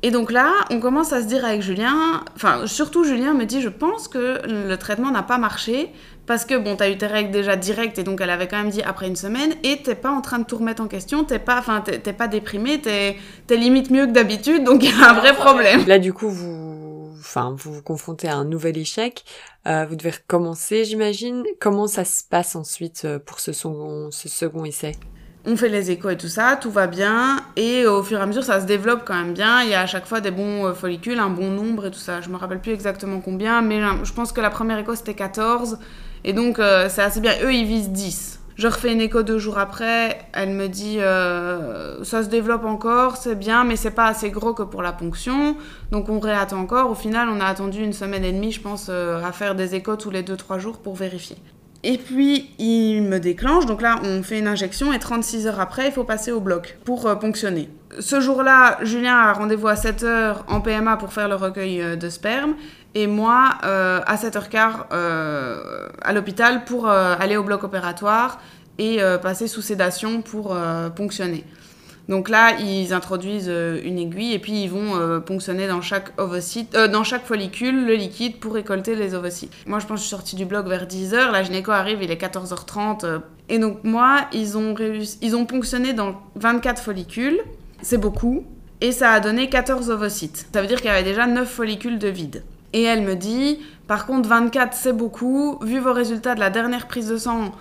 Et 0.05 0.11
donc 0.11 0.31
là, 0.31 0.51
on 0.69 0.81
commence 0.81 1.13
à 1.13 1.21
se 1.21 1.27
dire 1.27 1.45
avec 1.45 1.61
Julien, 1.61 2.23
enfin 2.35 2.67
surtout 2.67 3.05
Julien 3.05 3.33
me 3.33 3.45
dit, 3.45 3.61
je 3.61 3.69
pense 3.69 4.09
que 4.09 4.41
le 4.45 4.75
traitement 4.75 5.11
n'a 5.11 5.23
pas 5.23 5.37
marché 5.37 5.89
parce 6.25 6.45
que 6.45 6.57
bon, 6.57 6.75
t'as 6.75 6.89
eu 6.89 6.97
tes 6.97 7.07
règles 7.07 7.31
déjà 7.31 7.55
directes 7.55 7.99
et 7.99 8.03
donc 8.03 8.21
elle 8.21 8.29
avait 8.29 8.47
quand 8.47 8.57
même 8.57 8.69
dit 8.69 8.81
après 8.81 9.07
une 9.07 9.15
semaine 9.15 9.53
et 9.63 9.81
t'es 9.83 9.95
pas 9.95 10.11
en 10.11 10.21
train 10.21 10.39
de 10.39 10.45
tout 10.45 10.57
remettre 10.57 10.81
en 10.81 10.87
question, 10.87 11.23
t'es 11.23 11.39
pas, 11.39 11.59
enfin 11.59 11.81
t'es 11.81 12.13
pas 12.13 12.27
déprimé, 12.27 12.79
t'es 12.79 13.17
es 13.49 13.57
limite 13.57 13.89
mieux 13.91 14.05
que 14.05 14.11
d'habitude, 14.11 14.63
donc 14.63 14.83
il 14.83 14.89
y 14.89 14.93
a 14.93 15.09
un 15.09 15.13
vrai 15.13 15.33
problème. 15.33 15.85
Là 15.85 15.99
du 15.99 16.13
coup 16.13 16.29
vous, 16.29 17.11
enfin 17.19 17.53
vous 17.57 17.73
vous 17.73 17.81
confrontez 17.81 18.29
à 18.29 18.35
un 18.35 18.45
nouvel 18.45 18.77
échec, 18.77 19.25
euh, 19.67 19.85
vous 19.85 19.95
devez 19.97 20.11
recommencer 20.11 20.85
j'imagine. 20.85 21.43
Comment 21.59 21.87
ça 21.87 22.05
se 22.05 22.23
passe 22.23 22.55
ensuite 22.55 23.03
euh, 23.03 23.19
pour 23.19 23.41
ce 23.41 23.51
second, 23.51 24.09
ce 24.11 24.29
second 24.29 24.63
essai? 24.63 24.93
On 25.45 25.57
fait 25.57 25.67
les 25.67 25.91
échos 25.91 26.09
et 26.09 26.17
tout 26.17 26.29
ça, 26.29 26.55
tout 26.55 26.71
va 26.71 26.87
bien, 26.87 27.41
et 27.57 27.85
au 27.85 28.01
fur 28.01 28.17
et 28.17 28.21
à 28.21 28.25
mesure, 28.25 28.45
ça 28.45 28.61
se 28.61 28.65
développe 28.65 29.01
quand 29.05 29.13
même 29.13 29.33
bien. 29.33 29.61
Il 29.63 29.67
y 29.67 29.73
a 29.73 29.81
à 29.81 29.85
chaque 29.85 30.05
fois 30.05 30.21
des 30.21 30.31
bons 30.31 30.67
euh, 30.67 30.73
follicules, 30.73 31.19
un 31.19 31.29
bon 31.29 31.49
nombre 31.49 31.87
et 31.87 31.91
tout 31.91 31.99
ça. 31.99 32.21
Je 32.21 32.29
me 32.29 32.37
rappelle 32.37 32.61
plus 32.61 32.71
exactement 32.71 33.19
combien, 33.19 33.61
mais 33.61 33.81
je 34.05 34.13
pense 34.13 34.31
que 34.31 34.39
la 34.39 34.49
première 34.49 34.79
écho 34.79 34.95
c'était 34.95 35.15
14, 35.15 35.79
et 36.23 36.33
donc 36.33 36.59
euh, 36.59 36.87
c'est 36.89 37.01
assez 37.01 37.19
bien. 37.19 37.33
Eux, 37.43 37.53
ils 37.53 37.65
visent 37.65 37.89
10. 37.89 38.39
Je 38.55 38.67
refais 38.67 38.93
une 38.93 39.01
écho 39.01 39.23
deux 39.23 39.39
jours 39.39 39.57
après, 39.57 40.19
elle 40.33 40.51
me 40.51 40.67
dit 40.67 40.97
euh, 40.99 42.03
ça 42.03 42.23
se 42.23 42.29
développe 42.29 42.65
encore, 42.65 43.17
c'est 43.17 43.35
bien, 43.35 43.63
mais 43.63 43.75
c'est 43.75 43.91
pas 43.91 44.05
assez 44.05 44.29
gros 44.29 44.53
que 44.53 44.61
pour 44.61 44.83
la 44.83 44.91
ponction, 44.91 45.57
donc 45.91 46.07
on 46.09 46.19
réattend 46.19 46.59
encore. 46.59 46.91
Au 46.91 46.95
final, 46.95 47.29
on 47.29 47.39
a 47.39 47.45
attendu 47.45 47.83
une 47.83 47.93
semaine 47.93 48.23
et 48.23 48.31
demie, 48.31 48.51
je 48.51 48.61
pense, 48.61 48.89
à 48.89 49.31
faire 49.31 49.55
des 49.55 49.73
échos 49.73 49.95
tous 49.95 50.11
les 50.11 50.21
deux 50.21 50.37
trois 50.37 50.59
jours 50.59 50.77
pour 50.77 50.95
vérifier. 50.95 51.37
Et 51.83 51.97
puis, 51.97 52.49
il 52.59 53.01
me 53.03 53.19
déclenche. 53.19 53.65
Donc 53.65 53.81
là, 53.81 53.99
on 54.03 54.23
fait 54.23 54.39
une 54.39 54.47
injection 54.47 54.93
et 54.93 54.99
36 54.99 55.47
heures 55.47 55.59
après, 55.59 55.87
il 55.87 55.91
faut 55.91 56.05
passer 56.05 56.31
au 56.31 56.39
bloc 56.39 56.77
pour 56.85 57.05
euh, 57.07 57.15
ponctionner. 57.15 57.69
Ce 57.99 58.21
jour-là, 58.21 58.79
Julien 58.83 59.17
a 59.17 59.33
rendez-vous 59.33 59.67
à 59.67 59.75
7 59.75 60.03
heures 60.03 60.45
en 60.47 60.61
PMA 60.61 60.95
pour 60.95 61.11
faire 61.11 61.27
le 61.27 61.35
recueil 61.35 61.81
euh, 61.81 61.95
de 61.97 62.09
sperme. 62.09 62.55
Et 62.95 63.07
moi, 63.07 63.55
euh, 63.63 64.01
à 64.05 64.15
7h15 64.15 64.85
à 66.01 66.13
l'hôpital 66.13 66.63
pour 66.65 66.87
aller 66.87 67.37
au 67.37 67.43
bloc 67.43 67.63
opératoire 67.63 68.39
et 68.77 68.99
passer 69.21 69.47
sous 69.47 69.61
sédation 69.61 70.21
pour 70.21 70.55
ponctionner. 70.95 71.45
Donc 72.09 72.27
là, 72.27 72.59
ils 72.59 72.93
introduisent 72.93 73.49
euh, 73.49 73.79
une 73.83 73.97
aiguille 73.97 74.33
et 74.33 74.39
puis 74.39 74.63
ils 74.63 74.69
vont 74.69 74.95
euh, 74.95 75.19
ponctionner 75.19 75.67
dans 75.67 75.81
chaque 75.81 76.09
ovocyte, 76.19 76.75
euh, 76.75 76.87
dans 76.87 77.03
chaque 77.03 77.25
follicule 77.25 77.85
le 77.85 77.93
liquide 77.95 78.39
pour 78.39 78.53
récolter 78.53 78.95
les 78.95 79.15
ovocytes. 79.15 79.53
Moi, 79.65 79.79
je 79.79 79.85
pense 79.85 79.95
que 79.95 80.03
je 80.03 80.07
suis 80.07 80.09
sortie 80.09 80.35
du 80.35 80.45
bloc 80.45 80.67
vers 80.67 80.85
10h, 80.85 81.31
la 81.31 81.43
gynéco 81.43 81.71
arrive, 81.71 82.03
il 82.03 82.11
est 82.11 82.21
14h30. 82.21 83.21
et 83.49 83.57
donc 83.57 83.83
moi, 83.83 84.27
ils 84.33 84.57
ont, 84.57 84.75
ils 85.21 85.35
ont 85.35 85.45
ponctionné 85.45 85.93
dans 85.93 86.15
24 86.35 86.81
follicules, 86.81 87.39
c'est 87.81 87.97
beaucoup, 87.97 88.45
et 88.81 88.91
ça 88.91 89.11
a 89.11 89.19
donné 89.21 89.47
14 89.47 89.89
ovocytes. 89.89 90.47
Ça 90.53 90.61
veut 90.61 90.67
dire 90.67 90.77
qu'il 90.77 90.87
y 90.87 90.93
avait 90.93 91.03
déjà 91.03 91.25
9 91.25 91.49
follicules 91.49 91.99
de 91.99 92.09
vide. 92.09 92.43
Et 92.73 92.83
elle 92.83 93.03
me 93.03 93.15
dit, 93.15 93.59
par 93.87 94.05
contre, 94.05 94.27
24 94.27 94.73
c'est 94.73 94.93
beaucoup, 94.93 95.57
vu 95.61 95.79
vos 95.79 95.93
résultats 95.93 96.35
de 96.35 96.39
la 96.39 96.49
dernière 96.49 96.87
prise 96.87 97.07
de 97.07 97.17
sang, 97.17 97.51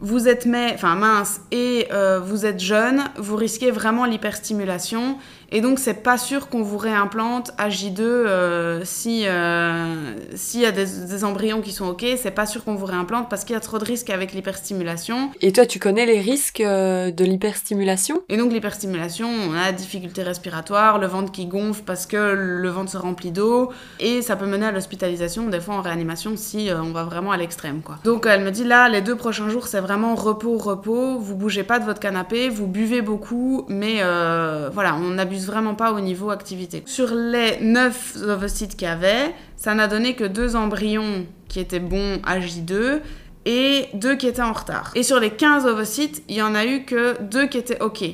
vous 0.00 0.28
êtes 0.28 0.46
mince 0.46 1.40
et 1.50 1.88
euh, 1.92 2.20
vous 2.20 2.46
êtes 2.46 2.60
jeune, 2.60 3.02
vous 3.16 3.36
risquez 3.36 3.70
vraiment 3.70 4.04
l'hyperstimulation 4.04 5.18
et 5.50 5.60
donc 5.60 5.78
c'est 5.78 6.02
pas 6.02 6.18
sûr 6.18 6.48
qu'on 6.48 6.62
vous 6.62 6.78
réimplante 6.78 7.52
à 7.58 7.68
J2 7.68 8.00
euh, 8.00 8.80
si 8.84 9.26
euh, 9.26 10.14
s'il 10.34 10.60
y 10.60 10.66
a 10.66 10.72
des, 10.72 11.24
embryons 11.24 11.60
qui 11.60 11.72
sont 11.72 11.86
ok, 11.86 12.04
c'est 12.16 12.30
pas 12.30 12.46
sûr 12.46 12.64
qu'on 12.64 12.74
vous 12.74 12.86
réimplante 12.86 13.28
parce 13.28 13.44
qu'il 13.44 13.54
y 13.54 13.56
a 13.56 13.60
trop 13.60 13.78
de 13.78 13.84
risques 13.84 14.10
avec 14.10 14.32
l'hyperstimulation. 14.32 15.30
Et 15.40 15.52
toi 15.52 15.66
tu 15.66 15.78
connais 15.78 16.06
les 16.06 16.20
risques 16.20 16.62
de 16.62 17.24
l'hyperstimulation? 17.24 18.22
Et 18.28 18.36
donc 18.36 18.52
l'hyperstimulation, 18.52 19.28
on 19.28 19.54
a 19.54 19.72
difficulté 19.72 20.22
respiratoire, 20.22 20.98
le 20.98 21.06
ventre 21.06 21.32
qui 21.32 21.46
gonfle 21.46 21.82
parce 21.84 22.06
que 22.06 22.16
le 22.16 22.68
ventre 22.68 22.90
se 22.90 22.98
remplit 22.98 23.30
d'eau 23.30 23.72
et 24.00 24.22
ça 24.22 24.36
peut 24.36 24.46
mener 24.46 24.66
à 24.66 24.72
l'hospitalisation 24.72 25.48
des 25.48 25.60
fois 25.60 25.76
en 25.76 25.82
réanimation 25.82 26.36
si 26.36 26.68
on 26.72 26.92
va 26.92 27.04
vraiment 27.04 27.32
à 27.32 27.36
l'extrême 27.36 27.80
quoi. 27.82 27.98
Donc 28.04 28.26
elle 28.26 28.42
me 28.42 28.50
dit 28.50 28.64
là 28.64 28.88
les 28.88 29.00
deux 29.00 29.16
prochains 29.16 29.48
jours 29.48 29.66
c'est 29.66 29.80
vraiment 29.80 30.14
repos, 30.14 30.58
repos. 30.58 31.18
Vous 31.18 31.34
bougez 31.34 31.62
pas 31.62 31.78
de 31.78 31.84
votre 31.84 32.00
canapé, 32.00 32.48
vous 32.48 32.66
buvez 32.66 33.02
beaucoup, 33.02 33.64
mais 33.68 33.96
euh, 34.00 34.70
voilà, 34.72 34.96
on 34.96 35.18
vraiment 35.46 35.74
pas 35.74 35.92
au 35.92 36.00
niveau 36.00 36.30
activité. 36.30 36.82
Sur 36.86 37.14
les 37.14 37.58
9 37.60 38.16
ovocytes 38.28 38.76
qu'il 38.76 38.88
y 38.88 38.90
avait, 38.90 39.34
ça 39.56 39.74
n'a 39.74 39.88
donné 39.88 40.14
que 40.14 40.24
deux 40.24 40.56
embryons 40.56 41.26
qui 41.48 41.60
étaient 41.60 41.80
bons 41.80 42.20
à 42.24 42.38
J2 42.38 43.00
et 43.44 43.88
deux 43.94 44.16
qui 44.16 44.26
étaient 44.26 44.42
en 44.42 44.52
retard. 44.52 44.92
Et 44.94 45.02
sur 45.02 45.20
les 45.20 45.30
15 45.30 45.66
ovocytes, 45.66 46.22
il 46.28 46.36
y 46.36 46.42
en 46.42 46.54
a 46.54 46.66
eu 46.66 46.84
que 46.84 47.20
deux 47.22 47.46
qui 47.46 47.58
étaient 47.58 47.80
OK. 47.82 48.04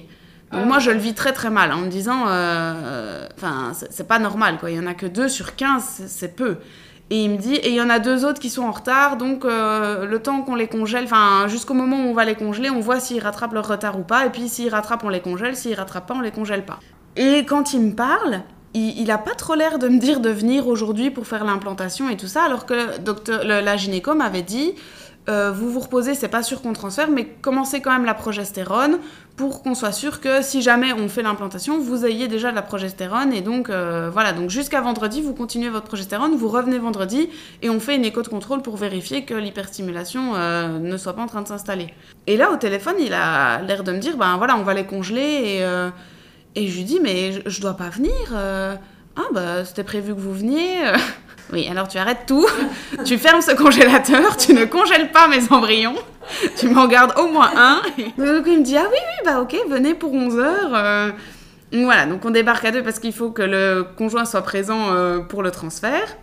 Donc 0.53 0.67
moi, 0.67 0.79
je 0.79 0.93
le 0.93 0.99
vis 0.99 1.15
très 1.15 1.33
très 1.33 1.51
mal 1.51 1.73
en 1.73 1.79
me 1.79 1.89
disant, 1.89 2.27
euh, 2.29 3.27
enfin, 3.37 3.73
c'est 3.91 4.07
pas 4.07 4.21
normal 4.21 4.59
quoi. 4.59 4.71
Il 4.71 4.77
y 4.77 4.79
en 4.79 4.87
a 4.87 4.95
que 4.95 5.07
deux 5.07 5.29
sur 5.29 5.57
15, 5.57 6.05
c'est 6.07 6.37
peu. 6.37 6.59
Et 7.11 7.23
il 7.25 7.31
me 7.31 7.37
dit, 7.37 7.55
et 7.57 7.69
il 7.69 7.75
y 7.75 7.83
en 7.83 7.91
a 7.91 7.99
deux 7.99 8.25
autres 8.25 8.41
qui 8.41 8.49
sont 8.49 8.63
en 8.63 8.71
retard, 8.71 9.19
donc 9.19 9.45
euh, 9.45 10.07
le 10.07 10.19
temps 10.21 10.41
qu'on 10.41 10.55
les 10.55 10.69
congèle, 10.69 11.05
enfin 11.05 11.49
jusqu'au 11.49 11.75
moment 11.75 11.97
où 11.97 12.09
on 12.09 12.15
va 12.15 12.25
les 12.25 12.35
congeler, 12.35 12.71
on 12.71 12.81
voit 12.81 12.99
s'ils 12.99 13.21
rattrapent 13.21 13.53
leur 13.53 13.69
retard 13.69 13.99
ou 13.99 14.03
pas, 14.03 14.25
et 14.25 14.31
puis 14.31 14.49
s'ils 14.49 14.71
rattrapent, 14.71 15.05
on 15.05 15.11
les 15.11 15.21
congèle, 15.21 15.55
s'ils 15.55 15.75
rattrapent 15.75 16.07
pas, 16.07 16.15
on 16.15 16.23
les 16.23 16.31
congèle 16.31 16.65
pas. 16.65 16.81
Et 17.17 17.45
quand 17.45 17.73
il 17.73 17.81
me 17.81 17.93
parle, 17.93 18.43
il, 18.75 18.99
il 18.99 19.11
a 19.11 19.19
pas 19.19 19.35
trop 19.35 19.55
l'air 19.55 19.79
de 19.79 19.89
me 19.89 19.99
dire 19.99 20.21
de 20.21 20.31
venir 20.31 20.67
aujourd'hui 20.67 21.11
pour 21.11 21.27
faire 21.27 21.45
l'implantation 21.45 22.09
et 22.09 22.17
tout 22.17 22.27
ça, 22.27 22.45
alors 22.45 22.67
que 22.67 22.99
docteur, 22.99 23.45
la 23.45 23.77
gynéco 23.77 24.15
m'avait 24.15 24.43
dit, 24.43 24.75
euh, 25.29 25.51
vous 25.51 25.71
vous 25.71 25.81
reposez, 25.81 26.15
c'est 26.15 26.29
pas 26.29 26.43
sûr 26.43 26.61
qu'on 26.61 26.75
transfère, 26.75 27.11
mais 27.11 27.25
commencez 27.25 27.81
quand 27.81 27.93
même 27.93 28.05
la 28.05 28.13
progestérone 28.13 28.99
pour 29.37 29.63
qu'on 29.63 29.75
soit 29.75 29.93
sûr 29.93 30.21
que 30.21 30.43
si 30.43 30.61
jamais 30.61 30.93
on 30.93 31.09
fait 31.09 31.23
l'implantation, 31.23 31.81
vous 31.81 32.05
ayez 32.05 32.29
déjà 32.29 32.53
la 32.53 32.61
progestérone. 32.61 33.33
Et 33.33 33.41
donc 33.41 33.71
euh, 33.71 34.11
voilà, 34.13 34.33
donc 34.33 34.51
jusqu'à 34.51 34.83
vendredi, 34.83 35.23
vous 35.23 35.33
continuez 35.33 35.71
votre 35.71 35.87
progestérone, 35.87 36.35
vous 36.37 36.49
revenez 36.49 36.79
vendredi 36.79 37.31
et 37.63 37.71
on 37.71 37.81
fait 37.81 37.97
une 37.97 38.05
écho 38.05 38.21
de 38.21 38.29
contrôle 38.29 38.61
pour 38.61 38.77
vérifier 38.77 39.25
que 39.25 39.35
l'hyperstimulation 39.35 40.35
euh, 40.35 40.79
ne 40.79 40.97
soit 40.99 41.15
pas 41.15 41.23
en 41.23 41.27
train 41.27 41.43
de 41.43 41.49
s'installer. 41.49 41.95
Et 42.27 42.37
là, 42.37 42.51
au 42.53 42.57
téléphone, 42.57 42.97
il 43.01 43.15
a 43.15 43.63
l'air 43.63 43.83
de 43.83 43.93
me 43.93 43.99
dire, 43.99 44.19
ben 44.19 44.37
voilà, 44.37 44.57
on 44.59 44.63
va 44.63 44.75
les 44.75 44.85
congeler. 44.85 45.61
Et, 45.61 45.65
et 46.55 46.69
je 46.69 46.77
lui 46.77 46.85
dis, 46.85 47.01
mais 47.01 47.33
je, 47.33 47.41
je 47.47 47.61
dois 47.61 47.75
pas 47.75 47.89
venir. 47.89 48.13
ah 48.33 49.23
bah 49.33 49.65
c'était 49.65 49.85
prévu 49.85 50.15
que 50.15 50.21
vous 50.21 50.35
veniez. 50.35 50.79
Oui, 51.53 51.69
alors 51.69 51.89
tu 51.89 51.99
arrêtes 51.99 52.25
tout, 52.27 52.47
tu 53.05 53.19
fermes 53.19 53.43
ce 53.43 53.53
congélateur, 53.53 54.37
tu 54.37 54.55
ne 54.55 54.65
congèles 54.65 55.13
pas 55.13 55.29
mes 55.29 55.53
embryons, 55.53 55.95
tu 56.59 56.69
m'en 56.69 56.87
gardes 56.87 57.13
au 57.19 57.29
moins 57.29 57.51
un. 57.55 57.83
Donc 58.19 58.45
il 58.47 58.59
me 58.61 58.63
dit 58.63 58.77
Ah 58.77 58.87
oui, 58.91 58.97
oui, 58.99 59.25
bah 59.25 59.41
ok, 59.41 59.55
venez 59.69 59.95
pour 59.95 60.13
11 60.13 60.39
heures. 60.39 60.75
Euh. 60.75 61.11
Voilà, 61.73 62.07
donc 62.07 62.25
on 62.25 62.31
débarque 62.31 62.65
à 62.65 62.71
deux 62.71 62.85
parce 62.85 63.01
qu'il 63.01 63.13
faut 63.13 63.31
que 63.31 63.43
le 63.43 63.85
conjoint 63.97 64.25
soit 64.25 64.43
présent 64.43 64.93
euh, 64.93 65.19
pour 65.21 65.43
le 65.43 65.51
transfert. 65.51 66.17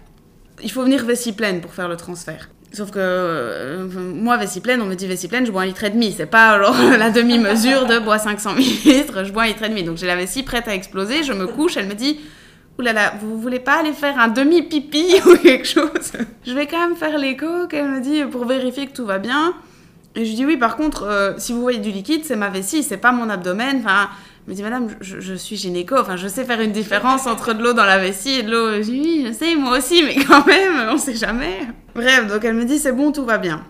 Il 0.64 0.72
faut 0.72 0.84
venir 0.84 1.04
vessie 1.04 1.34
pleine 1.34 1.60
pour 1.60 1.74
faire 1.74 1.90
le 1.90 1.98
transfert. 1.98 2.50
Sauf 2.74 2.90
que 2.90 3.00
euh, 3.00 3.86
moi, 3.94 4.38
vessie 4.38 4.62
pleine, 4.62 4.82
on 4.82 4.86
me 4.86 4.96
dit 4.96 5.06
vessie 5.06 5.28
pleine, 5.28 5.46
je 5.46 5.52
bois 5.52 5.64
un 5.64 5.66
litre 5.66 5.84
et 5.84 5.90
demi. 5.90 6.14
C'est 6.16 6.26
pas 6.26 6.58
la 6.98 7.10
demi-mesure 7.10 7.86
de 7.86 8.00
bois 8.00 8.18
500 8.18 8.56
ml, 8.56 9.26
je 9.26 9.32
bois 9.32 9.44
un 9.44 9.48
litre 9.48 9.64
et 9.64 9.70
demi. 9.70 9.84
Donc 9.84 9.98
j'ai 9.98 10.08
la 10.08 10.16
vessie 10.16 10.44
prête 10.44 10.68
à 10.68 10.74
exploser, 10.74 11.24
je 11.24 11.34
me 11.34 11.48
couche, 11.48 11.76
elle 11.76 11.88
me 11.88 11.96
dit 11.96 12.20
oulala, 12.80 13.14
vous 13.22 13.40
voulez 13.40 13.60
pas 13.60 13.80
aller 13.80 13.92
faire 13.92 14.18
un 14.18 14.30
demi-pipi 14.30 15.06
ou 15.26 15.36
quelque 15.36 15.68
chose? 15.68 16.14
Je 16.46 16.54
vais 16.54 16.66
quand 16.66 16.80
même 16.80 16.96
faire 16.96 17.18
l'écho 17.18 17.68
qu'elle 17.68 17.90
me 17.90 18.00
dit 18.00 18.24
pour 18.24 18.46
vérifier 18.46 18.88
que 18.88 18.94
tout 18.94 19.06
va 19.06 19.20
bien. 19.20 19.54
Et 20.16 20.26
je 20.26 20.34
dis 20.34 20.46
oui, 20.46 20.58
par 20.58 20.78
contre, 20.78 21.04
euh, 21.04 21.34
si 21.38 21.54
vous 21.54 21.62
voyez 21.62 21.80
du 21.80 21.92
liquide, 21.92 22.24
c'est 22.26 22.36
ma 22.36 22.50
vessie, 22.50 22.84
c'est 22.84 22.98
pas 22.98 23.12
mon 23.12 23.30
abdomen. 23.30 23.78
Enfin, 23.80 24.10
elle 24.46 24.52
me 24.52 24.56
dit 24.56 24.64
madame, 24.64 24.88
je, 25.00 25.34
suis 25.36 25.56
gynéco, 25.56 25.96
enfin, 25.98 26.16
je 26.16 26.28
sais 26.28 26.44
faire 26.46 26.60
une 26.62 26.72
différence 26.72 27.28
entre 27.28 27.54
de 27.54 27.64
l'eau 27.64 27.74
dans 27.74 27.86
la 27.86 27.98
vessie 27.98 28.40
et 28.40 28.44
de 28.44 28.52
l'eau. 28.52 28.74
Je 28.78 28.82
dis 28.82 29.02
oui, 29.02 29.26
je 29.28 29.34
sais, 29.34 29.56
moi 29.56 29.78
aussi, 29.78 30.04
mais 30.04 30.16
quand 30.26 30.46
même, 30.46 30.90
on 30.90 30.98
sait 30.98 31.16
jamais. 31.16 31.60
Bref, 31.96 32.28
donc 32.28 32.44
elle 32.46 32.54
me 32.54 32.66
dit 32.66 32.80
c'est 32.80 32.92
bon, 32.92 33.12
tout 33.12 33.26
va 33.26 33.38
bien. 33.38 33.64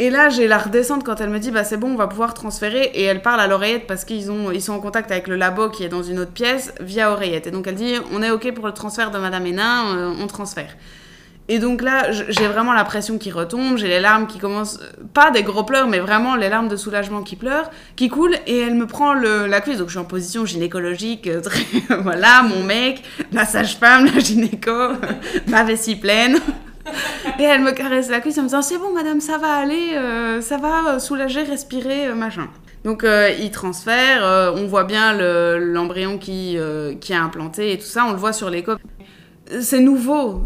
Et 0.00 0.10
là, 0.10 0.28
j'ai 0.28 0.48
la 0.48 0.58
redescente 0.58 1.04
quand 1.04 1.20
elle 1.20 1.30
me 1.30 1.38
dit 1.38 1.52
bah 1.52 1.62
c'est 1.62 1.76
bon, 1.76 1.92
on 1.92 1.96
va 1.96 2.08
pouvoir 2.08 2.34
transférer 2.34 2.90
et 2.94 3.02
elle 3.04 3.22
parle 3.22 3.40
à 3.40 3.46
l'oreillette 3.46 3.86
parce 3.86 4.04
qu'ils 4.04 4.30
ont 4.30 4.50
ils 4.50 4.60
sont 4.60 4.72
en 4.72 4.80
contact 4.80 5.12
avec 5.12 5.28
le 5.28 5.36
labo 5.36 5.68
qui 5.68 5.84
est 5.84 5.88
dans 5.88 6.02
une 6.02 6.18
autre 6.18 6.32
pièce 6.32 6.74
via 6.80 7.12
oreillette. 7.12 7.46
Et 7.46 7.50
donc 7.52 7.66
elle 7.68 7.76
dit 7.76 7.94
on 8.12 8.22
est 8.22 8.30
OK 8.30 8.52
pour 8.54 8.66
le 8.66 8.72
transfert 8.72 9.10
de 9.12 9.18
madame 9.18 9.46
Hénin, 9.46 9.96
euh, 9.96 10.12
on 10.20 10.26
transfère. 10.26 10.74
Et 11.46 11.58
donc 11.58 11.82
là, 11.82 12.10
j'ai 12.10 12.46
vraiment 12.46 12.72
la 12.72 12.84
pression 12.84 13.18
qui 13.18 13.30
retombe, 13.30 13.76
j'ai 13.76 13.86
les 13.86 14.00
larmes 14.00 14.26
qui 14.26 14.38
commencent, 14.38 14.80
pas 15.12 15.30
des 15.30 15.42
gros 15.42 15.62
pleurs, 15.62 15.88
mais 15.88 15.98
vraiment 15.98 16.36
les 16.36 16.48
larmes 16.48 16.68
de 16.68 16.76
soulagement 16.76 17.22
qui 17.22 17.36
pleurent, 17.36 17.70
qui 17.96 18.08
coulent, 18.08 18.36
et 18.46 18.60
elle 18.60 18.74
me 18.74 18.86
prend 18.86 19.12
la 19.12 19.60
cuisse. 19.60 19.76
Donc 19.76 19.88
je 19.88 19.92
suis 19.92 20.00
en 20.00 20.06
position 20.06 20.46
gynécologique, 20.46 21.26
euh, 21.26 21.42
très, 21.42 21.64
voilà, 22.00 22.42
mon 22.42 22.62
mec, 22.62 23.02
la 23.30 23.44
sage-femme, 23.44 24.06
la 24.06 24.20
gynéco, 24.20 24.92
ma 25.48 25.64
vessie 25.64 25.96
pleine. 25.96 26.38
et 27.38 27.42
elle 27.42 27.62
me 27.62 27.72
caresse 27.72 28.10
la 28.10 28.20
cuisse 28.20 28.38
en 28.38 28.42
me 28.42 28.46
disant 28.46 28.62
c'est 28.62 28.78
bon 28.78 28.92
madame 28.92 29.20
ça 29.20 29.38
va 29.38 29.54
aller 29.54 29.94
euh, 29.94 30.40
ça 30.40 30.58
va 30.58 30.94
euh, 30.94 30.98
soulager 30.98 31.42
respirer 31.42 32.08
euh, 32.08 32.14
machin. 32.14 32.48
Donc 32.84 33.06
il 33.38 33.50
transfère 33.50 34.52
on 34.54 34.66
voit 34.66 34.84
bien 34.84 35.14
l'embryon 35.14 36.18
qui, 36.18 36.58
qui 37.00 37.14
a 37.14 37.22
implanté 37.22 37.72
et 37.72 37.78
tout 37.78 37.86
ça 37.86 38.04
on 38.06 38.10
le 38.10 38.18
voit 38.18 38.34
sur 38.34 38.50
l'écho 38.50 38.72
c'est 39.62 39.80
nouveau 39.80 40.44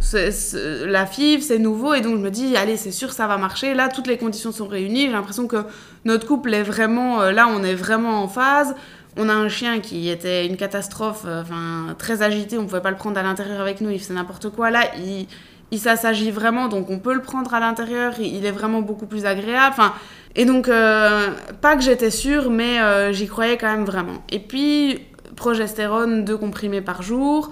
la 0.87 1.05
FIV 1.05 1.43
c'est 1.43 1.59
nouveau 1.59 1.95
et 1.95 2.01
donc 2.01 2.13
je 2.13 2.21
me 2.21 2.31
dis 2.31 2.57
allez 2.57 2.77
c'est 2.77 2.93
sûr 2.93 3.13
ça 3.13 3.27
va 3.27 3.39
marcher. 3.39 3.75
Là 3.75 3.89
toutes 3.89 4.07
les 4.07 4.19
conditions 4.19 4.53
sont 4.53 4.69
réunies 4.69 5.07
j'ai 5.07 5.13
l'impression 5.13 5.49
que 5.49 5.65
notre 6.05 6.29
couple 6.29 6.55
est 6.55 6.63
vraiment 6.63 7.23
là 7.23 7.49
on 7.49 7.65
est 7.65 7.75
vraiment 7.75 8.23
en 8.23 8.29
phase. 8.29 8.77
On 9.17 9.29
a 9.29 9.35
un 9.35 9.49
chien 9.49 9.81
qui 9.81 10.09
était 10.09 10.47
une 10.47 10.57
catastrophe, 10.57 11.25
enfin 11.25 11.97
très 11.99 12.23
agité, 12.23 12.57
on 12.57 12.67
pouvait 12.67 12.81
pas 12.81 12.93
le 12.93 12.97
prendre 12.97 13.19
à 13.19 13.25
l'intérieur 13.25 13.61
avec 13.61 13.81
nous, 13.81 13.91
il 13.91 13.99
faisait 13.99 14.15
n'importe 14.15 14.51
quoi. 14.51 14.71
Là, 14.71 14.83
il, 14.97 15.27
il 15.71 15.79
s'agit 15.79 16.31
vraiment, 16.31 16.69
donc 16.69 16.89
on 16.91 16.99
peut 16.99 17.13
le 17.13 17.21
prendre 17.21 17.53
à 17.53 17.61
l'intérieur, 17.61 18.15
il 18.19 18.47
est 18.47 18.51
vraiment 18.51 18.81
beaucoup 18.81 19.07
plus 19.07 19.27
agréable. 19.27 19.75
Enfin, 19.77 19.93
et 20.35 20.45
donc, 20.45 20.69
euh, 20.69 21.31
pas 21.61 21.77
que 21.77 21.83
j'étais 21.83 22.11
sûre, 22.11 22.51
mais 22.51 22.81
euh, 22.81 23.13
j'y 23.13 23.27
croyais 23.27 23.57
quand 23.57 23.71
même 23.71 23.85
vraiment. 23.85 24.23
Et 24.31 24.39
puis, 24.39 25.01
progestérone, 25.37 26.25
deux 26.25 26.37
comprimés 26.37 26.81
par 26.81 27.03
jour. 27.03 27.51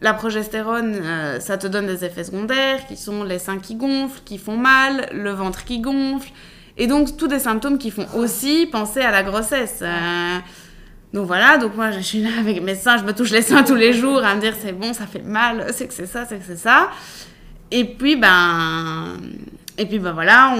La 0.00 0.12
progestérone, 0.12 1.00
euh, 1.02 1.40
ça 1.40 1.56
te 1.56 1.66
donne 1.66 1.86
des 1.86 2.04
effets 2.04 2.24
secondaires 2.24 2.86
qui 2.86 2.96
sont 2.96 3.24
les 3.24 3.38
seins 3.38 3.58
qui 3.58 3.74
gonflent, 3.74 4.20
qui 4.24 4.36
font 4.36 4.56
mal, 4.56 5.08
le 5.12 5.30
ventre 5.30 5.64
qui 5.64 5.80
gonfle. 5.80 6.30
Et 6.76 6.86
donc, 6.86 7.16
tous 7.16 7.28
des 7.28 7.38
symptômes 7.38 7.78
qui 7.78 7.90
font 7.90 8.06
aussi 8.14 8.68
penser 8.70 9.00
à 9.00 9.10
la 9.10 9.22
grossesse. 9.22 9.82
donc 11.14 11.26
voilà, 11.26 11.56
donc 11.56 11.74
moi 11.74 11.90
je 11.90 12.00
suis 12.00 12.20
là 12.20 12.28
avec 12.38 12.62
mes 12.62 12.74
seins, 12.74 12.98
je 12.98 13.04
me 13.04 13.14
touche 13.14 13.30
les 13.30 13.40
seins 13.40 13.62
tous 13.62 13.74
les 13.74 13.94
jours 13.94 14.22
à 14.22 14.34
me 14.34 14.42
dire 14.42 14.52
c'est 14.60 14.72
bon, 14.72 14.92
ça 14.92 15.06
fait 15.06 15.22
mal, 15.22 15.68
c'est 15.72 15.88
que 15.88 15.94
c'est 15.94 16.04
ça, 16.04 16.26
c'est 16.26 16.36
que 16.36 16.44
c'est 16.46 16.58
ça. 16.58 16.90
Et 17.70 17.84
puis, 17.84 18.16
ben, 18.16 19.16
et 19.78 19.86
puis 19.86 19.98
ben 19.98 20.12
voilà, 20.12 20.54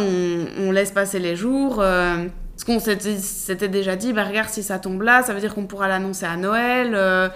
on, 0.59 0.71
laisse 0.73 0.91
passer 0.91 1.19
les 1.19 1.37
jours. 1.37 1.81
Euh, 1.81 2.27
ce 2.57 2.65
qu'on 2.65 2.81
s'était 2.81 3.69
déjà 3.69 3.97
dit, 3.97 4.13
bah 4.13 4.25
regarde, 4.25 4.49
si 4.49 4.63
ça 4.63 4.79
tombe 4.79 5.03
là, 5.03 5.23
ça 5.23 5.33
veut 5.33 5.41
dire 5.41 5.55
qu'on 5.55 5.67
pourra 5.67 5.89
l'annoncer 5.89 6.27
à 6.27 6.37
Noël. 6.37 6.93
Euh. 6.95 7.29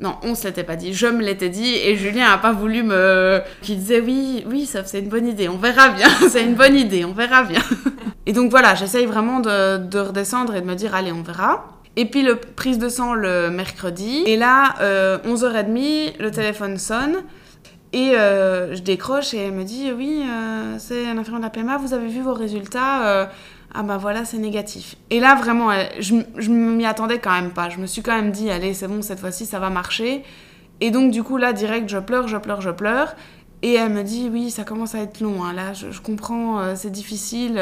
non, 0.00 0.16
on 0.22 0.34
se 0.34 0.46
l'était 0.46 0.64
pas 0.64 0.76
dit, 0.76 0.94
je 0.94 1.06
me 1.06 1.22
l'étais 1.22 1.48
dit, 1.48 1.74
et 1.74 1.96
Julien 1.96 2.30
a 2.30 2.38
pas 2.38 2.52
voulu 2.52 2.82
me... 2.82 3.40
qui 3.62 3.76
disait 3.76 4.00
oui, 4.00 4.44
oui, 4.48 4.66
ça 4.66 4.84
c'est 4.84 5.00
une 5.00 5.08
bonne 5.08 5.26
idée, 5.26 5.48
on 5.48 5.58
verra 5.58 5.90
bien, 5.90 6.08
c'est 6.28 6.44
une 6.44 6.54
bonne 6.54 6.76
idée, 6.76 7.04
on 7.04 7.12
verra 7.12 7.42
bien. 7.42 7.62
et 8.26 8.32
donc 8.32 8.50
voilà, 8.50 8.74
j'essaye 8.74 9.06
vraiment 9.06 9.40
de, 9.40 9.78
de, 9.78 9.98
redescendre 9.98 10.54
et 10.54 10.60
de 10.60 10.66
me 10.66 10.74
dire, 10.74 10.94
allez, 10.94 11.12
on 11.12 11.22
verra. 11.22 11.66
Et 11.96 12.06
puis 12.06 12.22
le 12.22 12.36
prise 12.36 12.78
de 12.78 12.88
sang 12.88 13.14
le 13.14 13.50
mercredi, 13.50 14.22
et 14.26 14.36
là, 14.36 14.76
euh, 14.80 15.18
11h30, 15.26 16.20
le 16.20 16.30
téléphone 16.30 16.78
sonne, 16.78 17.16
et 17.92 18.14
euh, 18.14 18.74
je 18.74 18.82
décroche 18.82 19.34
et 19.34 19.38
elle 19.38 19.52
me 19.52 19.64
dit 19.64 19.90
Oui, 19.92 20.22
euh, 20.24 20.76
c'est 20.78 21.08
un 21.08 21.18
infirmière 21.18 21.40
de 21.40 21.44
la 21.44 21.50
PMA, 21.50 21.76
vous 21.78 21.92
avez 21.92 22.06
vu 22.06 22.20
vos 22.22 22.34
résultats 22.34 23.06
euh, 23.06 23.26
Ah 23.74 23.82
bah 23.82 23.96
voilà, 23.96 24.24
c'est 24.24 24.38
négatif. 24.38 24.96
Et 25.10 25.18
là, 25.18 25.34
vraiment, 25.34 25.70
je, 25.98 26.14
je 26.36 26.50
m'y 26.50 26.86
attendais 26.86 27.18
quand 27.18 27.32
même 27.32 27.50
pas. 27.50 27.68
Je 27.68 27.78
me 27.78 27.86
suis 27.86 28.02
quand 28.02 28.14
même 28.14 28.30
dit 28.30 28.50
Allez, 28.50 28.74
c'est 28.74 28.86
bon, 28.86 29.02
cette 29.02 29.18
fois-ci, 29.18 29.44
ça 29.44 29.58
va 29.58 29.70
marcher. 29.70 30.22
Et 30.80 30.90
donc, 30.90 31.10
du 31.10 31.22
coup, 31.22 31.36
là, 31.36 31.52
direct, 31.52 31.88
je 31.88 31.98
pleure, 31.98 32.28
je 32.28 32.36
pleure, 32.36 32.60
je 32.60 32.70
pleure. 32.70 33.14
Et 33.62 33.74
elle 33.74 33.90
me 33.90 34.04
dit 34.04 34.30
Oui, 34.32 34.50
ça 34.50 34.62
commence 34.62 34.94
à 34.94 35.00
être 35.00 35.20
long. 35.20 35.42
Hein. 35.44 35.52
Là, 35.52 35.72
je, 35.72 35.90
je 35.90 36.00
comprends, 36.00 36.76
c'est 36.76 36.92
difficile. 36.92 37.60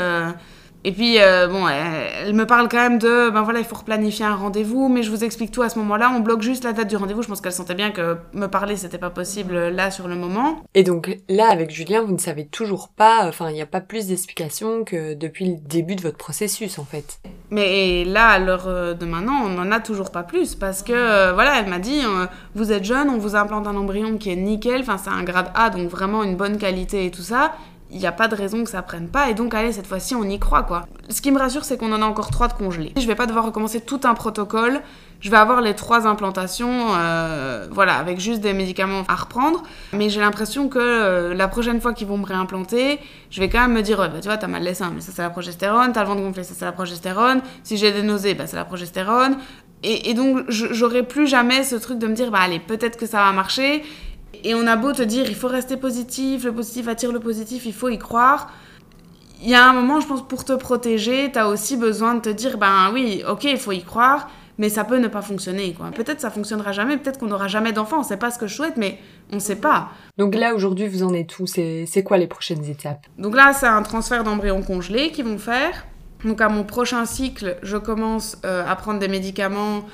Et 0.85 0.93
puis, 0.93 1.21
euh, 1.21 1.49
bon, 1.49 1.67
elle, 1.69 2.35
me 2.35 2.47
parle 2.47 2.69
quand 2.69 2.77
même 2.77 2.99
de, 2.99 3.31
ben 3.31 3.43
voilà, 3.43 3.59
il 3.59 3.65
faut 3.65 3.77
replanifier 3.77 4.25
un 4.25 4.37
rendez-vous, 4.37 4.89
mais 4.89 5.03
je 5.03 5.11
vous 5.11 5.25
explique 5.25 5.51
tout 5.51 5.63
à 5.63 5.69
ce 5.69 5.79
moment-là. 5.81 6.13
On 6.15 6.21
bloque 6.21 6.43
juste 6.43 6.65
la 6.65 6.73
date 6.73 6.89
du 6.89 6.97
rendez-vous. 6.97 7.23
Je 7.23 7.29
pense 7.29 7.41
qu'elle 7.41 7.53
sentait 7.53 7.75
bien 7.75 7.91
que 7.91 8.17
me 8.33 8.47
parler, 8.47 8.77
c'était 8.77 8.99
pas 8.99 9.11
possible 9.11 9.57
euh, 9.57 9.71
là 9.71 9.91
sur 9.91 10.07
le 10.07 10.15
moment. 10.15 10.63
Et 10.75 10.85
donc 10.85 11.19
là, 11.29 11.51
avec 11.51 11.71
Julien, 11.71 12.03
vous 12.03 12.13
ne 12.13 12.19
savez 12.19 12.47
toujours 12.47 12.91
pas, 12.91 13.27
enfin, 13.27 13.51
il 13.51 13.55
n'y 13.55 13.63
a 13.63 13.67
pas 13.67 13.81
plus 13.81 14.07
d'explications 14.07 14.85
que 14.85 15.15
depuis 15.15 15.47
le 15.47 15.57
début 15.57 15.97
de 15.97 16.03
votre 16.03 16.17
processus, 16.17 16.79
en 16.79 16.85
fait. 16.85 17.19
Mais 17.51 18.05
là, 18.05 18.29
à 18.29 18.39
l'heure 18.39 18.69
euh, 18.69 18.95
de 18.95 19.05
maintenant, 19.05 19.43
on 19.45 19.49
n'en 19.49 19.73
a 19.73 19.81
toujours 19.81 20.13
pas 20.13 20.23
plus 20.23 20.55
parce 20.55 20.83
que, 20.83 21.33
voilà, 21.33 21.59
elle 21.59 21.69
m'a 21.69 21.81
dit, 21.81 22.03
vous 22.55 22.73
êtes 22.73 22.85
jeune, 22.85 23.09
on 23.11 23.19
vous 23.19 23.35
implante 23.35 23.67
un 23.67 23.77
embryon 23.77 24.17
qui 24.17 24.31
est 24.31 24.37
nickel, 24.37 24.83
enfin, 24.83 24.97
c'est 24.97 25.11
un 25.11 25.25
grade 25.25 25.51
A, 25.55 25.71
donc 25.71 25.89
vraiment 25.89 26.23
une 26.23 26.37
bonne 26.37 26.59
qualité 26.59 27.05
et 27.05 27.11
tout 27.11 27.23
ça 27.23 27.53
il 27.91 27.99
n'y 27.99 28.07
a 28.07 28.13
pas 28.13 28.29
de 28.29 28.35
raison 28.35 28.65
que 28.65 28.71
ça 28.71 28.83
prenne 28.83 29.09
pas 29.09 29.31
et 29.31 29.35
donc 29.35 29.55
allez 29.55 29.73
cette 29.73 29.87
fois-ci 29.87 30.15
on 30.15 30.25
y 30.25 30.39
croit 30.39 30.63
quoi. 30.63 30.87
Ce 31.09 31.21
qui 31.23 31.33
me 31.33 31.39
rassure 31.39 31.65
c'est 31.65 31.79
qu'on 31.79 31.93
en 31.93 32.03
a 32.03 32.05
encore 32.05 32.31
trois 32.31 32.49
de 32.49 32.53
congelés. 32.53 32.93
Je 32.97 33.07
vais 33.07 33.15
pas 33.15 33.27
devoir 33.27 33.45
recommencer 33.45 33.81
tout 33.81 34.01
un 34.05 34.15
protocole, 34.15 34.81
je 35.21 35.31
vais 35.31 35.37
avoir 35.37 35.61
les 35.61 35.75
trois 35.75 36.07
implantations, 36.07 36.95
euh, 36.95 37.67
voilà, 37.71 37.97
avec 37.97 38.21
juste 38.21 38.41
des 38.41 38.53
médicaments 38.53 39.03
à 39.09 39.17
reprendre. 39.17 39.63
Mais 39.93 40.11
j'ai 40.11 40.21
l'impression 40.21 40.69
que 40.69 40.79
euh, 40.79 41.35
la 41.35 41.49
prochaine 41.49 41.81
fois 41.81 41.93
qu'ils 41.93 42.07
vont 42.07 42.19
me 42.19 42.27
réimplanter, 42.27 43.01
je 43.31 43.41
vais 43.41 43.49
quand 43.49 43.61
même 43.61 43.73
me 43.73 43.83
dire, 43.83 43.99
bah, 43.99 44.21
tu 44.21 44.29
vois, 44.29 44.37
t'as 44.37 44.47
mal 44.47 44.63
les 44.63 44.75
seins, 44.75 44.93
mais 44.95 45.01
ça 45.01 45.11
c'est 45.13 45.23
la 45.23 45.31
progestérone, 45.31 45.93
t'as 45.93 46.03
le 46.03 46.09
ventre 46.09 46.23
gonflé, 46.23 46.45
ça 46.45 46.55
c'est 46.57 46.65
la 46.65 46.73
progestérone, 46.73 47.41
si 47.65 47.77
j'ai 47.77 47.91
des 47.91 48.03
nausées, 48.03 48.35
bah, 48.35 48.47
c'est 48.47 48.57
la 48.57 48.65
progestérone. 48.65 49.37
Et, 49.83 50.11
et 50.11 50.15
donc 50.15 50.45
j'aurai 50.49 51.05
plus 51.05 51.27
jamais 51.29 51.63
ce 51.63 51.77
truc 51.77 51.99
de 51.99 52.07
me 52.07 52.15
dire, 52.15 52.31
bah 52.31 52.41
allez, 52.43 52.59
peut-être 52.59 52.97
que 52.97 53.07
ça 53.07 53.19
va 53.19 53.33
marcher. 53.33 53.85
Et 54.45 54.55
on 54.55 54.67
a 54.67 54.77
beau 54.77 54.93
te 54.93 55.03
dire, 55.03 55.27
il 55.29 55.35
faut 55.35 55.49
rester 55.49 55.77
positif, 55.77 56.45
le 56.45 56.53
positif 56.53 56.89
attire 56.89 57.13
le 57.13 57.21
positif, 57.21 57.67
il 57.67 57.73
faut 57.73 57.89
y 57.89 57.99
croire. 57.99 58.53
Il 59.43 59.49
y 59.49 59.55
a 59.55 59.69
un 59.69 59.73
moment, 59.73 60.01
je 60.01 60.07
pense, 60.07 60.27
pour 60.27 60.45
te 60.45 60.53
protéger, 60.53 61.31
tu 61.33 61.39
as 61.39 61.49
aussi 61.49 61.77
besoin 61.77 62.15
de 62.15 62.21
te 62.21 62.29
dire, 62.29 62.59
ben 62.59 62.91
oui, 62.93 63.23
ok, 63.29 63.45
il 63.45 63.57
faut 63.57 63.73
y 63.73 63.83
croire, 63.83 64.29
mais 64.59 64.69
ça 64.69 64.85
peut 64.85 64.99
ne 64.99 65.09
pas 65.09 65.23
fonctionner. 65.23 65.73
quoi. 65.75 65.91
Peut-être 65.93 66.21
ça 66.21 66.31
fonctionnera 66.31 66.73
jamais, 66.73 66.97
peut-être 66.97 67.19
qu'on 67.19 67.27
n'aura 67.27 67.49
jamais 67.49 67.73
d'enfant, 67.73 68.01
on 68.01 68.03
sait 68.03 68.17
pas 68.17 68.31
ce 68.31 68.39
que 68.39 68.47
je 68.47 68.55
souhaite, 68.55 68.77
mais 68.77 68.99
on 69.33 69.39
sait 69.39 69.57
pas. 69.57 69.91
Donc 70.19 70.35
là, 70.35 70.55
aujourd'hui, 70.55 70.89
vous 70.89 71.05
en 71.05 71.15
êtes 71.15 71.39
où? 71.39 71.47
C'est 71.47 72.03
quoi 72.05 72.19
les 72.19 72.27
prochaines 72.27 72.65
étapes? 72.65 73.07
Donc 73.17 73.35
là, 73.37 73.53
c'est 73.53 73.67
un 73.67 73.83
transfert 73.83 74.25
d'embryon 74.25 74.63
congelé 74.63 75.11
qu'ils 75.13 75.25
vont 75.25 75.39
faire. 75.39 75.87
Donc 76.25 76.41
à 76.41 76.49
mon 76.49 76.65
prochain 76.65 77.05
cycle, 77.07 77.57
je 77.63 77.77
commence 77.77 78.37
euh, 78.45 78.65
à 78.67 78.75
prendre 78.75 78.99
des 78.99 79.07
médicaments 79.07 79.85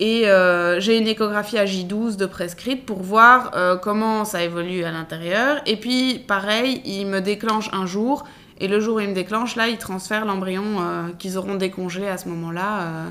et 0.00 0.28
euh, 0.28 0.78
j'ai 0.78 0.96
une 0.96 1.08
échographie 1.08 1.58
à 1.58 1.64
J12 1.64 2.16
de 2.16 2.26
prescrite 2.26 2.86
pour 2.86 3.02
voir 3.02 3.50
euh, 3.54 3.76
comment 3.76 4.24
ça 4.24 4.44
évolue 4.44 4.84
à 4.84 4.92
l'intérieur. 4.92 5.60
Et 5.66 5.76
puis, 5.76 6.20
pareil, 6.20 6.82
il 6.84 7.06
me 7.06 7.20
déclenche 7.20 7.68
un 7.72 7.84
jour. 7.84 8.24
Et 8.60 8.68
le 8.68 8.78
jour 8.78 8.96
où 8.96 9.00
il 9.00 9.08
me 9.08 9.14
déclenche, 9.14 9.56
là, 9.56 9.68
il 9.68 9.78
transfère 9.78 10.24
l'embryon 10.24 10.62
euh, 10.78 11.08
qu'ils 11.18 11.36
auront 11.36 11.56
décongelé 11.56 12.06
à 12.06 12.16
ce 12.16 12.28
moment-là. 12.28 13.06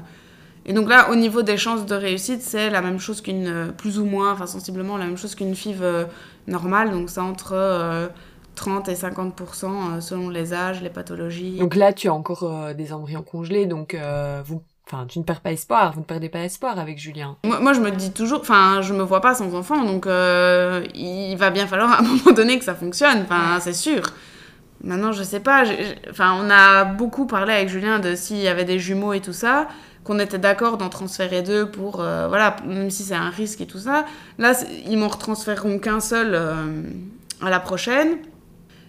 Et 0.66 0.74
donc 0.74 0.90
là, 0.90 1.10
au 1.12 1.16
niveau 1.16 1.44
des 1.44 1.58
chances 1.58 1.86
de 1.86 1.96
réussite, 1.96 2.42
c'est 2.42 2.70
la 2.70 2.82
même 2.82 3.00
chose 3.00 3.22
qu'une, 3.22 3.74
plus 3.78 4.00
ou 4.00 4.06
moins, 4.06 4.34
enfin 4.34 4.48
sensiblement 4.48 4.98
la 4.98 5.06
même 5.06 5.18
chose 5.18 5.36
qu'une 5.36 5.56
FIV 5.56 6.08
normale. 6.48 6.92
Donc 6.92 7.10
c'est 7.10 7.22
entre 7.22 8.10
30 8.56 8.90
et 8.90 8.94
50% 8.94 10.02
selon 10.02 10.30
les 10.30 10.54
âges, 10.54 10.82
les 10.82 10.90
pathologies. 10.90 11.58
Donc 11.60 11.76
là, 11.76 11.94
tu 11.94 12.10
as 12.10 12.14
encore 12.14 12.74
des 12.76 12.92
embryons 12.92 13.24
congelés, 13.24 13.66
donc 13.66 13.96
vous 14.44 14.62
Enfin, 14.90 15.06
tu 15.06 15.20
ne 15.20 15.26
perds 15.26 15.42
pas 15.42 15.52
espoir, 15.52 15.92
vous 15.92 16.00
ne 16.00 16.06
perdez 16.06 16.30
pas 16.30 16.40
espoir 16.40 16.80
avec 16.80 16.98
Julien. 16.98 17.36
Moi, 17.44 17.74
je 17.74 17.82
me 17.82 17.92
dis 17.92 18.14
toujours, 18.14 18.40
enfin, 18.40 18.82
je 18.82 18.94
me 18.94 19.04
vois 19.04 19.20
pas 19.20 19.36
sans 19.36 19.54
enfant, 19.54 19.84
donc 19.84 20.08
euh, 20.08 20.86
il 20.96 21.36
va 21.36 21.50
bien 21.50 21.68
falloir 21.68 21.92
à 21.92 22.00
un 22.00 22.02
moment 22.04 22.32
donné 22.34 22.58
que 22.58 22.64
ça 22.64 22.74
fonctionne, 22.74 23.24
enfin, 23.24 23.60
c'est 23.60 23.74
sûr. 23.74 24.02
Maintenant, 24.82 25.12
je 25.12 25.24
sais 25.24 25.42
pas, 25.42 25.66
enfin, 26.10 26.38
on 26.42 26.50
a 26.50 26.86
beaucoup 26.86 27.26
parlé 27.26 27.52
avec 27.52 27.68
Julien 27.68 28.00
de 28.00 28.16
s'il 28.16 28.38
y 28.38 28.48
avait 28.48 28.64
des 28.64 28.80
jumeaux 28.80 29.12
et 29.12 29.20
tout 29.20 29.34
ça, 29.34 29.68
qu'on 30.06 30.20
était 30.20 30.38
d'accord 30.38 30.78
d'en 30.78 30.88
transférer 30.88 31.42
deux 31.42 31.70
pour, 31.70 32.00
euh, 32.00 32.30
voilà, 32.30 32.56
même 32.66 32.90
si 32.90 33.04
c'est 33.04 33.16
un 33.16 33.30
risque 33.30 33.60
et 33.60 33.68
tout 33.68 33.80
ça. 33.80 34.06
Là, 34.38 34.54
ils 34.88 34.98
m'en 34.98 35.10
retransféreront 35.10 35.80
qu'un 35.80 36.00
seul 36.00 36.30
euh, 36.34 36.84
à 37.42 37.50
la 37.50 37.60
prochaine 37.60 38.20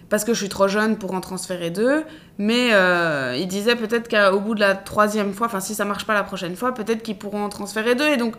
parce 0.09 0.23
que 0.23 0.33
je 0.33 0.39
suis 0.39 0.49
trop 0.49 0.67
jeune 0.67 0.97
pour 0.97 1.13
en 1.13 1.21
transférer 1.21 1.69
deux. 1.69 2.03
Mais 2.37 2.73
euh, 2.73 3.35
il 3.37 3.47
disait 3.47 3.75
peut-être 3.75 4.09
qu'au 4.09 4.39
bout 4.39 4.55
de 4.55 4.59
la 4.59 4.75
troisième 4.75 5.33
fois, 5.33 5.47
enfin 5.47 5.59
si 5.59 5.75
ça 5.75 5.85
marche 5.85 6.05
pas 6.05 6.13
la 6.13 6.23
prochaine 6.23 6.55
fois, 6.55 6.73
peut-être 6.73 7.03
qu'ils 7.03 7.17
pourront 7.17 7.43
en 7.43 7.49
transférer 7.49 7.95
deux. 7.95 8.07
Et 8.07 8.17
donc, 8.17 8.35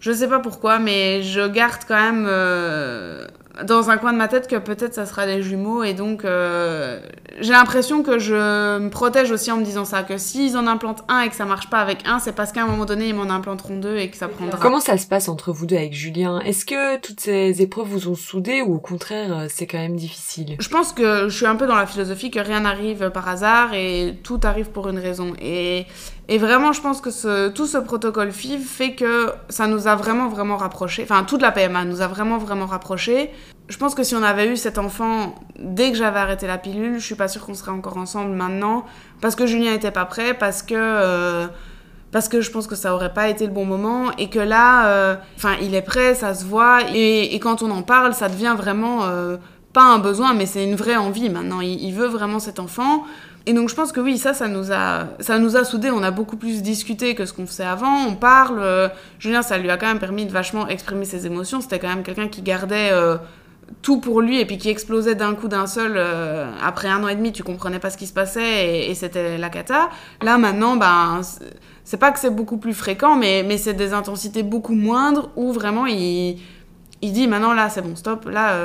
je 0.00 0.12
sais 0.12 0.28
pas 0.28 0.40
pourquoi, 0.40 0.78
mais 0.78 1.22
je 1.22 1.46
garde 1.46 1.82
quand 1.86 2.00
même 2.00 2.26
euh, 2.28 3.26
dans 3.64 3.90
un 3.90 3.96
coin 3.96 4.12
de 4.12 4.18
ma 4.18 4.28
tête 4.28 4.48
que 4.48 4.56
peut-être 4.56 4.94
ça 4.94 5.06
sera 5.06 5.26
des 5.26 5.42
jumeaux 5.42 5.82
et 5.82 5.92
donc 5.92 6.24
euh, 6.24 7.00
j'ai 7.40 7.52
l'impression 7.52 8.02
que 8.02 8.18
je 8.18 8.78
me 8.78 8.88
protège 8.90 9.30
aussi 9.30 9.50
en 9.50 9.56
me 9.56 9.64
disant 9.64 9.84
ça 9.84 10.02
que 10.02 10.18
s'ils 10.18 10.56
en 10.56 10.66
implantent 10.66 11.04
un 11.08 11.20
et 11.20 11.28
que 11.28 11.34
ça 11.34 11.44
marche 11.44 11.68
pas 11.68 11.80
avec 11.80 12.06
un 12.06 12.18
c'est 12.18 12.32
parce 12.32 12.52
qu'à 12.52 12.62
un 12.62 12.66
moment 12.66 12.84
donné 12.84 13.08
ils 13.08 13.14
m'en 13.14 13.30
implanteront 13.30 13.76
deux 13.78 13.96
et 13.96 14.08
que 14.08 14.16
ça 14.16 14.28
prendra. 14.28 14.58
comment 14.58 14.80
ça 14.80 14.96
se 14.98 15.06
passe 15.06 15.28
entre 15.28 15.52
vous 15.52 15.66
deux 15.66 15.76
avec 15.76 15.92
Julien? 15.92 16.40
Est-ce 16.40 16.64
que 16.64 16.98
toutes 16.98 17.20
ces 17.20 17.60
épreuves 17.60 17.88
vous 17.88 18.08
ont 18.08 18.14
soudé 18.14 18.62
ou 18.62 18.74
au 18.74 18.80
contraire 18.80 19.36
euh, 19.36 19.46
c'est 19.48 19.66
quand 19.66 19.78
même 19.78 19.96
difficile? 19.96 20.56
Je 20.58 20.68
pense 20.68 20.92
que 20.92 21.28
je 21.28 21.36
suis 21.36 21.46
un 21.46 21.56
peu 21.56 21.66
dans 21.66 21.76
la 21.76 21.86
philosophie 21.86 22.30
que 22.30 22.40
rien 22.40 22.60
n'arrive 22.60 23.10
par 23.10 23.28
hasard 23.28 23.74
et 23.74 24.16
tout 24.22 24.40
arrive 24.44 24.70
pour 24.70 24.88
une 24.88 24.98
raison. 24.98 25.32
Et 25.42 25.86
et 26.32 26.38
vraiment, 26.38 26.72
je 26.72 26.80
pense 26.80 27.00
que 27.00 27.48
tout 27.48 27.66
ce 27.66 27.76
protocole 27.76 28.30
FIV 28.30 28.64
fait 28.64 28.94
que 28.94 29.32
ça 29.48 29.66
nous 29.66 29.88
a 29.88 29.96
vraiment, 29.96 30.28
vraiment 30.28 30.56
rapprochés. 30.56 31.02
Enfin, 31.02 31.24
toute 31.24 31.42
la 31.42 31.50
PMA 31.50 31.84
nous 31.84 32.02
a 32.02 32.06
vraiment, 32.06 32.38
vraiment 32.38 32.66
rapprochés. 32.66 33.32
Je 33.68 33.76
pense 33.76 33.96
que 33.96 34.04
si 34.04 34.14
on 34.14 34.22
avait 34.22 34.46
eu 34.46 34.56
cet 34.56 34.78
enfant 34.78 35.34
dès 35.58 35.90
que 35.90 35.98
j'avais 35.98 36.20
arrêté 36.20 36.46
la 36.46 36.56
pilule, 36.56 37.00
je 37.00 37.04
suis 37.04 37.16
pas 37.16 37.26
sûre 37.26 37.44
qu'on 37.44 37.54
serait 37.54 37.72
encore 37.72 37.96
ensemble 37.96 38.30
maintenant. 38.30 38.86
Parce 39.20 39.34
que 39.34 39.44
Julien 39.44 39.72
n'était 39.72 39.90
pas 39.90 40.04
prêt, 40.04 40.32
parce 40.32 40.62
que. 40.62 40.74
Euh, 40.76 41.48
parce 42.12 42.28
que 42.28 42.40
je 42.40 42.50
pense 42.50 42.68
que 42.68 42.76
ça 42.76 42.94
aurait 42.94 43.12
pas 43.12 43.28
été 43.28 43.46
le 43.46 43.52
bon 43.52 43.64
moment 43.64 44.10
et 44.18 44.30
que 44.30 44.40
là, 44.40 44.86
euh, 44.86 45.16
enfin, 45.36 45.54
il 45.62 45.74
est 45.74 45.82
prêt, 45.82 46.14
ça 46.14 46.34
se 46.34 46.44
voit 46.44 46.80
et, 46.92 47.38
quand 47.40 47.62
on 47.62 47.70
en 47.70 47.82
parle, 47.82 48.14
ça 48.14 48.28
devient 48.28 48.54
vraiment 48.56 49.04
euh, 49.04 49.36
pas 49.72 49.84
un 49.84 49.98
besoin, 49.98 50.34
mais 50.34 50.46
c'est 50.46 50.64
une 50.64 50.74
vraie 50.74 50.96
envie 50.96 51.30
maintenant. 51.30 51.60
Il, 51.60 51.92
veut 51.92 52.08
vraiment 52.08 52.40
cet 52.40 52.58
enfant. 52.58 53.04
Et 53.50 53.52
donc 53.52 53.68
je 53.68 53.74
pense 53.74 53.90
que 53.90 53.98
oui, 53.98 54.16
ça, 54.16 54.32
ça 54.32 54.46
nous 54.46 54.70
a, 54.70 55.08
ça 55.18 55.40
nous 55.40 55.56
a 55.56 55.64
soudés. 55.64 55.90
On 55.90 56.04
a 56.04 56.12
beaucoup 56.12 56.36
plus 56.36 56.62
discuté 56.62 57.16
que 57.16 57.26
ce 57.26 57.32
qu'on 57.32 57.46
faisait 57.46 57.64
avant. 57.64 58.06
On 58.06 58.14
parle. 58.14 58.60
Euh, 58.60 58.88
Julien, 59.18 59.42
ça 59.42 59.58
lui 59.58 59.68
a 59.70 59.76
quand 59.76 59.88
même 59.88 59.98
permis 59.98 60.24
de 60.24 60.30
vachement 60.30 60.68
exprimer 60.68 61.04
ses 61.04 61.26
émotions. 61.26 61.60
C'était 61.60 61.80
quand 61.80 61.88
même 61.88 62.04
quelqu'un 62.04 62.28
qui 62.28 62.42
gardait 62.42 62.90
euh, 62.92 63.16
tout 63.82 63.98
pour 63.98 64.20
lui 64.20 64.38
et 64.38 64.44
puis 64.44 64.56
qui 64.56 64.68
explosait 64.68 65.16
d'un 65.16 65.34
coup 65.34 65.48
d'un 65.48 65.66
seul. 65.66 65.94
Euh, 65.96 66.48
après 66.62 66.86
un 66.86 67.02
an 67.02 67.08
et 67.08 67.16
demi, 67.16 67.32
tu 67.32 67.42
comprenais 67.42 67.80
pas 67.80 67.90
ce 67.90 67.96
qui 67.96 68.06
se 68.06 68.12
passait 68.12 68.88
et, 68.88 68.94
c'était 68.94 69.36
la 69.36 69.50
cata. 69.50 69.90
Là 70.22 70.38
maintenant, 70.38 70.76
ben 70.76 71.20
c'est 71.82 71.96
pas 71.96 72.12
que 72.12 72.20
c'est 72.20 72.30
beaucoup 72.30 72.58
plus 72.58 72.74
fréquent, 72.74 73.16
mais, 73.16 73.42
mais 73.44 73.58
c'est 73.58 73.74
des 73.74 73.92
intensités 73.92 74.44
beaucoup 74.44 74.76
moindres 74.76 75.30
où 75.34 75.52
vraiment 75.52 75.86
il 75.86 76.38
il 77.02 77.12
dit 77.12 77.26
maintenant 77.26 77.54
là 77.54 77.70
c'est 77.70 77.80
bon 77.80 77.96
stop 77.96 78.28
là 78.28 78.58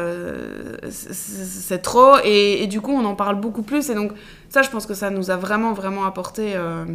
c'est 0.89 1.81
trop 1.81 2.17
et, 2.23 2.67
du 2.67 2.81
coup 2.81 2.91
on 2.91 3.05
en 3.05 3.15
parle 3.15 3.39
beaucoup 3.39 3.61
plus 3.61 3.89
et 3.89 3.95
donc 3.95 4.11
ça 4.49 4.61
je 4.61 4.69
pense 4.69 4.85
que 4.85 4.93
ça 4.93 5.09
nous 5.09 5.31
a 5.31 5.37
vraiment 5.37 5.73
vraiment 5.73 6.05
apporté 6.05 6.53
euh, 6.55 6.85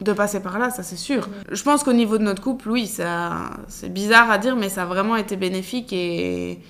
de 0.00 0.12
passer 0.12 0.40
par 0.40 0.58
là 0.58 0.70
ça 0.70 0.82
c'est 0.82 0.96
sûr 0.96 1.28
je 1.50 1.62
pense 1.62 1.82
qu'au 1.82 1.92
niveau 1.92 2.18
de 2.18 2.24
notre 2.24 2.42
couple 2.42 2.70
oui 2.70 2.86
ça 2.86 3.50
c'est 3.68 3.92
bizarre 3.92 4.30
à 4.30 4.38
dire 4.38 4.56
mais 4.56 4.68
ça 4.68 4.82
a 4.82 4.86
vraiment 4.86 5.16
été 5.16 5.36
bénéfique 5.36 5.92
et 5.92 6.60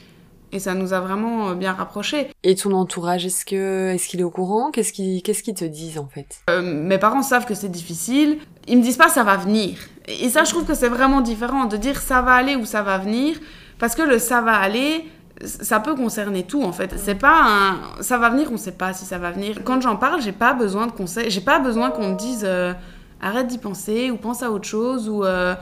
et 0.51 0.59
ça 0.59 0.75
nous 0.75 0.93
a 0.93 1.01
vraiment 1.01 1.51
euh, 1.51 1.55
bien 1.55 1.73
rapprochés. 1.73 2.29
Et 2.43 2.55
ton 2.55 2.73
entourage, 2.73 3.27
est-ce 3.27 3.45
que 3.45 3.91
est-ce 3.95 4.09
qu'il 4.09 4.21
est 4.21 4.25
au 4.25 4.31
courant? 4.31 4.71
Qu'est-ce 4.71 4.93
qu'ils 4.93 5.23
qu'est-ce 5.23 5.43
qu'ils 5.43 5.55
te 5.55 5.65
disent 5.65 5.99
en 5.99 6.09
fait? 6.09 6.43
Mes 6.63 6.99
parents 6.99 7.23
savent 7.23 7.45
que 7.45 7.55
c'est 7.55 7.69
difficile. 7.69 8.39
Ils 8.67 8.79
me 8.79 8.83
disent 8.83 8.97
pas 8.97 9.09
ça 9.09 9.25
va 9.25 9.37
venir. 9.37 9.77
Et 10.07 10.31
ça, 10.31 10.45
je 10.45 10.51
trouve 10.51 10.65
que 10.65 10.75
c'est 10.75 10.89
vraiment 10.89 11.21
différent 11.21 11.67
de 11.67 11.77
dire 11.77 12.01
ça 12.01 12.23
va 12.23 12.33
aller 12.33 12.57
ou 12.57 12.65
ça 12.65 12.83
va 12.83 12.99
venir. 12.99 13.39
Parce 13.79 13.95
que 13.95 14.03
le 14.03 14.19
ça 14.19 14.41
va 14.41 14.57
aller, 14.57 15.05
ça 15.45 15.81
peut 15.81 15.95
concerner 15.95 16.43
tout 16.43 16.63
en 16.63 16.73
fait. 16.73 16.95
C'est 16.97 17.15
pas 17.15 17.43
un 17.45 18.03
ça 18.03 18.19
va 18.19 18.31
venir, 18.31 18.49
on 18.53 18.57
sait 18.57 18.73
pas 18.73 18.93
si 18.93 19.05
ça 19.05 19.19
va 19.19 19.31
venir. 19.31 19.61
Quand 19.65 19.81
j'en 19.81 19.97
parle, 19.97 20.21
j'ai 20.21 20.33
pas 20.33 20.53
besoin 20.53 20.87
de 20.87 20.93
conseils, 20.93 21.31
j'ai 21.31 21.41
pas 21.41 21.59
besoin 21.59 21.91
qu'on 21.91 22.11
me 22.11 22.17
dise 22.17 22.43
euh, 22.45 22.73
arrête 23.21 23.47
d'y 23.47 23.59
penser 23.59 24.11
ou 24.11 24.17
pense 24.17 24.43
à 24.43 24.51
autre 24.51 24.67
chose 24.67 25.09
ou 25.09 25.25
euh, 25.25 25.55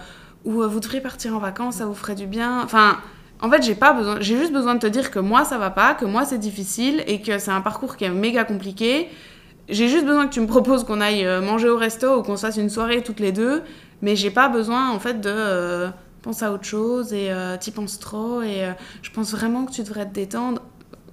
ou 0.44 0.62
euh, 0.62 0.66
vous 0.66 0.80
devriez 0.80 1.00
partir 1.00 1.34
en 1.34 1.38
vacances, 1.38 1.76
ça 1.76 1.86
vous 1.86 1.94
ferait 1.94 2.14
du 2.14 2.26
bien. 2.26 2.62
Enfin, 2.62 2.96
en 3.42 3.50
fait, 3.50 3.62
j'ai 3.62 3.74
pas 3.74 3.92
besoin, 3.92 4.16
j'ai 4.20 4.38
juste 4.38 4.52
besoin 4.52 4.74
de 4.74 4.80
te 4.80 4.86
dire 4.86 5.10
que 5.10 5.18
moi 5.18 5.44
ça 5.44 5.58
va 5.58 5.70
pas, 5.70 5.94
que 5.94 6.06
moi 6.06 6.24
c'est 6.24 6.38
difficile 6.38 7.02
et 7.06 7.20
que 7.20 7.38
c'est 7.38 7.50
un 7.50 7.60
parcours 7.60 7.96
qui 7.96 8.04
est 8.04 8.10
méga 8.10 8.44
compliqué. 8.44 9.08
J'ai 9.68 9.88
juste 9.88 10.06
besoin 10.06 10.26
que 10.26 10.32
tu 10.32 10.40
me 10.40 10.46
proposes 10.46 10.84
qu'on 10.84 11.00
aille 11.00 11.26
manger 11.42 11.68
au 11.68 11.76
resto 11.76 12.18
ou 12.18 12.22
qu'on 12.22 12.36
se 12.36 12.46
fasse 12.46 12.56
une 12.56 12.70
soirée 12.70 13.02
toutes 13.02 13.20
les 13.20 13.32
deux, 13.32 13.62
mais 14.00 14.14
j'ai 14.14 14.30
pas 14.30 14.48
besoin 14.48 14.90
en 14.90 15.00
fait 15.00 15.20
de 15.20 15.88
pense 16.26 16.42
à 16.42 16.50
autre 16.50 16.64
chose 16.64 17.12
et 17.12 17.30
euh, 17.30 17.56
tu 17.56 17.70
penses 17.70 18.00
trop 18.00 18.42
et 18.42 18.64
euh, 18.64 18.72
je 19.02 19.10
pense 19.12 19.30
vraiment 19.30 19.64
que 19.64 19.70
tu 19.70 19.84
devrais 19.84 20.06
te 20.06 20.12
détendre. 20.12 20.60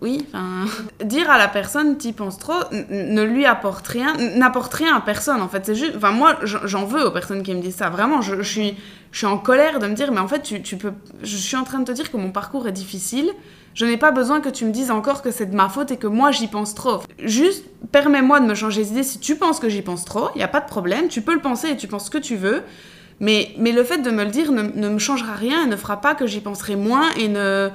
oui, 0.02 0.26
enfin, 0.28 0.66
dire 1.06 1.30
à 1.30 1.38
la 1.38 1.48
personne 1.48 1.98
t'y 2.00 2.14
penses 2.14 2.40
trop 2.40 2.60
ne 2.72 3.22
lui 3.22 3.46
apporte 3.46 3.88
rien, 3.88 4.18
n'apporte 4.36 4.74
rien 4.74 4.96
à 4.96 5.02
personne 5.02 5.40
en 5.40 5.48
fait. 5.48 5.68
C'est 5.68 5.76
juste, 5.76 5.94
enfin 5.96 6.10
moi 6.10 6.40
j'en 6.44 6.86
veux 6.86 7.06
aux 7.06 7.12
personnes 7.12 7.44
qui 7.44 7.54
me 7.54 7.62
disent 7.62 7.76
ça. 7.76 7.92
Vraiment, 7.92 8.22
je, 8.22 8.42
suis, 8.42 8.76
je 9.12 9.18
suis 9.20 9.28
en 9.28 9.38
colère 9.38 9.78
de 9.78 9.86
me 9.86 9.94
dire 9.94 10.12
mais 10.12 10.20
en 10.20 10.28
fait 10.28 10.42
tu, 10.42 10.64
tu, 10.64 10.78
peux, 10.78 10.94
je 11.22 11.38
suis 11.38 11.58
en 11.58 11.64
train 11.64 11.78
de 11.78 11.86
te 11.86 11.92
dire 11.92 12.12
que 12.12 12.18
mon 12.18 12.32
parcours 12.32 12.68
est 12.68 12.72
difficile. 12.72 13.30
Je 13.76 13.86
n'ai 13.86 13.98
pas 13.98 14.12
besoin 14.12 14.42
que 14.42 14.50
tu 14.50 14.66
me 14.66 14.72
dises 14.72 14.90
encore 14.90 15.22
que 15.22 15.30
c'est 15.30 15.46
de 15.46 15.56
ma 15.56 15.70
faute 15.70 15.92
et 15.92 15.98
que 15.98 16.08
moi 16.08 16.32
j'y 16.32 16.48
pense 16.48 16.74
trop. 16.74 17.02
Juste 17.20 17.66
permets-moi 17.92 18.40
de 18.40 18.48
me 18.48 18.56
changer 18.56 18.84
d'idée 18.84 19.04
si 19.04 19.20
tu 19.20 19.36
penses 19.36 19.60
que 19.60 19.70
j'y 19.70 19.84
pense 19.84 20.06
trop, 20.06 20.30
il 20.34 20.42
y 20.42 20.44
a 20.44 20.48
pas 20.48 20.60
de 20.60 20.68
problème, 20.68 21.08
tu 21.08 21.22
peux 21.22 21.36
le 21.36 21.42
penser 21.42 21.70
et 21.70 21.78
tu 21.78 21.88
penses 21.88 22.06
ce 22.06 22.12
que 22.12 22.18
tu 22.18 22.36
veux. 22.36 22.64
Mais, 23.20 23.50
mais 23.58 23.72
le 23.72 23.84
fait 23.84 24.00
de 24.00 24.12
me 24.12 24.24
le 24.24 24.32
dire 24.32 24.52
ne, 24.52 24.64
ne 24.64 24.90
me 24.90 25.00
changera 25.00 25.36
rien 25.36 25.66
et 25.66 25.70
ne 25.70 25.76
fera 25.76 26.02
pas 26.02 26.16
que 26.16 26.28
j'y 26.28 26.42
penserai 26.42 26.76
moins 26.76 27.12
et 27.14 27.28
ne 27.28 27.70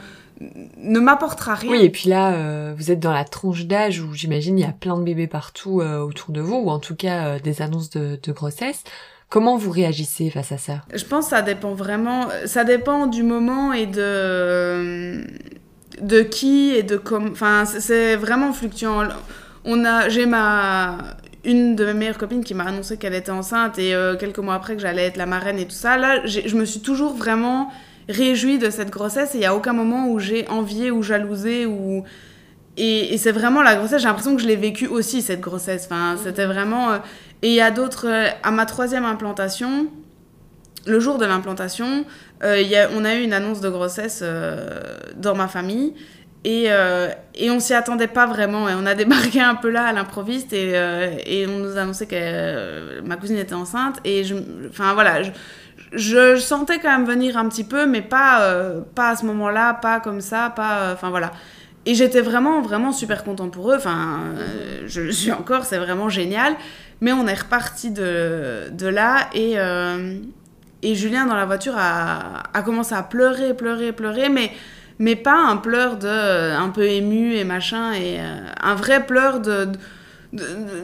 ne 0.76 1.00
m'apportera 1.00 1.54
rien. 1.54 1.70
Oui, 1.70 1.84
et 1.84 1.90
puis 1.90 2.08
là, 2.08 2.32
euh, 2.32 2.74
vous 2.76 2.90
êtes 2.90 3.00
dans 3.00 3.12
la 3.12 3.24
tronche 3.24 3.66
d'âge 3.66 4.00
où 4.00 4.14
j'imagine 4.14 4.58
il 4.58 4.62
y 4.62 4.68
a 4.68 4.72
plein 4.72 4.96
de 4.96 5.02
bébés 5.02 5.26
partout 5.26 5.80
euh, 5.80 5.98
autour 5.98 6.30
de 6.32 6.40
vous, 6.40 6.56
ou 6.56 6.70
en 6.70 6.78
tout 6.78 6.94
cas 6.94 7.26
euh, 7.26 7.38
des 7.38 7.62
annonces 7.62 7.90
de, 7.90 8.18
grossesse. 8.32 8.84
Comment 9.28 9.56
vous 9.56 9.70
réagissez 9.70 10.30
face 10.30 10.52
à 10.52 10.58
ça? 10.58 10.82
Je 10.94 11.04
pense 11.04 11.26
que 11.26 11.30
ça 11.30 11.42
dépend 11.42 11.74
vraiment, 11.74 12.28
ça 12.46 12.64
dépend 12.64 13.06
du 13.06 13.22
moment 13.22 13.72
et 13.72 13.86
de 13.86 15.24
de 16.00 16.20
qui 16.22 16.70
et 16.70 16.82
de 16.82 16.96
comment. 16.96 17.30
Enfin, 17.32 17.64
c'est 17.64 18.16
vraiment 18.16 18.52
fluctuant. 18.52 19.08
On 19.64 19.84
a, 19.84 20.08
j'ai 20.08 20.24
ma 20.24 21.16
une 21.48 21.74
de 21.74 21.84
mes 21.84 21.94
meilleures 21.94 22.18
copines 22.18 22.44
qui 22.44 22.54
m'a 22.54 22.64
annoncé 22.64 22.96
qu'elle 22.96 23.14
était 23.14 23.32
enceinte 23.32 23.78
et 23.78 23.94
quelques 24.20 24.38
mois 24.38 24.54
après 24.54 24.76
que 24.76 24.82
j'allais 24.82 25.06
être 25.06 25.16
la 25.16 25.26
marraine 25.26 25.58
et 25.58 25.64
tout 25.64 25.70
ça. 25.72 25.96
Là, 25.96 26.24
je 26.24 26.54
me 26.54 26.64
suis 26.64 26.80
toujours 26.80 27.14
vraiment 27.14 27.72
réjouie 28.08 28.58
de 28.58 28.70
cette 28.70 28.90
grossesse 28.90 29.34
et 29.34 29.38
il 29.38 29.40
n'y 29.40 29.46
a 29.46 29.54
aucun 29.54 29.72
moment 29.72 30.08
où 30.08 30.18
j'ai 30.18 30.48
envié 30.48 30.90
ou 30.90 31.02
jalousé 31.02 31.66
ou... 31.66 32.04
Et, 32.80 33.18
c'est 33.18 33.32
vraiment 33.32 33.60
la 33.60 33.74
grossesse, 33.74 34.02
j'ai 34.02 34.08
l'impression 34.08 34.36
que 34.36 34.42
je 34.42 34.46
l'ai 34.46 34.56
vécu 34.56 34.86
aussi, 34.86 35.20
cette 35.20 35.40
grossesse. 35.40 35.88
Enfin, 35.90 36.16
c'était 36.22 36.46
vraiment... 36.46 36.92
Euh, 36.92 36.98
et 37.42 37.48
il 37.48 37.54
y 37.54 37.60
a 37.60 37.72
d'autres... 37.72 38.06
Euh, 38.06 38.28
à 38.42 38.52
ma 38.52 38.66
troisième 38.66 39.04
implantation, 39.04 39.88
le 40.86 41.00
jour 41.00 41.18
de 41.18 41.26
l'implantation, 41.26 42.04
euh, 42.44 42.86
on 42.94 43.04
a 43.04 43.16
eu 43.16 43.22
une 43.22 43.32
annonce 43.32 43.60
de 43.60 43.68
grossesse 43.68 44.22
dans 45.16 45.34
ma 45.34 45.48
famille. 45.48 45.92
Et, 46.44 46.68
et 47.34 47.50
on 47.50 47.60
s'y 47.60 47.74
attendait 47.74 48.06
pas 48.06 48.26
vraiment. 48.26 48.68
Et 48.68 48.72
on 48.74 48.86
a 48.86 48.94
débarqué 48.96 49.40
un 49.40 49.54
peu 49.54 49.70
là 49.70 49.84
à 49.84 49.92
l'improviste 49.92 50.52
et, 50.52 50.72
et 51.26 51.46
on 51.46 51.58
nous 51.58 51.76
a 51.76 51.82
annoncé 51.82 52.06
que 52.06 53.00
ma 53.00 53.16
cousine 53.16 53.38
était 53.38 53.54
enceinte. 53.54 53.98
Et 54.04 54.24
je, 54.24 54.36
enfin 54.70 54.94
voilà, 54.94 55.22
je, 55.22 55.30
je, 55.92 56.36
sentais 56.36 56.78
quand 56.78 56.90
même 56.90 57.06
venir 57.06 57.36
un 57.36 57.48
petit 57.48 57.64
peu, 57.64 57.86
mais 57.86 58.02
pas, 58.02 58.42
euh, 58.42 58.80
pas 58.94 59.10
à 59.10 59.16
ce 59.16 59.24
moment-là, 59.26 59.74
pas 59.74 60.00
comme 60.00 60.20
ça, 60.20 60.52
pas. 60.54 60.80
Euh, 60.80 60.94
enfin 60.94 61.10
voilà. 61.10 61.32
Et 61.86 61.94
j'étais 61.94 62.20
vraiment, 62.20 62.60
vraiment 62.60 62.92
super 62.92 63.24
content 63.24 63.48
pour 63.48 63.70
eux. 63.70 63.76
Enfin, 63.76 64.20
euh, 64.36 64.82
je 64.86 65.00
le 65.00 65.12
suis 65.12 65.32
encore, 65.32 65.64
c'est 65.64 65.78
vraiment 65.78 66.08
génial. 66.08 66.54
Mais 67.00 67.12
on 67.12 67.26
est 67.26 67.40
reparti 67.40 67.90
de, 67.90 68.68
de 68.72 68.88
là 68.88 69.28
et, 69.32 69.54
et 70.82 70.94
Julien 70.96 71.26
dans 71.26 71.36
la 71.36 71.46
voiture 71.46 71.74
a, 71.76 72.42
a, 72.52 72.62
commencé 72.62 72.92
à 72.92 73.04
pleurer, 73.04 73.54
pleurer, 73.54 73.92
pleurer, 73.92 74.28
mais, 74.28 74.50
mais 74.98 75.16
pas 75.16 75.36
un 75.36 75.56
pleur 75.56 75.96
de 75.96 76.56
un 76.56 76.70
peu 76.70 76.84
ému 76.84 77.34
et 77.34 77.44
machin, 77.44 77.92
et 77.92 78.18
un 78.18 78.74
vrai 78.74 79.06
pleur 79.06 79.40
de, 79.40 79.68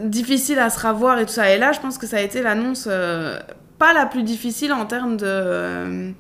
difficile 0.05 0.59
à 0.59 0.71
se 0.71 0.81
ravoir 0.81 1.19
et 1.19 1.27
tout 1.27 1.33
ça. 1.33 1.51
Et 1.51 1.59
là, 1.59 1.73
je 1.73 1.81
pense 1.81 1.99
que 1.99 2.07
ça 2.07 2.19
a 2.19 2.21
été 2.21 2.43
l'annonce 2.43 2.89
pas 3.79 3.93
la 3.93 4.07
plus 4.07 4.23
difficile 4.23 4.73
en 4.73 4.87
termes 4.87 5.17
de 5.17 5.25
euh, 5.27 6.11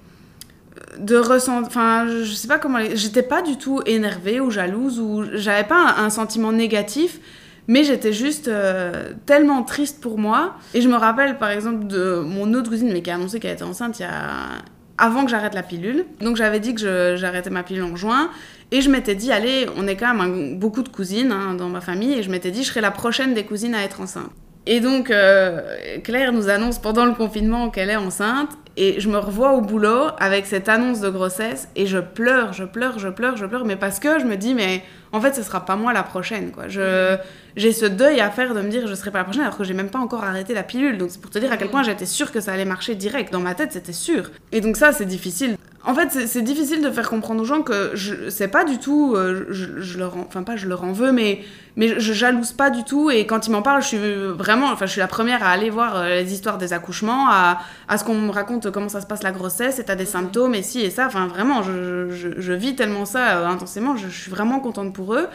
de 0.99 1.17
ressent 1.17 1.63
enfin 1.63 2.07
je 2.07 2.33
sais 2.33 2.49
pas 2.49 2.59
comment 2.59 2.79
j'étais 2.95 3.23
pas 3.23 3.43
du 3.43 3.57
tout 3.57 3.81
énervée 3.87 4.41
ou 4.41 4.51
jalouse 4.51 5.01
ou 5.01 5.25
j'avais 5.33 5.67
pas 5.67 5.95
un, 5.99 6.11
sentiment 6.11 6.53
négatif 6.53 7.21
mais 7.67 7.85
j'étais 7.85 8.13
juste 8.13 8.49
euh, 8.49 9.13
tellement 9.27 9.63
triste 9.63 10.01
pour 10.01 10.19
moi 10.19 10.55
et 10.73 10.81
je 10.81 10.89
me 10.89 10.97
rappelle 10.97 11.39
par 11.39 11.51
exemple 11.51 11.87
de 11.87 12.21
mon 12.25 12.53
autre 12.55 12.71
cousine 12.71 12.93
mais 12.93 13.03
qui 13.03 13.11
a 13.11 13.15
annoncé 13.15 13.41
qu'elle 13.41 13.55
était 13.55 13.65
enceinte 13.65 13.99
il 13.99 14.03
y 14.03 14.07
a 14.07 14.63
avant 14.99 15.25
que 15.25 15.31
j'arrête 15.31 15.55
la 15.55 15.63
pilule. 15.63 16.05
Donc 16.21 16.37
j'avais 16.37 16.61
dit 16.61 16.75
que 16.75 17.17
j'arrêtais 17.17 17.51
ma 17.51 17.63
pilule 17.63 17.85
en 17.85 17.97
juin. 17.97 18.31
Et 18.71 18.81
je 18.81 18.91
m'étais 18.91 19.15
dit 19.15 19.33
allez 19.33 19.67
on 19.77 19.87
est 19.87 19.97
quand 19.97 20.15
même 20.15 20.59
beaucoup 20.59 20.83
de 20.83 20.89
cousines 20.89 21.33
hein, 21.33 21.55
dans 21.55 21.69
ma 21.69 21.81
famille. 21.81 22.15
Et 22.15 22.23
je 22.23 22.31
m'étais 22.31 22.51
dit 22.51 22.63
je 22.63 22.69
serai 22.69 22.81
la 22.81 22.91
prochaine 22.91 23.35
des 23.35 23.45
cousines 23.45 23.75
à 23.75 23.83
être 23.83 24.01
enceinte 24.01 24.31
et 24.67 24.81
donc, 24.81 25.11
euh, 25.11 25.61
Claire 26.03 26.33
nous 26.33 26.49
annonce 26.49 26.79
pendant 26.79 27.05
le 27.05 27.13
confinement 27.13 27.71
qu'elle 27.71 27.91
est 27.91 27.97
enceinte. 27.97 28.51
Et 28.77 28.99
je 28.99 29.09
me 29.09 29.19
revois 29.19 29.53
au 29.53 29.61
boulot 29.61 30.07
avec 30.19 30.47
cette 30.47 30.69
annonce 30.69 31.01
de 31.01 31.09
grossesse. 31.09 31.69
Et 31.77 31.87
je 31.87 31.99
pleure, 31.99 32.53
je 32.53 32.65
pleure, 32.65 32.99
je 32.99 33.09
pleure, 33.09 33.37
je 33.37 33.47
pleure. 33.47 33.65
Mais 33.65 33.77
parce 33.77 34.01
que 34.01 34.19
je 34.19 34.25
me 34.25 34.37
dis, 34.37 34.55
mais 34.55 34.83
en 35.13 35.21
fait, 35.21 35.35
ce 35.35 35.43
sera 35.43 35.65
pas 35.65 35.77
moi 35.77 35.93
la 35.93 36.03
prochaine. 36.03 36.51
quoi. 36.51 36.67
Je, 36.69 37.17
j'ai 37.57 37.73
ce 37.73 37.85
deuil 37.85 38.21
à 38.21 38.31
faire 38.31 38.55
de 38.55 38.61
me 38.63 38.71
dire, 38.71 38.87
je 38.87 38.95
serai 38.95 39.11
pas 39.11 39.19
la 39.19 39.25
prochaine, 39.25 39.43
alors 39.43 39.57
que 39.57 39.65
j'ai 39.65 39.75
même 39.75 39.91
pas 39.91 40.01
encore 40.01 40.25
arrêté 40.25 40.55
la 40.55 40.65
pilule. 40.65 40.99
Donc, 40.99 41.11
c'est 41.11 41.21
pour 41.21 41.31
te 41.31 41.39
dire 41.39 41.53
à 41.53 41.57
quel 41.57 41.69
point 41.69 41.83
j'étais 41.83 42.07
sûre 42.07 42.33
que 42.33 42.41
ça 42.41 42.53
allait 42.53 42.65
marcher 42.65 42.95
direct. 42.95 43.33
Dans 43.33 43.41
ma 43.41 43.55
tête, 43.55 43.73
c'était 43.73 43.93
sûr. 43.93 44.31
Et 44.51 44.61
donc, 44.61 44.77
ça, 44.77 44.93
c'est 44.93 45.07
difficile. 45.07 45.57
En 45.87 45.95
fait, 45.95 46.27
c'est 46.27 46.41
difficile 46.41 46.81
de 46.81 46.91
faire 46.91 47.11
comprendre 47.11 47.43
aux 47.43 47.45
gens 47.45 47.61
que 47.61 47.91
je 47.93 48.31
c'est 48.31 48.49
pas 48.49 48.65
du 48.65 48.79
tout, 48.79 49.15
euh, 49.15 49.45
je, 49.51 49.83
je, 49.83 49.99
leur, 49.99 50.17
enfin 50.17 50.43
pas 50.43 50.57
je 50.57 50.67
leur 50.67 50.83
en 50.83 50.93
veux, 50.93 51.13
mais 51.13 51.43
mais 51.77 52.01
je, 52.01 52.13
jalouse 52.15 52.53
pas 52.53 52.71
du 52.71 52.85
tout. 52.85 53.11
Et 53.11 53.27
quand 53.27 53.47
ils 53.47 53.51
m'en 53.51 53.61
parlent, 53.61 53.83
je 53.83 53.89
suis 53.89 53.99
vraiment, 53.99 54.69
enfin 54.69 54.87
je 54.87 54.93
suis 54.93 55.01
la 55.01 55.09
première 55.09 55.43
à 55.43 55.51
aller 55.51 55.69
voir 55.69 55.97
euh, 55.97 56.23
les 56.23 56.33
histoires 56.33 56.57
des 56.57 56.73
accouchements, 56.73 57.29
à, 57.29 57.59
à 57.87 57.99
ce 57.99 58.05
qu'on 58.05 58.15
me 58.15 58.31
raconte 58.31 58.71
comment 58.71 58.89
ça 58.89 59.03
se 59.03 59.07
passe 59.07 59.23
la 59.23 59.33
grossesse, 59.33 59.79
et 59.79 59.85
t'as 59.85 59.95
des 59.95 60.07
symptômes 60.07 60.55
et 60.55 60.63
ci 60.63 60.81
et 60.81 60.89
ça. 60.89 61.07
Enfin 61.07 61.27
vraiment, 61.27 61.63
je, 61.63 62.09
je 62.11 62.53
vis 62.55 62.75
tellement 62.77 63.05
ça 63.05 63.37
euh, 63.37 63.47
intensément, 63.47 63.95
je, 63.95 64.09
suis 64.09 64.31
vraiment 64.31 64.61
contente 64.61 64.95
pour 64.95 65.15
eux. 65.15 65.29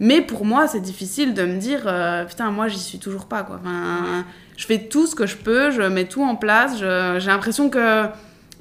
Mais 0.00 0.20
pour 0.20 0.44
moi, 0.44 0.68
c'est 0.68 0.80
difficile 0.80 1.32
de 1.32 1.44
me 1.44 1.56
dire, 1.56 1.90
putain, 2.28 2.50
moi 2.50 2.68
j'y 2.68 2.78
suis 2.78 2.98
toujours 2.98 3.24
pas 3.24 3.42
quoi. 3.42 3.58
Enfin, 3.60 4.24
je 4.56 4.66
fais 4.66 4.78
tout 4.78 5.06
ce 5.06 5.16
que 5.16 5.26
je 5.26 5.36
peux, 5.36 5.70
je 5.70 5.82
mets 5.82 6.04
tout 6.04 6.22
en 6.22 6.36
place. 6.36 6.78
J'ai 6.78 7.26
l'impression 7.26 7.68
que 7.68 8.06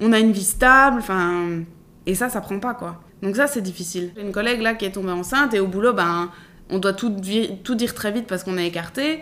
on 0.01 0.13
a 0.13 0.19
une 0.19 0.31
vie 0.31 0.43
stable, 0.43 0.99
enfin, 0.99 1.61
et 2.05 2.15
ça, 2.15 2.29
ça 2.29 2.41
prend 2.41 2.59
pas, 2.59 2.73
quoi. 2.73 3.01
Donc 3.21 3.35
ça, 3.35 3.47
c'est 3.47 3.61
difficile. 3.61 4.11
J'ai 4.15 4.21
une 4.21 4.31
collègue 4.31 4.61
là 4.61 4.73
qui 4.73 4.85
est 4.85 4.91
tombée 4.91 5.11
enceinte 5.11 5.53
et 5.53 5.59
au 5.59 5.67
boulot, 5.67 5.93
ben, 5.93 6.29
on 6.69 6.79
doit 6.79 6.93
tout, 6.93 7.09
dire 7.09 7.93
très 7.93 8.11
vite 8.11 8.27
parce 8.27 8.43
qu'on 8.43 8.57
est 8.57 8.67
écarté. 8.67 9.19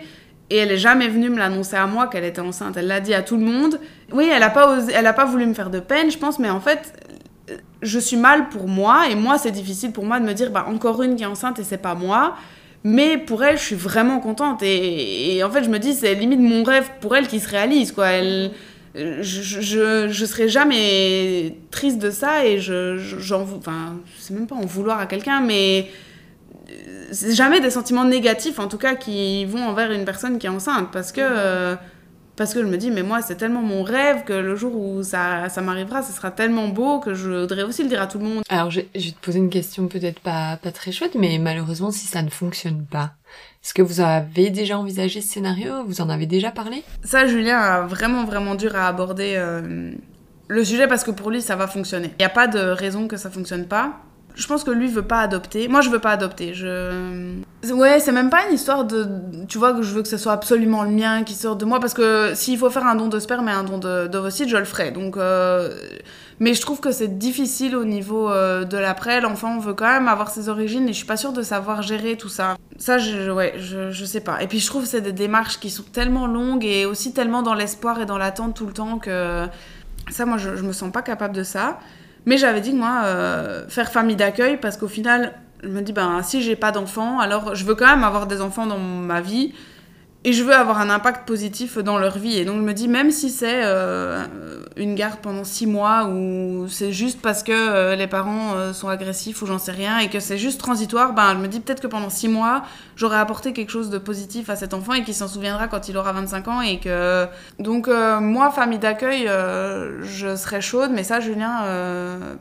Et 0.48 0.56
elle 0.56 0.70
est 0.70 0.78
jamais 0.78 1.08
venue 1.08 1.28
me 1.28 1.38
l'annoncer 1.38 1.74
à 1.74 1.86
moi 1.86 2.06
qu'elle 2.06 2.24
était 2.24 2.40
enceinte. 2.40 2.76
Elle 2.76 2.86
l'a 2.86 3.00
dit 3.00 3.14
à 3.14 3.22
tout 3.22 3.36
le 3.36 3.44
monde. 3.44 3.80
Oui, 4.12 4.30
elle 4.32 4.42
a 4.42 4.50
pas 4.50 4.78
elle 4.94 5.06
a 5.06 5.12
pas 5.12 5.24
voulu 5.24 5.44
me 5.44 5.54
faire 5.54 5.70
de 5.70 5.80
peine, 5.80 6.10
je 6.10 6.18
pense, 6.18 6.38
mais 6.38 6.50
en 6.50 6.60
fait, 6.60 6.92
je 7.82 7.98
suis 7.98 8.16
mal 8.16 8.48
pour 8.48 8.68
moi 8.68 9.08
et 9.10 9.16
moi, 9.16 9.38
c'est 9.38 9.50
difficile 9.50 9.90
pour 9.90 10.04
moi 10.04 10.20
de 10.20 10.24
me 10.24 10.34
dire, 10.34 10.52
bah 10.52 10.66
encore 10.68 11.02
une 11.02 11.16
qui 11.16 11.24
est 11.24 11.26
enceinte 11.26 11.58
et 11.58 11.64
c'est 11.64 11.78
pas 11.78 11.96
moi. 11.96 12.36
Mais 12.84 13.18
pour 13.18 13.42
elle, 13.42 13.58
je 13.58 13.64
suis 13.64 13.74
vraiment 13.74 14.20
contente 14.20 14.62
et, 14.62 15.36
et 15.36 15.42
en 15.42 15.50
fait, 15.50 15.64
je 15.64 15.68
me 15.68 15.80
dis, 15.80 15.94
c'est 15.94 16.14
limite 16.14 16.38
mon 16.38 16.62
rêve 16.62 16.88
pour 17.00 17.16
elle 17.16 17.26
qui 17.26 17.40
se 17.40 17.48
réalise, 17.48 17.90
quoi. 17.90 18.06
Elle, 18.06 18.52
je, 18.96 20.08
je, 20.10 20.24
serai 20.24 20.48
jamais 20.48 21.58
triste 21.70 21.98
de 21.98 22.10
ça 22.10 22.46
et 22.46 22.58
je, 22.58 22.96
j'en 22.98 23.42
enfin, 23.42 23.96
c'est 24.18 24.32
même 24.32 24.46
pas 24.46 24.54
en 24.54 24.64
vouloir 24.64 24.98
à 24.98 25.06
quelqu'un, 25.06 25.40
mais 25.40 25.90
c'est 27.12 27.34
jamais 27.34 27.60
des 27.60 27.70
sentiments 27.70 28.04
négatifs 28.04 28.58
en 28.58 28.68
tout 28.68 28.78
cas 28.78 28.94
qui 28.94 29.44
vont 29.44 29.64
envers 29.64 29.92
une 29.92 30.04
personne 30.04 30.38
qui 30.38 30.46
est 30.46 30.50
enceinte 30.50 30.90
parce 30.92 31.12
que 31.12 31.76
parce 32.36 32.54
que 32.54 32.60
je 32.60 32.66
me 32.66 32.76
dis 32.76 32.90
mais 32.90 33.02
moi 33.02 33.22
c'est 33.22 33.36
tellement 33.36 33.62
mon 33.62 33.82
rêve 33.82 34.24
que 34.24 34.32
le 34.32 34.56
jour 34.56 34.76
où 34.76 35.02
ça, 35.02 35.48
ça 35.48 35.60
m'arrivera 35.62 36.02
ce 36.02 36.12
sera 36.12 36.30
tellement 36.30 36.68
beau 36.68 37.00
que 37.00 37.14
je 37.14 37.40
voudrais 37.42 37.62
aussi 37.62 37.82
le 37.82 37.88
dire 37.88 38.02
à 38.02 38.06
tout 38.06 38.18
le 38.18 38.24
monde. 38.24 38.42
Alors 38.48 38.70
je, 38.70 38.82
je 38.94 39.06
vais 39.06 39.12
te 39.12 39.24
poser 39.24 39.38
une 39.38 39.50
question 39.50 39.88
peut-être 39.88 40.20
pas 40.20 40.58
pas 40.62 40.72
très 40.72 40.92
chouette 40.92 41.14
mais 41.14 41.38
malheureusement 41.38 41.90
si 41.90 42.06
ça 42.06 42.22
ne 42.22 42.30
fonctionne 42.30 42.84
pas 42.84 43.12
est-ce 43.66 43.74
que 43.74 43.82
vous 43.82 44.00
avez 44.00 44.50
déjà 44.50 44.78
envisagé 44.78 45.20
ce 45.20 45.26
scénario? 45.28 45.82
Vous 45.88 46.00
en 46.00 46.08
avez 46.08 46.26
déjà 46.26 46.52
parlé? 46.52 46.84
Ça, 47.02 47.26
Julien 47.26 47.58
a 47.58 47.80
vraiment, 47.80 48.24
vraiment 48.24 48.54
dur 48.54 48.76
à 48.76 48.86
aborder 48.86 49.34
euh, 49.36 49.90
le 50.46 50.64
sujet 50.64 50.86
parce 50.86 51.02
que 51.02 51.10
pour 51.10 51.32
lui, 51.32 51.42
ça 51.42 51.56
va 51.56 51.66
fonctionner. 51.66 52.12
Il 52.12 52.20
n'y 52.20 52.26
a 52.26 52.28
pas 52.28 52.46
de 52.46 52.60
raison 52.60 53.08
que 53.08 53.16
ça 53.16 53.28
fonctionne 53.28 53.66
pas. 53.66 53.94
Je 54.36 54.46
pense 54.46 54.64
que 54.64 54.70
lui 54.70 54.88
veut 54.88 55.02
pas 55.02 55.20
adopter. 55.20 55.66
Moi, 55.66 55.80
je 55.80 55.88
veux 55.88 55.98
pas 55.98 56.10
adopter. 56.10 56.52
Je... 56.52 57.40
Ouais, 57.72 58.00
c'est 58.00 58.12
même 58.12 58.28
pas 58.28 58.46
une 58.46 58.54
histoire 58.54 58.84
de. 58.84 59.08
Tu 59.48 59.56
vois, 59.56 59.72
que 59.72 59.82
je 59.82 59.94
veux 59.94 60.02
que 60.02 60.08
ce 60.08 60.18
soit 60.18 60.32
absolument 60.32 60.82
le 60.82 60.90
mien 60.90 61.24
qui 61.24 61.34
sort 61.34 61.56
de 61.56 61.64
moi. 61.64 61.80
Parce 61.80 61.94
que 61.94 62.34
s'il 62.34 62.58
faut 62.58 62.68
faire 62.68 62.86
un 62.86 62.94
don 62.94 63.08
de 63.08 63.18
sperme 63.18 63.48
et 63.48 63.52
un 63.52 63.64
don 63.64 63.78
d'ovocytes, 63.78 64.48
je 64.48 64.56
le 64.58 64.66
ferai. 64.66 64.90
Donc. 64.90 65.16
Euh, 65.16 65.74
mais 66.38 66.52
je 66.52 66.60
trouve 66.60 66.80
que 66.80 66.92
c'est 66.92 67.16
difficile 67.16 67.74
au 67.74 67.86
niveau 67.86 68.30
euh, 68.30 68.64
de 68.64 68.76
l'après. 68.76 69.22
L'enfant 69.22 69.58
veut 69.58 69.72
quand 69.72 69.88
même 69.90 70.06
avoir 70.06 70.28
ses 70.30 70.50
origines 70.50 70.84
et 70.84 70.92
je 70.92 70.98
suis 70.98 71.06
pas 71.06 71.16
sûre 71.16 71.32
de 71.32 71.40
savoir 71.40 71.80
gérer 71.80 72.16
tout 72.18 72.28
ça. 72.28 72.58
Ça, 72.76 72.98
je, 72.98 73.30
ouais, 73.30 73.54
je, 73.58 73.90
je 73.90 74.04
sais 74.04 74.20
pas. 74.20 74.42
Et 74.42 74.46
puis 74.46 74.60
je 74.60 74.66
trouve 74.66 74.82
que 74.82 74.88
c'est 74.88 75.00
des 75.00 75.12
démarches 75.12 75.58
qui 75.58 75.70
sont 75.70 75.82
tellement 75.82 76.26
longues 76.26 76.66
et 76.66 76.84
aussi 76.84 77.14
tellement 77.14 77.40
dans 77.40 77.54
l'espoir 77.54 78.02
et 78.02 78.06
dans 78.06 78.18
l'attente 78.18 78.54
tout 78.54 78.66
le 78.66 78.74
temps 78.74 78.98
que 78.98 79.46
ça, 80.10 80.26
moi, 80.26 80.36
je, 80.36 80.56
je 80.56 80.62
me 80.62 80.72
sens 80.72 80.92
pas 80.92 81.02
capable 81.02 81.34
de 81.34 81.42
ça. 81.42 81.78
Mais 82.26 82.38
j'avais 82.38 82.60
dit 82.60 82.72
que 82.72 82.76
moi, 82.76 83.02
euh, 83.04 83.68
faire 83.68 83.90
famille 83.90 84.16
d'accueil, 84.16 84.58
parce 84.58 84.76
qu'au 84.76 84.88
final, 84.88 85.32
je 85.62 85.68
me 85.68 85.80
dis, 85.80 85.92
ben, 85.92 86.22
si 86.22 86.42
j'ai 86.42 86.56
pas 86.56 86.72
d'enfants, 86.72 87.20
alors 87.20 87.54
je 87.54 87.64
veux 87.64 87.74
quand 87.74 87.86
même 87.86 88.04
avoir 88.04 88.26
des 88.26 88.40
enfants 88.40 88.66
dans 88.66 88.78
ma 88.78 89.20
vie. 89.20 89.54
Et 90.26 90.32
je 90.32 90.42
veux 90.42 90.54
avoir 90.54 90.80
un 90.80 90.90
impact 90.90 91.24
positif 91.24 91.78
dans 91.78 91.98
leur 91.98 92.18
vie. 92.18 92.36
Et 92.36 92.44
donc 92.44 92.56
je 92.56 92.62
me 92.62 92.74
dis, 92.74 92.88
même 92.88 93.12
si 93.12 93.30
c'est 93.30 93.62
euh, 93.64 94.26
une 94.76 94.96
garde 94.96 95.20
pendant 95.20 95.44
six 95.44 95.68
mois 95.68 96.08
ou 96.08 96.66
c'est 96.68 96.90
juste 96.90 97.22
parce 97.22 97.44
que 97.44 97.52
euh, 97.52 97.94
les 97.94 98.08
parents 98.08 98.56
euh, 98.56 98.72
sont 98.72 98.88
agressifs 98.88 99.40
ou 99.42 99.46
j'en 99.46 99.60
sais 99.60 99.70
rien 99.70 100.00
et 100.00 100.08
que 100.08 100.18
c'est 100.18 100.36
juste 100.36 100.58
transitoire, 100.58 101.12
ben, 101.12 101.34
je 101.34 101.38
me 101.38 101.46
dis 101.46 101.60
peut-être 101.60 101.80
que 101.80 101.86
pendant 101.86 102.10
six 102.10 102.26
mois, 102.26 102.64
j'aurais 102.96 103.18
apporté 103.18 103.52
quelque 103.52 103.70
chose 103.70 103.88
de 103.88 103.98
positif 103.98 104.50
à 104.50 104.56
cet 104.56 104.74
enfant 104.74 104.94
et 104.94 105.04
qu'il 105.04 105.14
s'en 105.14 105.28
souviendra 105.28 105.68
quand 105.68 105.88
il 105.88 105.96
aura 105.96 106.10
25 106.10 106.48
ans. 106.48 106.60
Et 106.60 106.80
que... 106.80 107.26
Donc 107.60 107.86
moi, 107.86 108.50
famille 108.50 108.80
d'accueil, 108.80 109.30
je 110.02 110.34
serais 110.34 110.60
chaude, 110.60 110.90
mais 110.92 111.04
ça, 111.04 111.20
Julien, 111.20 111.62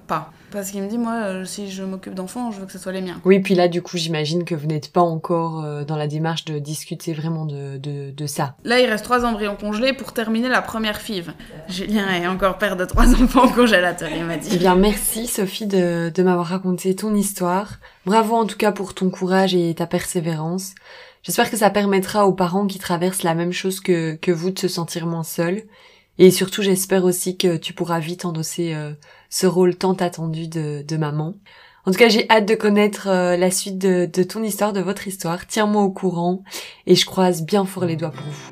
pas. 0.07 0.31
Parce 0.55 0.71
qu'il 0.71 0.81
me 0.81 0.87
dit, 0.87 0.97
moi, 0.97 1.15
euh, 1.25 1.43
si 1.43 1.69
je 1.69 1.83
m'occupe 1.83 2.13
d'enfants, 2.13 2.49
je 2.49 2.61
veux 2.61 2.65
que 2.65 2.71
ce 2.71 2.79
soit 2.79 2.93
les 2.93 3.01
miens. 3.01 3.19
Oui, 3.25 3.41
puis 3.41 3.55
là, 3.55 3.67
du 3.67 3.81
coup, 3.81 3.97
j'imagine 3.97 4.45
que 4.45 4.55
vous 4.55 4.67
n'êtes 4.67 4.89
pas 4.89 5.01
encore 5.01 5.65
euh, 5.65 5.83
dans 5.83 5.97
la 5.97 6.07
démarche 6.07 6.45
de 6.45 6.59
discuter 6.59 7.11
vraiment 7.11 7.45
de, 7.45 7.77
de, 7.77 8.25
ça. 8.25 8.55
Là, 8.63 8.79
il 8.79 8.89
reste 8.89 9.03
trois 9.03 9.25
embryons 9.25 9.57
congelés 9.57 9.91
pour 9.91 10.13
terminer 10.13 10.47
la 10.47 10.61
première 10.61 11.01
FIV. 11.01 11.33
Julien 11.67 12.07
est 12.07 12.25
encore 12.25 12.57
père 12.57 12.77
de 12.77 12.85
trois 12.85 13.13
enfants 13.21 13.49
congélateurs, 13.49 14.07
il 14.15 14.23
m'a 14.23 14.37
dit. 14.37 14.47
Eh 14.53 14.55
bien, 14.55 14.75
merci 14.75 15.27
Sophie 15.27 15.67
de, 15.67 16.09
de 16.09 16.23
m'avoir 16.23 16.47
raconté 16.47 16.95
ton 16.95 17.13
histoire. 17.13 17.73
Bravo 18.05 18.35
en 18.35 18.45
tout 18.45 18.55
cas 18.55 18.71
pour 18.71 18.93
ton 18.93 19.09
courage 19.09 19.53
et 19.53 19.75
ta 19.75 19.87
persévérance. 19.87 20.71
J'espère 21.23 21.51
que 21.51 21.57
ça 21.57 21.69
permettra 21.69 22.27
aux 22.27 22.33
parents 22.33 22.65
qui 22.65 22.79
traversent 22.79 23.23
la 23.23 23.35
même 23.35 23.51
chose 23.51 23.81
que, 23.81 24.15
que 24.15 24.31
vous 24.31 24.51
de 24.51 24.59
se 24.59 24.69
sentir 24.69 25.05
moins 25.05 25.25
seuls. 25.25 25.63
Et 26.17 26.31
surtout, 26.31 26.61
j'espère 26.61 27.03
aussi 27.03 27.35
que 27.35 27.57
tu 27.57 27.73
pourras 27.73 27.99
vite 27.99 28.23
endosser 28.23 28.73
euh, 28.73 28.93
ce 29.35 29.47
rôle 29.47 29.75
tant 29.75 29.91
attendu 29.91 30.47
de, 30.47 30.95
maman. 30.95 31.33
En 31.85 31.91
tout 31.91 31.97
cas, 31.97 32.07
j'ai 32.07 32.25
hâte 32.29 32.47
de 32.47 32.55
connaître 32.55 33.09
euh, 33.09 33.35
la 33.35 33.51
suite 33.51 33.77
de, 33.77 34.09
de 34.11 34.23
ton 34.23 34.41
histoire, 34.41 34.71
de 34.71 34.79
votre 34.79 35.09
histoire. 35.09 35.45
Tiens-moi 35.45 35.83
au 35.83 35.91
courant 35.91 36.41
et 36.87 36.95
je 36.95 37.05
croise 37.05 37.43
bien 37.43 37.65
fort 37.65 37.83
les 37.83 37.97
doigts 37.97 38.11
pour 38.11 38.23
vous. 38.23 38.51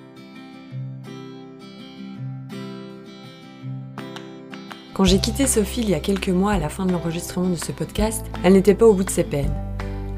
Quand 4.94 5.06
j'ai 5.06 5.20
quitté 5.20 5.48
Sophie 5.48 5.82
il 5.82 5.90
y 5.90 5.96
a 5.96 6.02
quelques 6.02 6.28
mois 6.28 6.52
à 6.52 6.60
la 6.60 6.68
fin 6.68 6.86
de 6.86 6.92
l'enregistrement 6.92 7.48
de 7.48 7.56
ce 7.56 7.72
podcast, 7.72 8.26
elle 8.44 8.52
n'était 8.52 8.76
pas 8.76 8.86
au 8.86 8.94
bout 8.94 9.06
de 9.06 9.10
ses 9.10 9.24
peines. 9.24 9.56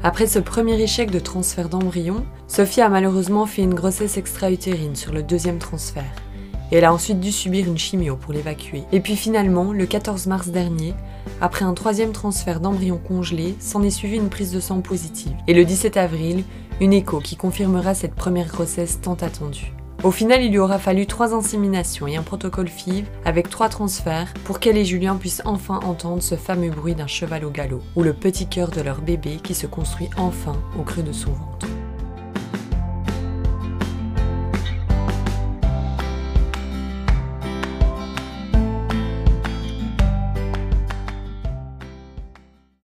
Après 0.02 0.26
ce 0.26 0.40
premier 0.40 0.82
échec 0.82 1.12
de 1.12 1.20
transfert 1.20 1.68
d'embryon, 1.68 2.26
Sophie 2.48 2.80
a 2.80 2.88
malheureusement 2.88 3.46
fait 3.46 3.62
une 3.62 3.74
grossesse 3.74 4.16
extra-utérine 4.16 4.96
sur 4.96 5.12
le 5.12 5.22
deuxième 5.22 5.60
transfert 5.60 6.25
et 6.70 6.76
elle 6.76 6.84
a 6.84 6.92
ensuite 6.92 7.20
dû 7.20 7.32
subir 7.32 7.66
une 7.66 7.78
chimio 7.78 8.16
pour 8.16 8.32
l'évacuer. 8.32 8.82
Et 8.92 9.00
puis 9.00 9.16
finalement, 9.16 9.72
le 9.72 9.86
14 9.86 10.26
mars 10.26 10.48
dernier, 10.48 10.94
après 11.40 11.64
un 11.64 11.74
troisième 11.74 12.12
transfert 12.12 12.60
d'embryon 12.60 12.98
congelé, 12.98 13.56
s'en 13.60 13.82
est 13.82 13.90
suivi 13.90 14.16
une 14.16 14.28
prise 14.28 14.52
de 14.52 14.60
sang 14.60 14.80
positive. 14.80 15.36
Et 15.46 15.54
le 15.54 15.64
17 15.64 15.96
avril, 15.96 16.44
une 16.80 16.92
écho 16.92 17.20
qui 17.20 17.36
confirmera 17.36 17.94
cette 17.94 18.14
première 18.14 18.48
grossesse 18.48 19.00
tant 19.00 19.14
attendue. 19.14 19.72
Au 20.02 20.10
final, 20.10 20.42
il 20.42 20.50
lui 20.50 20.58
aura 20.58 20.78
fallu 20.78 21.06
trois 21.06 21.34
inséminations 21.34 22.06
et 22.06 22.16
un 22.16 22.22
protocole 22.22 22.68
FIV 22.68 23.06
avec 23.24 23.48
trois 23.48 23.68
transferts 23.68 24.32
pour 24.44 24.60
qu'elle 24.60 24.76
et 24.76 24.84
Julien 24.84 25.16
puissent 25.16 25.42
enfin 25.46 25.80
entendre 25.84 26.22
ce 26.22 26.34
fameux 26.34 26.70
bruit 26.70 26.94
d'un 26.94 27.06
cheval 27.06 27.44
au 27.44 27.50
galop, 27.50 27.82
ou 27.96 28.02
le 28.02 28.12
petit 28.12 28.46
cœur 28.46 28.68
de 28.70 28.82
leur 28.82 29.00
bébé 29.00 29.38
qui 29.42 29.54
se 29.54 29.66
construit 29.66 30.10
enfin 30.16 30.54
au 30.78 30.82
creux 30.82 31.02
de 31.02 31.12
son 31.12 31.32
ventre. 31.32 31.66